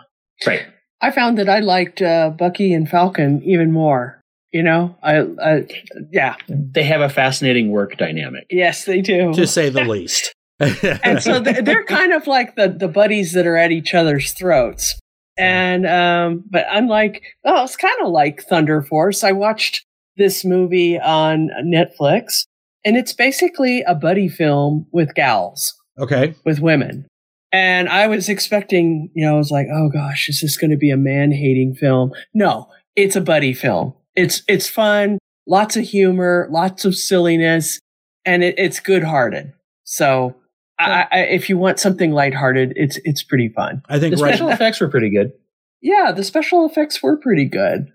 Right. 0.47 0.67
I 1.01 1.11
found 1.11 1.39
that 1.39 1.49
I 1.49 1.61
liked 1.61 2.03
uh, 2.03 2.31
Bucky 2.31 2.73
and 2.73 2.89
Falcon 2.89 3.43
even 3.45 3.73
more. 3.73 4.21
You 4.53 4.63
know, 4.63 4.97
I, 5.03 5.21
I 5.43 5.69
yeah, 6.11 6.37
They 6.49 6.85
have 6.85 7.03
a 7.03 7.11
fascinating 7.11 7.71
work 7.71 7.99
dynamic. 7.99 8.47
yes, 8.51 8.85
they 8.85 9.01
do. 9.03 9.33
to 9.35 9.47
say 9.47 9.69
the 9.69 9.85
least. 9.85 10.35
and 10.59 11.23
so 11.23 11.39
they're 11.39 11.85
kind 11.85 12.13
of 12.13 12.27
like 12.27 12.57
the 12.57 12.69
the 12.69 12.89
buddies 12.89 13.33
that 13.35 13.47
are 13.47 13.57
at 13.57 13.71
each 13.71 13.95
other's 13.95 14.33
throats. 14.33 14.99
And 15.37 15.87
um, 15.87 16.45
but 16.51 16.67
unlike 16.71 17.23
oh, 17.45 17.63
it's 17.63 17.77
kind 17.77 17.95
of 18.03 18.09
like 18.11 18.43
Thunder 18.43 18.83
Force. 18.83 19.23
I 19.23 19.31
watched 19.33 19.85
this 20.17 20.45
movie 20.45 20.99
on 20.99 21.51
Netflix, 21.65 22.43
and 22.85 22.97
it's 22.97 23.13
basically 23.13 23.83
a 23.83 23.95
buddy 23.95 24.29
film 24.29 24.87
with 24.93 25.15
gals, 25.15 25.73
okay. 25.99 26.35
with 26.45 26.61
women. 26.61 27.07
And 27.51 27.89
I 27.89 28.07
was 28.07 28.29
expecting, 28.29 29.11
you 29.15 29.25
know, 29.25 29.35
I 29.35 29.39
was 29.39 29.51
like, 29.51 29.69
oh 29.73 29.89
gosh, 29.89 30.29
is 30.29 30.41
this 30.41 30.57
going 30.57 30.71
to 30.71 30.77
be 30.77 30.91
a 30.91 30.97
man 30.97 31.33
hating 31.33 31.75
film? 31.75 32.13
No, 32.35 32.69
it's 32.95 33.17
a 33.17 33.21
buddy 33.21 33.55
film. 33.55 33.95
It's 34.15 34.43
it's 34.49 34.69
fun, 34.69 35.19
lots 35.47 35.77
of 35.77 35.85
humor, 35.85 36.49
lots 36.51 36.85
of 36.85 36.95
silliness, 36.95 37.81
and 38.25 38.43
it, 38.43 38.57
it's 38.59 38.81
good 38.81 39.05
hearted. 39.05 39.53
So, 39.85 40.37
I, 40.79 41.07
I, 41.11 41.19
if 41.21 41.49
you 41.49 41.57
want 41.57 41.79
something 41.79 42.13
lighthearted, 42.13 42.75
it's 42.77 42.99
it's 43.05 43.23
pretty 43.23 43.49
fun. 43.49 43.83
I 43.89 43.99
think 43.99 44.17
The 44.17 44.23
right. 44.23 44.31
special 44.31 44.51
effects 44.51 44.81
were 44.81 44.89
pretty 44.89 45.11
good. 45.11 45.33
Yeah, 45.81 46.13
the 46.13 46.25
special 46.25 46.67
effects 46.67 47.03
were 47.03 47.17
pretty 47.17 47.47
good, 47.47 47.93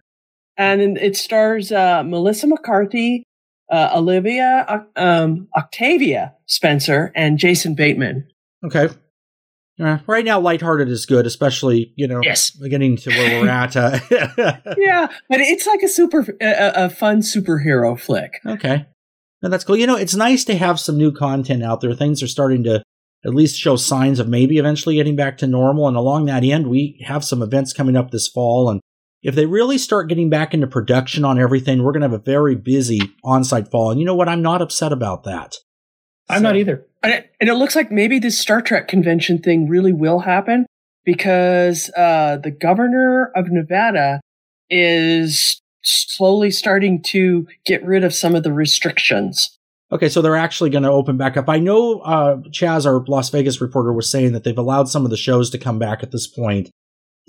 and 0.58 0.98
it 0.98 1.16
stars 1.16 1.72
uh, 1.72 2.02
Melissa 2.04 2.48
McCarthy, 2.48 3.24
uh, 3.74 3.90
Olivia, 3.96 4.86
um, 4.96 5.48
Octavia 5.58 6.34
Spencer, 6.46 7.12
and 7.16 7.38
Jason 7.40 7.74
Bateman. 7.76 8.28
Okay. 8.66 8.88
Uh, 9.82 9.98
right 10.06 10.24
now, 10.24 10.40
lighthearted 10.40 10.88
is 10.88 11.06
good, 11.08 11.26
especially 11.26 11.92
you 11.96 12.08
know, 12.08 12.22
Yes. 12.24 12.52
getting 12.52 12.96
to 12.98 13.10
where 13.10 13.42
we're 13.42 13.50
at. 13.50 13.76
Uh, 13.76 14.00
Yeah, 14.78 15.08
but 15.30 15.40
it's 15.42 15.66
like 15.66 15.82
a 15.82 15.88
super, 15.88 16.20
a, 16.40 16.86
a 16.86 16.90
fun 16.90 17.22
superhero 17.22 18.00
flick. 18.00 18.34
okay, 18.46 18.86
no, 19.42 19.50
that's 19.50 19.64
cool. 19.64 19.76
You 19.76 19.88
know, 19.88 19.96
it's 19.98 20.14
nice 20.16 20.46
to 20.46 20.56
have 20.56 20.80
some 20.80 20.98
new 20.98 21.12
content 21.12 21.64
out 21.64 21.82
there. 21.82 21.96
Things 21.96 22.22
are 22.22 22.28
starting 22.28 22.64
to 22.66 22.84
at 23.26 23.34
least 23.34 23.58
show 23.60 23.76
signs 23.76 24.20
of 24.20 24.28
maybe 24.30 24.58
eventually 24.60 24.96
getting 24.96 25.16
back 25.16 25.38
to 25.40 25.48
normal. 25.48 25.88
And 25.88 25.98
along 25.98 26.26
that 26.26 26.44
end, 26.44 26.68
we 26.68 27.04
have 27.08 27.24
some 27.26 27.42
events 27.42 27.74
coming 27.74 27.96
up 27.98 28.12
this 28.12 28.28
fall. 28.28 28.70
And 28.70 28.80
if 29.24 29.36
they 29.36 29.46
really 29.46 29.78
start 29.78 30.10
getting 30.10 30.30
back 30.30 30.54
into 30.54 30.68
production 30.68 31.24
on 31.26 31.40
everything, 31.40 31.82
we're 31.82 31.94
going 31.94 32.02
to 32.02 32.10
have 32.10 32.20
a 32.20 32.24
very 32.24 32.56
busy 32.56 33.00
on-site 33.24 33.72
fall. 33.72 33.90
And 33.92 34.00
you 34.00 34.06
know 34.06 34.16
what? 34.16 34.30
I'm 34.30 34.42
not 34.42 34.62
upset 34.62 34.92
about 34.92 35.24
that. 35.24 35.56
I'm 36.30 36.40
So- 36.40 36.44
not 36.44 36.56
either. 36.58 36.86
And 37.02 37.12
it, 37.14 37.32
and 37.42 37.50
it 37.50 37.56
looks 37.56 37.76
like 37.76 37.92
maybe 37.92 38.20
this 38.20 38.40
Star 38.40 38.62
Trek 38.62 38.88
convention 38.88 39.40
thing 39.40 39.68
really 39.68 39.92
will 39.92 40.20
happen 40.20 40.66
because 41.04 41.90
uh, 41.98 42.38
the 42.42 42.52
governor 42.52 43.32
of 43.36 43.48
Nevada 43.50 44.22
is 44.70 45.60
slowly 45.84 46.50
starting 46.50 47.02
to 47.04 47.46
get 47.66 47.84
rid 47.86 48.06
of 48.06 48.14
some 48.14 48.36
of 48.36 48.44
the 48.44 48.54
restrictions. 48.54 49.58
Okay, 49.92 50.08
so 50.08 50.22
they're 50.22 50.38
actually 50.38 50.70
going 50.70 50.84
to 50.84 50.90
open 50.90 51.18
back 51.18 51.36
up. 51.36 51.50
I 51.50 51.60
know 51.60 52.00
uh, 52.00 52.38
Chaz, 52.50 52.86
our 52.86 53.04
Las 53.08 53.30
Vegas 53.30 53.60
reporter, 53.60 53.92
was 53.94 54.10
saying 54.10 54.32
that 54.32 54.44
they've 54.46 54.58
allowed 54.58 54.88
some 54.90 55.04
of 55.04 55.12
the 55.12 55.18
shows 55.18 55.50
to 55.52 55.58
come 55.58 55.78
back 55.78 56.04
at 56.04 56.12
this 56.12 56.26
point 56.26 56.70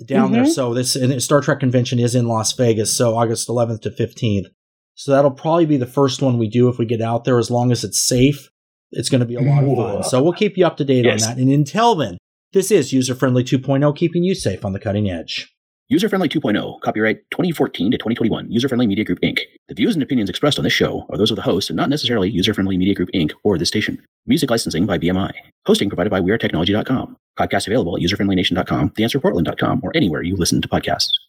down 0.05 0.31
there. 0.31 0.43
Mhm. 0.43 0.49
So 0.49 0.73
this 0.73 0.95
and 0.95 1.21
Star 1.21 1.41
Trek 1.41 1.59
convention 1.59 1.99
is 1.99 2.15
in 2.15 2.27
Las 2.27 2.51
Vegas, 2.53 2.95
so 2.95 3.15
August 3.15 3.47
11th 3.47 3.81
to 3.81 3.91
15th. 3.91 4.47
So 4.95 5.11
that'll 5.11 5.31
probably 5.31 5.65
be 5.65 5.77
the 5.77 5.85
first 5.85 6.21
one 6.21 6.37
we 6.37 6.49
do 6.49 6.67
if 6.69 6.77
we 6.77 6.85
get 6.85 7.01
out 7.01 7.23
there, 7.25 7.37
as 7.37 7.51
long 7.51 7.71
as 7.71 7.83
it's 7.83 7.99
safe. 7.99 8.49
It's 8.91 9.09
going 9.09 9.19
to 9.19 9.25
be 9.25 9.35
a 9.35 9.41
lot 9.41 9.63
of 9.63 9.75
fun. 9.75 10.03
So 10.03 10.23
we'll 10.23 10.33
keep 10.33 10.57
you 10.57 10.65
up 10.65 10.77
to 10.77 10.85
date 10.85 11.05
Yes. 11.05 11.23
on 11.27 11.35
that. 11.35 11.41
And 11.41 11.51
until 11.51 11.95
then, 11.95 12.17
this 12.53 12.71
is 12.71 12.93
User 12.93 13.13
Friendly 13.15 13.43
2.0, 13.43 13.91
keeping 13.93 14.23
you 14.23 14.35
safe 14.35 14.63
on 14.63 14.71
the 14.73 14.79
cutting 14.79 15.09
edge. 15.09 15.53
User 15.87 16.09
Friendly 16.09 16.27
2.0, 16.27 16.81
copyright 16.81 17.17
2014 17.29 17.91
to 17.91 17.97
2021, 17.99 18.51
User 18.51 18.67
Friendly 18.67 18.87
Media 18.87 19.05
Group 19.05 19.21
Inc. 19.21 19.37
The 19.67 19.75
views 19.75 19.93
and 19.93 20.01
opinions 20.01 20.31
expressed 20.31 20.57
on 20.57 20.63
this 20.63 20.73
show 20.73 21.05
are 21.11 21.17
those 21.17 21.29
of 21.29 21.35
the 21.35 21.43
host 21.43 21.69
and 21.69 21.77
not 21.77 21.89
necessarily 21.89 22.27
User 22.27 22.55
Friendly 22.55 22.75
Media 22.75 22.95
Group 22.95 23.11
Inc. 23.13 23.33
or 23.43 23.59
this 23.59 23.67
station. 23.67 24.01
Music 24.25 24.49
licensing 24.49 24.87
by 24.87 24.97
BMI. 24.97 25.31
Hosting 25.67 25.87
provided 25.87 26.09
by 26.09 26.21
WeAreTechnology.com. 26.21 27.15
Podcast 27.37 27.67
available 27.67 27.95
at 27.95 28.01
userfriendlynation.com, 28.01 28.89
theanswerportland.com, 28.91 29.81
or 29.83 29.91
anywhere 29.93 30.23
you 30.23 30.35
listen 30.35 30.59
to 30.59 30.67
podcasts. 30.67 31.19